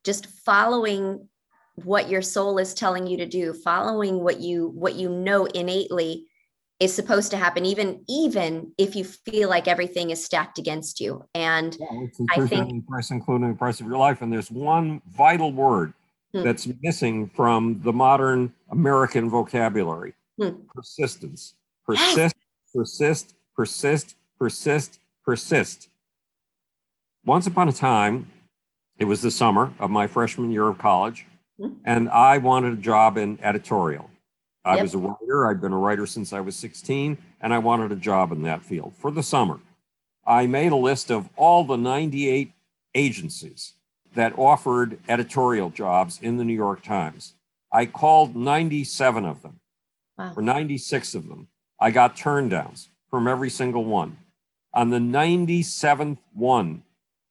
Just 0.04 0.26
following 0.26 1.30
what 1.76 2.10
your 2.10 2.22
soul 2.22 2.58
is 2.58 2.74
telling 2.74 3.08
you 3.08 3.18
to 3.18 3.26
do 3.26 3.54
following 3.54 4.24
what 4.24 4.40
you 4.40 4.68
what 4.76 4.94
you 4.94 5.10
know 5.10 5.46
innately 5.46 6.28
is 6.80 6.94
supposed 6.94 7.32
to 7.32 7.38
happen 7.38 7.66
even 7.66 8.04
even 8.08 8.72
if 8.78 8.96
you 8.96 9.04
feel 9.04 9.50
like 9.50 9.68
everything 9.68 10.12
is 10.12 10.24
stacked 10.24 10.60
against 10.60 11.00
you. 11.00 11.24
And 11.34 11.76
yeah, 11.80 12.34
i 12.36 12.46
think 12.46 12.88
price 12.88 13.10
including 13.10 13.50
the 13.50 13.56
price 13.56 13.80
of 13.80 13.88
your 13.88 13.98
life. 13.98 14.22
And 14.22 14.32
there's 14.32 14.52
one 14.52 15.02
vital 15.16 15.52
word 15.52 15.94
hmm. 16.34 16.44
that's 16.44 16.68
missing 16.82 17.30
from 17.30 17.82
the 17.84 17.94
modern 17.94 18.54
American 18.70 19.30
vocabulary. 19.30 20.14
Hmm. 20.40 20.50
Persistence. 20.74 21.56
Persist, 21.86 22.18
yes. 22.18 22.34
persist, 22.74 23.36
persist, 23.56 24.16
persist, 24.40 25.00
persist. 25.24 25.90
Once 27.26 27.48
upon 27.48 27.70
a 27.70 27.74
time, 27.74 28.30
it 28.98 29.06
was 29.06 29.22
the 29.22 29.32
summer 29.32 29.74
of 29.80 29.90
my 29.90 30.08
freshman 30.08 30.52
year 30.52 30.68
of 30.68 30.78
college, 30.78 31.26
hmm. 31.60 31.74
and 31.86 32.10
I 32.10 32.38
wanted 32.38 32.74
a 32.74 32.82
job 32.82 33.18
in 33.18 33.40
editorial. 33.42 34.10
I 34.66 34.76
yep. 34.76 34.84
was 34.84 34.94
a 34.94 34.98
writer. 34.98 35.48
I'd 35.48 35.62
been 35.62 35.74
a 35.74 35.78
writer 35.78 36.06
since 36.06 36.32
I 36.32 36.40
was 36.40 36.56
16, 36.56 37.18
and 37.42 37.54
I 37.54 37.58
wanted 37.58 37.92
a 37.92 37.98
job 37.98 38.32
in 38.32 38.44
that 38.44 38.64
field 38.64 38.94
for 38.98 39.12
the 39.12 39.24
summer. 39.24 39.60
I 40.26 40.48
made 40.48 40.72
a 40.72 40.78
list 40.78 41.12
of 41.12 41.30
all 41.36 41.66
the 41.66 41.76
98 41.76 42.54
agencies 42.96 43.74
that 44.16 44.38
offered 44.38 45.00
editorial 45.08 45.70
jobs 45.70 46.20
in 46.22 46.38
the 46.38 46.44
New 46.44 46.54
York 46.54 46.84
Times. 46.84 47.34
I 47.72 47.86
called 47.86 48.36
97 48.36 49.26
of 49.26 49.42
them, 49.42 49.60
wow. 50.18 50.34
or 50.36 50.42
96 50.42 51.16
of 51.16 51.28
them. 51.28 51.48
I 51.80 51.92
got 51.92 52.16
turn 52.16 52.50
downs 52.50 52.90
from 53.10 53.28
every 53.28 53.50
single 53.50 53.84
one. 53.84 54.18
On 54.74 54.90
the 54.90 55.00
97th 55.00 56.18
one, 56.34 56.84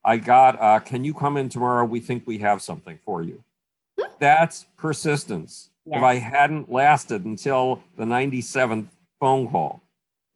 I 0.04 0.16
got, 0.16 0.60
uh, 0.60 0.80
can 0.80 1.04
you 1.04 1.14
come 1.14 1.36
in 1.36 1.48
tomorrow? 1.48 1.84
We 1.84 2.00
think 2.00 2.26
we 2.26 2.38
have 2.38 2.60
something 2.60 2.98
for 3.04 3.22
you. 3.22 3.42
That's 4.18 4.66
persistence. 4.76 5.70
Yes. 5.84 5.98
If 5.98 6.02
I 6.02 6.16
hadn't 6.16 6.70
lasted 6.70 7.24
until 7.24 7.82
the 7.96 8.04
97th 8.04 8.86
phone 9.20 9.48
call, 9.48 9.80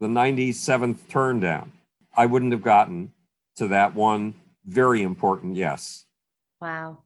the 0.01 0.09
97th 0.09 1.09
turn 1.09 1.41
down, 1.41 1.73
I 2.16 2.27
wouldn't 2.27 2.53
have 2.53 2.62
gotten 2.62 3.12
to 3.57 3.68
that 3.68 3.95
one 3.95 4.35
very 4.64 5.03
important 5.03 5.57
yes. 5.57 6.06
Wow. 6.61 7.03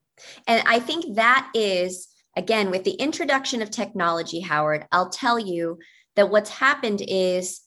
And 0.47 0.63
I 0.67 0.79
think 0.81 1.17
that 1.17 1.51
is, 1.55 2.09
again, 2.37 2.71
with 2.71 2.85
the 2.85 2.93
introduction 2.93 3.63
of 3.63 3.71
technology, 3.71 4.41
Howard, 4.41 4.87
I'll 4.93 5.11
tell 5.11 5.39
you 5.39 5.79
that 6.17 6.31
what's 6.31 6.51
happened 6.51 7.03
is, 7.07 7.63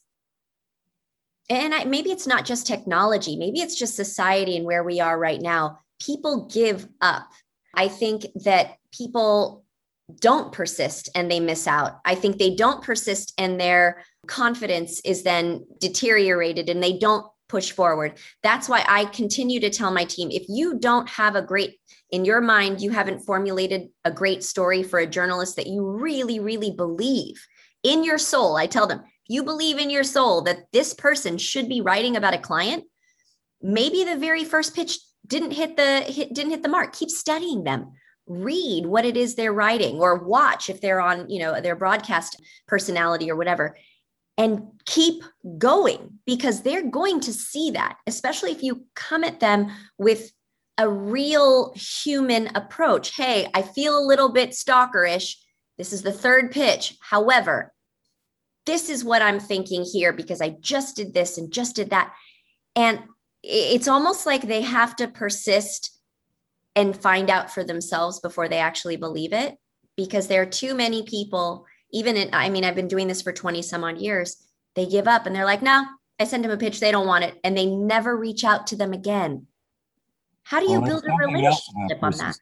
and 1.50 1.74
I, 1.74 1.84
maybe 1.86 2.12
it's 2.12 2.28
not 2.28 2.46
just 2.46 2.68
technology, 2.68 3.36
maybe 3.36 3.60
it's 3.60 3.76
just 3.76 3.96
society 3.96 4.56
and 4.58 4.66
where 4.66 4.84
we 4.84 5.00
are 5.00 5.18
right 5.18 5.42
now. 5.42 5.80
People 6.00 6.48
give 6.52 6.88
up. 7.02 7.28
I 7.74 7.88
think 7.88 8.26
that 8.44 8.76
people 8.92 9.66
don't 10.20 10.52
persist 10.52 11.10
and 11.16 11.30
they 11.30 11.40
miss 11.40 11.68
out. 11.68 12.00
I 12.06 12.16
think 12.16 12.38
they 12.38 12.56
don't 12.56 12.84
persist 12.84 13.34
and 13.38 13.60
their 13.60 14.04
confidence 14.28 15.02
is 15.06 15.24
then 15.24 15.66
deteriorated 15.80 16.70
and 16.70 16.84
they 16.84 16.98
don't 16.98 17.26
push 17.54 17.72
forward. 17.72 18.18
That's 18.42 18.68
why 18.68 18.84
I 18.90 19.06
continue 19.06 19.60
to 19.60 19.70
tell 19.70 19.92
my 19.92 20.06
team 20.06 20.32
if 20.32 20.46
you 20.50 20.80
don't 20.80 21.08
have 21.08 21.36
a 21.36 21.42
great, 21.44 21.78
in 22.10 22.26
your 22.26 22.42
mind, 22.42 22.82
you 22.82 22.90
haven't 22.90 23.20
formulated 23.20 23.90
a 24.04 24.12
great 24.12 24.44
story 24.44 24.82
for 24.82 24.98
a 24.98 25.06
journalist 25.06 25.58
that 25.58 25.68
you 25.68 25.88
really, 25.88 26.40
really 26.40 26.72
believe 26.72 27.46
in 27.84 28.04
your 28.04 28.18
soul. 28.18 28.58
I 28.58 28.66
tell 28.66 28.88
them, 28.88 29.04
you 29.28 29.44
believe 29.44 29.78
in 29.78 29.92
your 29.92 30.04
soul 30.04 30.42
that 30.46 30.66
this 30.74 30.96
person 30.96 31.38
should 31.38 31.70
be 31.70 31.82
writing 31.82 32.18
about 32.18 32.34
a 32.34 32.40
client, 32.40 32.86
maybe 33.62 34.04
the 34.04 34.18
very 34.18 34.46
first 34.46 34.76
pitch 34.76 34.98
didn't 35.28 35.52
hit 35.52 35.78
the 35.78 36.02
hit, 36.02 36.34
didn't 36.34 36.54
hit 36.54 36.64
the 36.64 36.70
mark. 36.70 36.94
Keep 36.94 37.12
studying 37.12 37.64
them 37.64 37.92
read 38.26 38.86
what 38.86 39.06
it 39.06 39.18
is 39.18 39.36
they're 39.36 39.54
writing 39.54 40.00
or 40.00 40.24
watch 40.24 40.70
if 40.70 40.80
they're 40.80 41.02
on 41.02 41.30
you 41.30 41.40
know 41.40 41.60
their 41.60 41.76
broadcast 41.76 42.42
personality 42.68 43.30
or 43.30 43.36
whatever 43.36 43.76
and 44.38 44.64
keep 44.86 45.24
going 45.58 46.20
because 46.26 46.62
they're 46.62 46.90
going 46.90 47.20
to 47.20 47.34
see 47.34 47.72
that 47.72 47.98
especially 48.08 48.52
if 48.52 48.64
you 48.64 48.86
come 48.96 49.24
at 49.24 49.40
them 49.40 49.72
with 49.98 50.32
a 50.80 50.90
real 50.90 51.72
human 51.76 52.50
approach. 52.56 53.16
Hey 53.16 53.48
i 53.54 53.62
feel 53.62 53.98
a 53.98 54.08
little 54.08 54.30
bit 54.30 54.52
stalkerish. 54.52 55.36
This 55.78 55.94
is 55.94 56.02
the 56.02 56.12
third 56.12 56.52
pitch. 56.52 56.96
However 57.02 57.72
this 58.66 58.90
is 58.90 59.04
what 59.04 59.22
i'm 59.22 59.42
thinking 59.42 59.84
here 59.84 60.14
because 60.14 60.40
i 60.40 60.56
just 60.62 60.96
did 60.96 61.14
this 61.14 61.38
and 61.38 61.52
just 61.52 61.76
did 61.76 61.90
that. 61.92 62.14
And 62.76 63.04
it's 63.44 63.90
almost 63.90 64.26
like 64.26 64.42
they 64.42 64.62
have 64.62 64.96
to 64.96 65.08
persist 65.08 66.00
and 66.76 66.96
find 66.96 67.30
out 67.30 67.52
for 67.52 67.64
themselves 67.64 68.20
before 68.20 68.48
they 68.48 68.58
actually 68.58 68.96
believe 68.96 69.34
it 69.34 69.58
because 69.96 70.28
there 70.28 70.42
are 70.42 70.48
too 70.48 70.74
many 70.74 71.04
people 71.04 71.66
even 71.94 72.18
in 72.18 72.30
i 72.34 72.50
mean 72.50 72.66
i've 72.66 72.76
been 72.76 72.88
doing 72.88 73.08
this 73.08 73.22
for 73.22 73.32
20 73.32 73.62
some 73.62 73.84
odd 73.84 73.98
years 73.98 74.38
they 74.76 74.86
give 74.86 75.08
up 75.08 75.26
and 75.26 75.36
they're 75.36 75.46
like 75.46 75.62
no 75.62 75.86
i 76.20 76.24
send 76.26 76.44
them 76.44 76.52
a 76.52 76.58
pitch 76.58 76.80
they 76.80 76.92
don't 76.92 77.08
want 77.08 77.24
it 77.24 77.40
and 77.44 77.58
they 77.58 77.66
never 77.66 78.18
reach 78.18 78.44
out 78.44 78.68
to 78.68 78.76
them 78.76 78.94
again. 78.94 79.48
How 80.44 80.60
do 80.60 80.66
you 80.66 80.82
well, 80.82 81.02
build 81.02 81.06
a 81.06 81.28
relationship 81.28 82.02
on 82.02 82.12
that? 82.18 82.36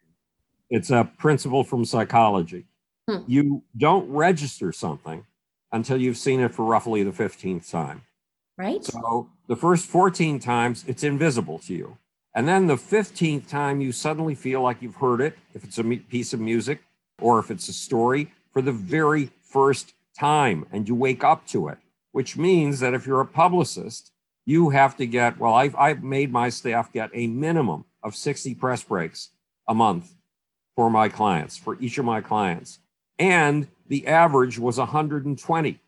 It's 0.69 0.89
a 0.89 1.09
principle 1.17 1.63
from 1.63 1.85
psychology. 1.85 2.65
Hmm. 3.09 3.23
you 3.25 3.63
don't 3.77 4.07
register 4.11 4.71
something 4.71 5.25
until 5.71 5.99
you've 5.99 6.17
seen 6.17 6.39
it 6.39 6.53
for 6.53 6.63
roughly 6.65 7.01
the 7.01 7.11
15th 7.11 7.69
time. 7.69 8.03
Right. 8.57 8.83
So 8.83 9.27
the 9.47 9.55
first 9.55 9.87
14 9.87 10.39
times 10.39 10.85
it's 10.87 11.03
invisible 11.03 11.57
to 11.59 11.73
you. 11.73 11.97
And 12.35 12.47
then 12.47 12.67
the 12.67 12.75
15th 12.75 13.49
time, 13.49 13.81
you 13.81 13.91
suddenly 13.91 14.35
feel 14.35 14.61
like 14.61 14.81
you've 14.81 14.95
heard 14.95 15.19
it, 15.19 15.35
if 15.55 15.63
it's 15.63 15.79
a 15.79 15.83
piece 15.83 16.31
of 16.31 16.39
music 16.39 16.81
or 17.19 17.39
if 17.39 17.49
it's 17.49 17.67
a 17.67 17.73
story, 17.73 18.31
for 18.53 18.61
the 18.61 18.71
very 18.71 19.31
first 19.51 19.93
time, 20.17 20.65
and 20.71 20.87
you 20.87 20.95
wake 20.95 21.23
up 21.23 21.45
to 21.47 21.67
it, 21.67 21.77
which 22.11 22.37
means 22.37 22.79
that 22.79 22.93
if 22.93 23.05
you're 23.05 23.21
a 23.21 23.25
publicist, 23.25 24.11
you 24.45 24.69
have 24.69 24.97
to 24.97 25.05
get, 25.05 25.37
well, 25.39 25.53
I've, 25.53 25.75
I've 25.75 26.03
made 26.03 26.31
my 26.31 26.49
staff 26.49 26.91
get 26.91 27.09
a 27.13 27.27
minimum 27.27 27.85
of 28.03 28.15
60 28.15 28.55
press 28.55 28.83
breaks 28.83 29.29
a 29.67 29.73
month 29.73 30.15
for 30.75 30.89
my 30.89 31.09
clients, 31.09 31.57
for 31.57 31.77
each 31.79 31.97
of 31.97 32.05
my 32.05 32.21
clients. 32.21 32.79
And 33.19 33.67
the 33.87 34.07
average 34.07 34.57
was 34.57 34.77
120 34.77 35.79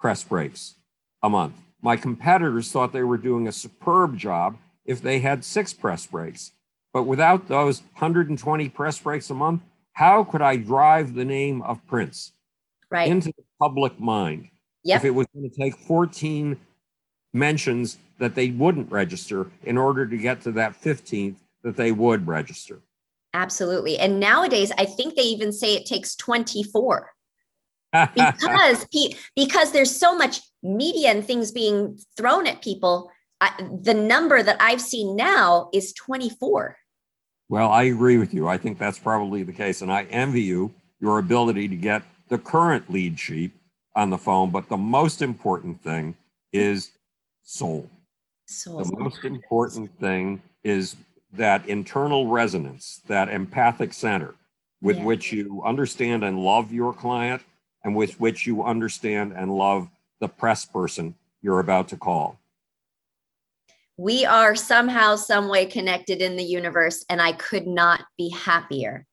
press 0.00 0.24
breaks 0.24 0.76
a 1.22 1.28
month. 1.28 1.56
My 1.82 1.96
competitors 1.96 2.72
thought 2.72 2.92
they 2.92 3.02
were 3.02 3.18
doing 3.18 3.46
a 3.46 3.52
superb 3.52 4.16
job 4.16 4.56
if 4.84 5.02
they 5.02 5.18
had 5.18 5.44
six 5.44 5.72
press 5.72 6.06
breaks. 6.06 6.52
But 6.92 7.02
without 7.02 7.48
those 7.48 7.82
120 7.82 8.68
press 8.70 8.98
breaks 8.98 9.28
a 9.28 9.34
month, 9.34 9.62
how 9.92 10.24
could 10.24 10.40
I 10.40 10.56
drive 10.56 11.14
the 11.14 11.24
name 11.24 11.60
of 11.62 11.86
Prince 11.86 12.32
right. 12.90 13.08
into 13.08 13.28
the 13.28 13.44
public 13.60 13.98
mind 13.98 14.48
yep. 14.84 14.98
if 14.98 15.04
it 15.04 15.10
was 15.10 15.26
going 15.34 15.48
to 15.48 15.56
take 15.56 15.76
14 15.76 16.58
mentions 17.32 17.98
that 18.18 18.34
they 18.34 18.50
wouldn't 18.50 18.90
register 18.90 19.50
in 19.64 19.78
order 19.78 20.06
to 20.06 20.16
get 20.16 20.40
to 20.42 20.52
that 20.52 20.80
15th 20.80 21.36
that 21.62 21.76
they 21.76 21.92
would 21.92 22.26
register? 22.26 22.80
Absolutely. 23.34 23.98
And 23.98 24.18
nowadays, 24.18 24.72
I 24.78 24.84
think 24.86 25.14
they 25.14 25.22
even 25.22 25.52
say 25.52 25.74
it 25.74 25.86
takes 25.86 26.16
24 26.16 27.12
because 28.14 28.86
because 29.34 29.72
there's 29.72 29.94
so 29.94 30.14
much 30.14 30.40
media 30.62 31.10
and 31.10 31.24
things 31.24 31.50
being 31.50 31.98
thrown 32.16 32.46
at 32.46 32.60
people 32.60 33.10
I, 33.40 33.52
the 33.82 33.94
number 33.94 34.42
that 34.42 34.56
I've 34.60 34.80
seen 34.80 35.16
now 35.16 35.70
is 35.72 35.92
24. 35.92 36.76
Well, 37.48 37.70
I 37.70 37.84
agree 37.84 38.18
with 38.18 38.34
you. 38.34 38.48
I 38.48 38.58
think 38.58 38.78
that's 38.78 38.98
probably 38.98 39.42
the 39.42 39.52
case. 39.52 39.80
And 39.82 39.92
I 39.92 40.04
envy 40.04 40.42
you 40.42 40.74
your 41.00 41.18
ability 41.18 41.68
to 41.68 41.76
get 41.76 42.02
the 42.28 42.38
current 42.38 42.90
lead 42.90 43.18
sheet 43.18 43.52
on 43.94 44.10
the 44.10 44.18
phone. 44.18 44.50
But 44.50 44.68
the 44.68 44.76
most 44.76 45.22
important 45.22 45.82
thing 45.82 46.16
is 46.52 46.92
soul. 47.42 47.88
soul. 48.46 48.84
The 48.84 48.96
most 48.96 49.24
important 49.24 49.96
thing 49.98 50.42
is 50.64 50.96
that 51.32 51.66
internal 51.68 52.28
resonance, 52.28 53.02
that 53.06 53.28
empathic 53.28 53.92
center 53.92 54.34
with 54.80 54.96
yeah. 54.96 55.04
which 55.04 55.32
you 55.32 55.62
understand 55.64 56.24
and 56.24 56.38
love 56.38 56.72
your 56.72 56.92
client 56.92 57.42
and 57.84 57.94
with 57.94 58.18
which 58.20 58.46
you 58.46 58.62
understand 58.62 59.32
and 59.32 59.54
love 59.54 59.88
the 60.20 60.28
press 60.28 60.64
person 60.64 61.14
you're 61.42 61.60
about 61.60 61.88
to 61.88 61.96
call 61.96 62.38
we 63.98 64.24
are 64.24 64.54
somehow, 64.54 65.16
some 65.16 65.48
way 65.48 65.66
connected 65.66 66.22
in 66.22 66.36
the 66.36 66.44
universe. 66.44 67.04
And 67.10 67.20
I 67.20 67.32
could 67.32 67.66
not 67.66 68.04
be 68.16 68.30
happier 68.30 69.04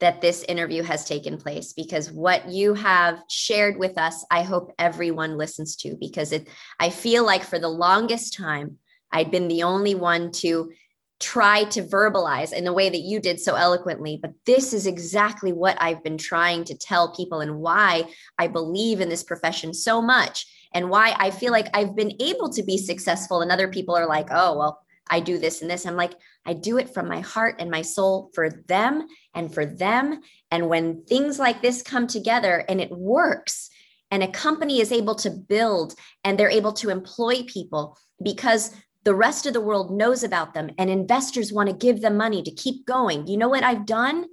that 0.00 0.20
this 0.20 0.42
interview 0.44 0.82
has 0.82 1.04
taken 1.04 1.36
place 1.36 1.72
because 1.72 2.10
what 2.10 2.48
you 2.48 2.74
have 2.74 3.22
shared 3.28 3.76
with 3.76 3.98
us, 3.98 4.24
I 4.30 4.42
hope 4.42 4.72
everyone 4.78 5.36
listens 5.36 5.76
to 5.76 5.96
because 6.00 6.32
it, 6.32 6.48
I 6.78 6.90
feel 6.90 7.24
like 7.24 7.44
for 7.44 7.58
the 7.58 7.68
longest 7.68 8.34
time, 8.34 8.78
I'd 9.12 9.30
been 9.30 9.48
the 9.48 9.62
only 9.62 9.94
one 9.94 10.32
to 10.32 10.72
try 11.20 11.64
to 11.64 11.82
verbalize 11.82 12.52
in 12.52 12.64
the 12.64 12.72
way 12.72 12.88
that 12.88 13.00
you 13.00 13.20
did 13.20 13.38
so 13.38 13.54
eloquently. 13.54 14.18
But 14.20 14.32
this 14.46 14.72
is 14.72 14.86
exactly 14.86 15.52
what 15.52 15.76
I've 15.80 16.02
been 16.02 16.16
trying 16.16 16.64
to 16.64 16.76
tell 16.76 17.14
people 17.14 17.40
and 17.40 17.58
why 17.58 18.04
I 18.38 18.48
believe 18.48 19.00
in 19.00 19.10
this 19.10 19.22
profession 19.22 19.74
so 19.74 20.00
much 20.00 20.46
and 20.72 20.88
why 20.88 21.14
I 21.18 21.30
feel 21.30 21.52
like 21.52 21.68
I've 21.74 21.94
been 21.94 22.14
able 22.20 22.48
to 22.50 22.62
be 22.62 22.78
successful. 22.78 23.42
And 23.42 23.52
other 23.52 23.68
people 23.68 23.94
are 23.94 24.06
like, 24.06 24.28
oh, 24.30 24.56
well, 24.56 24.80
I 25.10 25.20
do 25.20 25.38
this 25.38 25.60
and 25.60 25.70
this. 25.70 25.86
I'm 25.86 25.96
like, 25.96 26.14
I 26.46 26.52
do 26.52 26.78
it 26.78 26.94
from 26.94 27.08
my 27.08 27.20
heart 27.20 27.56
and 27.58 27.70
my 27.70 27.82
soul 27.82 28.30
for 28.34 28.50
them 28.50 29.06
and 29.34 29.52
for 29.52 29.66
them. 29.66 30.20
And 30.50 30.68
when 30.68 31.04
things 31.04 31.38
like 31.38 31.60
this 31.60 31.82
come 31.82 32.06
together 32.06 32.64
and 32.68 32.80
it 32.80 32.90
works, 32.90 33.70
and 34.10 34.22
a 34.22 34.28
company 34.28 34.80
is 34.80 34.92
able 34.92 35.14
to 35.16 35.30
build 35.30 35.94
and 36.24 36.38
they're 36.38 36.50
able 36.50 36.72
to 36.74 36.90
employ 36.90 37.42
people 37.44 37.96
because 38.22 38.74
the 39.04 39.14
rest 39.14 39.46
of 39.46 39.52
the 39.52 39.60
world 39.60 39.90
knows 39.90 40.24
about 40.24 40.52
them 40.52 40.70
and 40.78 40.90
investors 40.90 41.52
want 41.52 41.68
to 41.68 41.74
give 41.74 42.00
them 42.00 42.16
money 42.16 42.42
to 42.42 42.50
keep 42.50 42.84
going. 42.86 43.26
You 43.26 43.36
know 43.36 43.48
what 43.48 43.64
I've 43.64 43.86
done? 43.86 44.26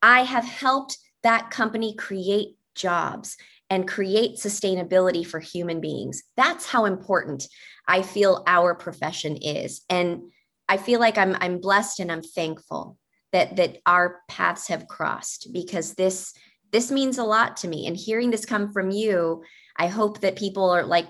I 0.00 0.22
have 0.22 0.44
helped 0.44 0.98
that 1.22 1.50
company 1.50 1.94
create 1.94 2.56
jobs 2.74 3.36
and 3.68 3.88
create 3.88 4.36
sustainability 4.36 5.26
for 5.26 5.40
human 5.40 5.80
beings. 5.80 6.22
That's 6.36 6.66
how 6.66 6.84
important 6.84 7.46
I 7.86 8.02
feel 8.02 8.42
our 8.46 8.74
profession 8.74 9.36
is. 9.36 9.82
And 9.88 10.22
I 10.68 10.76
feel 10.76 11.00
like 11.00 11.18
I'm 11.18 11.36
I'm 11.40 11.60
blessed 11.60 12.00
and 12.00 12.10
I'm 12.10 12.22
thankful 12.22 12.98
that 13.32 13.56
that 13.56 13.78
our 13.86 14.20
paths 14.28 14.68
have 14.68 14.88
crossed 14.88 15.48
because 15.52 15.94
this 15.94 16.32
this 16.72 16.90
means 16.90 17.18
a 17.18 17.24
lot 17.24 17.58
to 17.58 17.68
me 17.68 17.86
and 17.86 17.96
hearing 17.96 18.30
this 18.30 18.46
come 18.46 18.72
from 18.72 18.90
you, 18.90 19.42
I 19.76 19.88
hope 19.88 20.20
that 20.20 20.36
people 20.36 20.70
are 20.70 20.84
like 20.84 21.08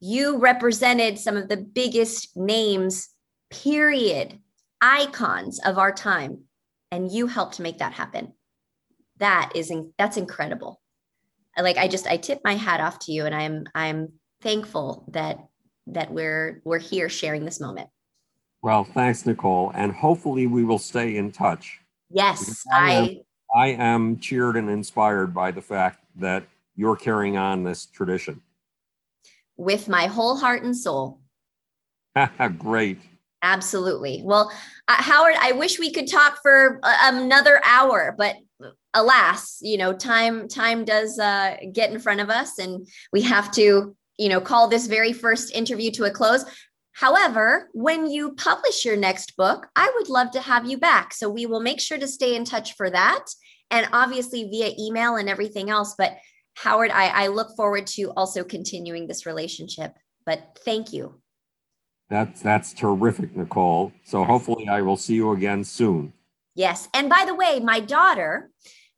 you 0.00 0.38
represented 0.38 1.18
some 1.18 1.36
of 1.36 1.48
the 1.48 1.56
biggest 1.56 2.36
names 2.36 3.08
period 3.50 4.38
icons 4.80 5.60
of 5.64 5.78
our 5.78 5.92
time 5.92 6.44
and 6.90 7.10
you 7.10 7.26
helped 7.26 7.60
make 7.60 7.78
that 7.78 7.92
happen. 7.92 8.32
That 9.18 9.52
is 9.54 9.72
that's 9.96 10.16
incredible 10.16 10.80
like 11.62 11.76
i 11.76 11.88
just 11.88 12.06
i 12.06 12.16
tip 12.16 12.40
my 12.44 12.54
hat 12.54 12.80
off 12.80 12.98
to 12.98 13.12
you 13.12 13.24
and 13.26 13.34
i'm 13.34 13.64
i'm 13.74 14.12
thankful 14.40 15.04
that 15.12 15.38
that 15.86 16.10
we're 16.10 16.60
we're 16.64 16.78
here 16.78 17.08
sharing 17.08 17.44
this 17.44 17.60
moment. 17.60 17.88
Well 18.62 18.84
thanks 18.84 19.26
nicole 19.26 19.72
and 19.74 19.92
hopefully 19.92 20.46
we 20.46 20.64
will 20.64 20.78
stay 20.78 21.16
in 21.16 21.32
touch. 21.32 21.80
Yes 22.10 22.64
i 22.72 22.76
I 22.76 22.92
am, 22.92 23.18
I 23.54 23.66
am 23.68 24.18
cheered 24.18 24.56
and 24.56 24.70
inspired 24.70 25.34
by 25.34 25.50
the 25.50 25.62
fact 25.62 26.04
that 26.16 26.44
you're 26.76 26.96
carrying 26.96 27.36
on 27.36 27.62
this 27.62 27.86
tradition. 27.86 28.40
With 29.56 29.88
my 29.88 30.06
whole 30.06 30.36
heart 30.36 30.62
and 30.62 30.76
soul. 30.76 31.20
Great. 32.58 32.98
Absolutely. 33.42 34.22
Well 34.24 34.50
uh, 34.88 34.94
howard 35.02 35.34
i 35.40 35.52
wish 35.52 35.78
we 35.78 35.92
could 35.92 36.06
talk 36.06 36.38
for 36.42 36.78
uh, 36.82 36.96
another 37.04 37.60
hour 37.64 38.14
but 38.16 38.36
alas 38.94 39.58
you 39.62 39.76
know 39.76 39.92
time 39.92 40.46
time 40.48 40.84
does 40.84 41.18
uh, 41.18 41.56
get 41.72 41.90
in 41.90 41.98
front 41.98 42.20
of 42.20 42.30
us 42.30 42.58
and 42.58 42.86
we 43.12 43.22
have 43.22 43.50
to 43.50 43.96
you 44.18 44.28
know 44.28 44.40
call 44.40 44.68
this 44.68 44.86
very 44.86 45.12
first 45.12 45.54
interview 45.54 45.90
to 45.90 46.04
a 46.04 46.10
close 46.10 46.44
however 46.92 47.68
when 47.72 48.08
you 48.08 48.32
publish 48.34 48.84
your 48.84 48.96
next 48.96 49.36
book 49.36 49.66
i 49.76 49.90
would 49.96 50.08
love 50.08 50.30
to 50.30 50.40
have 50.40 50.68
you 50.68 50.78
back 50.78 51.12
so 51.12 51.28
we 51.28 51.46
will 51.46 51.60
make 51.60 51.80
sure 51.80 51.98
to 51.98 52.06
stay 52.06 52.34
in 52.34 52.44
touch 52.44 52.74
for 52.74 52.90
that 52.90 53.24
and 53.74 53.88
obviously 53.92 54.44
via 54.44 54.70
email 54.78 55.16
and 55.16 55.28
everything 55.28 55.68
else. 55.68 55.94
But 55.96 56.16
Howard, 56.54 56.90
I, 56.92 57.06
I 57.08 57.26
look 57.26 57.56
forward 57.56 57.86
to 57.88 58.12
also 58.16 58.44
continuing 58.44 59.06
this 59.06 59.26
relationship. 59.26 59.94
But 60.24 60.58
thank 60.64 60.92
you. 60.92 61.20
That's 62.08 62.42
that's 62.42 62.72
terrific, 62.72 63.36
Nicole. 63.36 63.92
So 64.04 64.24
hopefully 64.24 64.68
I 64.68 64.82
will 64.82 64.96
see 64.96 65.14
you 65.14 65.32
again 65.32 65.64
soon. 65.64 66.12
Yes. 66.54 66.88
And 66.94 67.10
by 67.10 67.24
the 67.26 67.34
way, 67.34 67.60
my 67.60 67.80
daughter, 67.80 68.50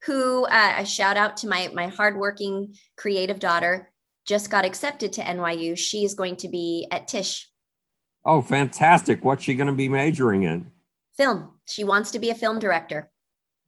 who 0.05 0.45
uh, 0.45 0.75
a 0.79 0.85
shout 0.85 1.17
out 1.17 1.39
to 1.39 1.49
my 1.49 1.71
my 1.73 1.87
hardworking 1.87 2.75
creative 2.97 3.39
daughter, 3.39 3.91
just 4.27 4.51
got 4.51 4.65
accepted 4.65 5.13
to 5.15 5.23
NYU. 5.23 5.77
She 5.79 6.05
is 6.05 6.15
going 6.15 6.37
to 6.37 6.49
be 6.49 6.87
at 6.91 7.09
Tisch. 7.09 7.49
Oh, 8.25 8.43
fantastic! 8.43 9.25
What's 9.25 9.45
she 9.45 9.55
going 9.55 9.69
to 9.69 9.73
be 9.73 9.89
majoring 9.89 10.43
in? 10.43 10.71
Film. 11.17 11.51
She 11.67 11.85
wants 11.85 12.11
to 12.11 12.19
be 12.19 12.31
a 12.31 12.35
film 12.35 12.59
director. 12.59 13.11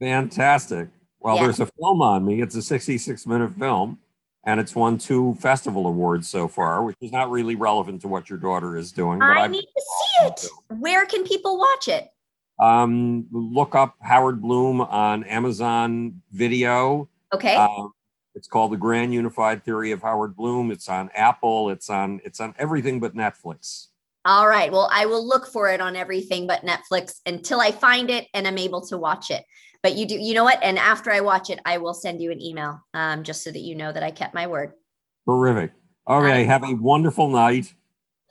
Fantastic. 0.01 0.89
Well, 1.21 1.37
Yeah. 1.37 1.45
there's 1.45 1.61
a 1.61 1.67
film 1.67 2.03
on 2.03 2.25
me. 2.25 2.41
It's 2.43 2.55
a 2.55 2.63
66 2.63 3.27
minute 3.27 3.53
film, 3.59 3.99
and 4.45 4.61
it's 4.61 4.75
won 4.75 4.99
two 4.99 5.35
festival 5.41 5.87
awards 5.87 6.29
so 6.29 6.47
far, 6.49 6.83
which 6.85 6.97
is 7.01 7.11
not 7.13 7.31
really 7.31 7.55
relevant 7.57 8.01
to 8.03 8.09
what 8.09 8.29
your 8.31 8.39
daughter 8.39 8.77
is 8.77 8.93
doing. 8.93 9.23
I 9.23 9.43
I've- 9.45 9.53
need 9.53 9.63
to 9.67 9.83
see 9.83 10.27
it. 10.27 10.47
Where 10.79 11.07
can 11.07 11.25
people 11.25 11.59
watch 11.59 11.89
it? 11.89 12.09
Um, 12.61 13.27
look 13.31 13.75
up 13.75 13.95
Howard 14.03 14.43
Bloom 14.43 14.81
on 14.81 15.23
Amazon 15.25 16.23
Video. 16.33 17.09
Okay. 17.33 17.55
Um, 17.57 17.93
it's 18.39 18.47
called 18.47 18.71
the 18.71 18.77
Grand 18.77 19.13
Unified 19.13 19.65
Theory 19.65 19.91
of 19.91 20.01
Howard 20.01 20.37
Bloom. 20.37 20.71
It's 20.71 20.89
on 20.89 21.11
Apple. 21.13 21.71
It's 21.71 21.91
on 21.91 22.21
it's 22.25 22.39
on 22.39 22.55
everything 22.57 23.01
but 23.01 23.17
Netflix. 23.17 23.89
All 24.25 24.47
right. 24.47 24.71
Well, 24.71 24.89
I 24.93 25.07
will 25.07 25.27
look 25.27 25.49
for 25.49 25.69
it 25.69 25.81
on 25.81 25.97
everything 25.97 26.47
but 26.47 26.65
Netflix 26.65 27.17
until 27.27 27.61
I 27.61 27.73
find 27.73 28.11
it 28.11 28.29
and 28.33 28.47
I'm 28.47 28.59
able 28.59 28.81
to 28.87 28.97
watch 28.97 29.33
it. 29.33 29.45
But 29.83 29.97
you 29.97 30.07
do, 30.07 30.17
you 30.17 30.35
know 30.35 30.45
what? 30.45 30.63
And 30.63 30.79
after 30.79 31.11
I 31.11 31.21
watch 31.21 31.51
it, 31.51 31.59
I 31.65 31.79
will 31.79 31.95
send 31.95 32.23
you 32.23 32.31
an 32.31 32.41
email 32.41 32.81
um, 32.95 33.25
just 33.25 33.43
so 33.43 33.51
that 33.51 33.59
you 33.59 33.75
know 33.75 33.91
that 33.91 34.05
I 34.05 34.13
kept 34.13 34.35
my 34.35 34.47
word. 34.47 34.73
Terrific. 35.29 35.73
Okay, 36.09 36.45
have 36.45 36.63
a 36.63 36.75
wonderful 36.75 37.29
night. 37.29 37.75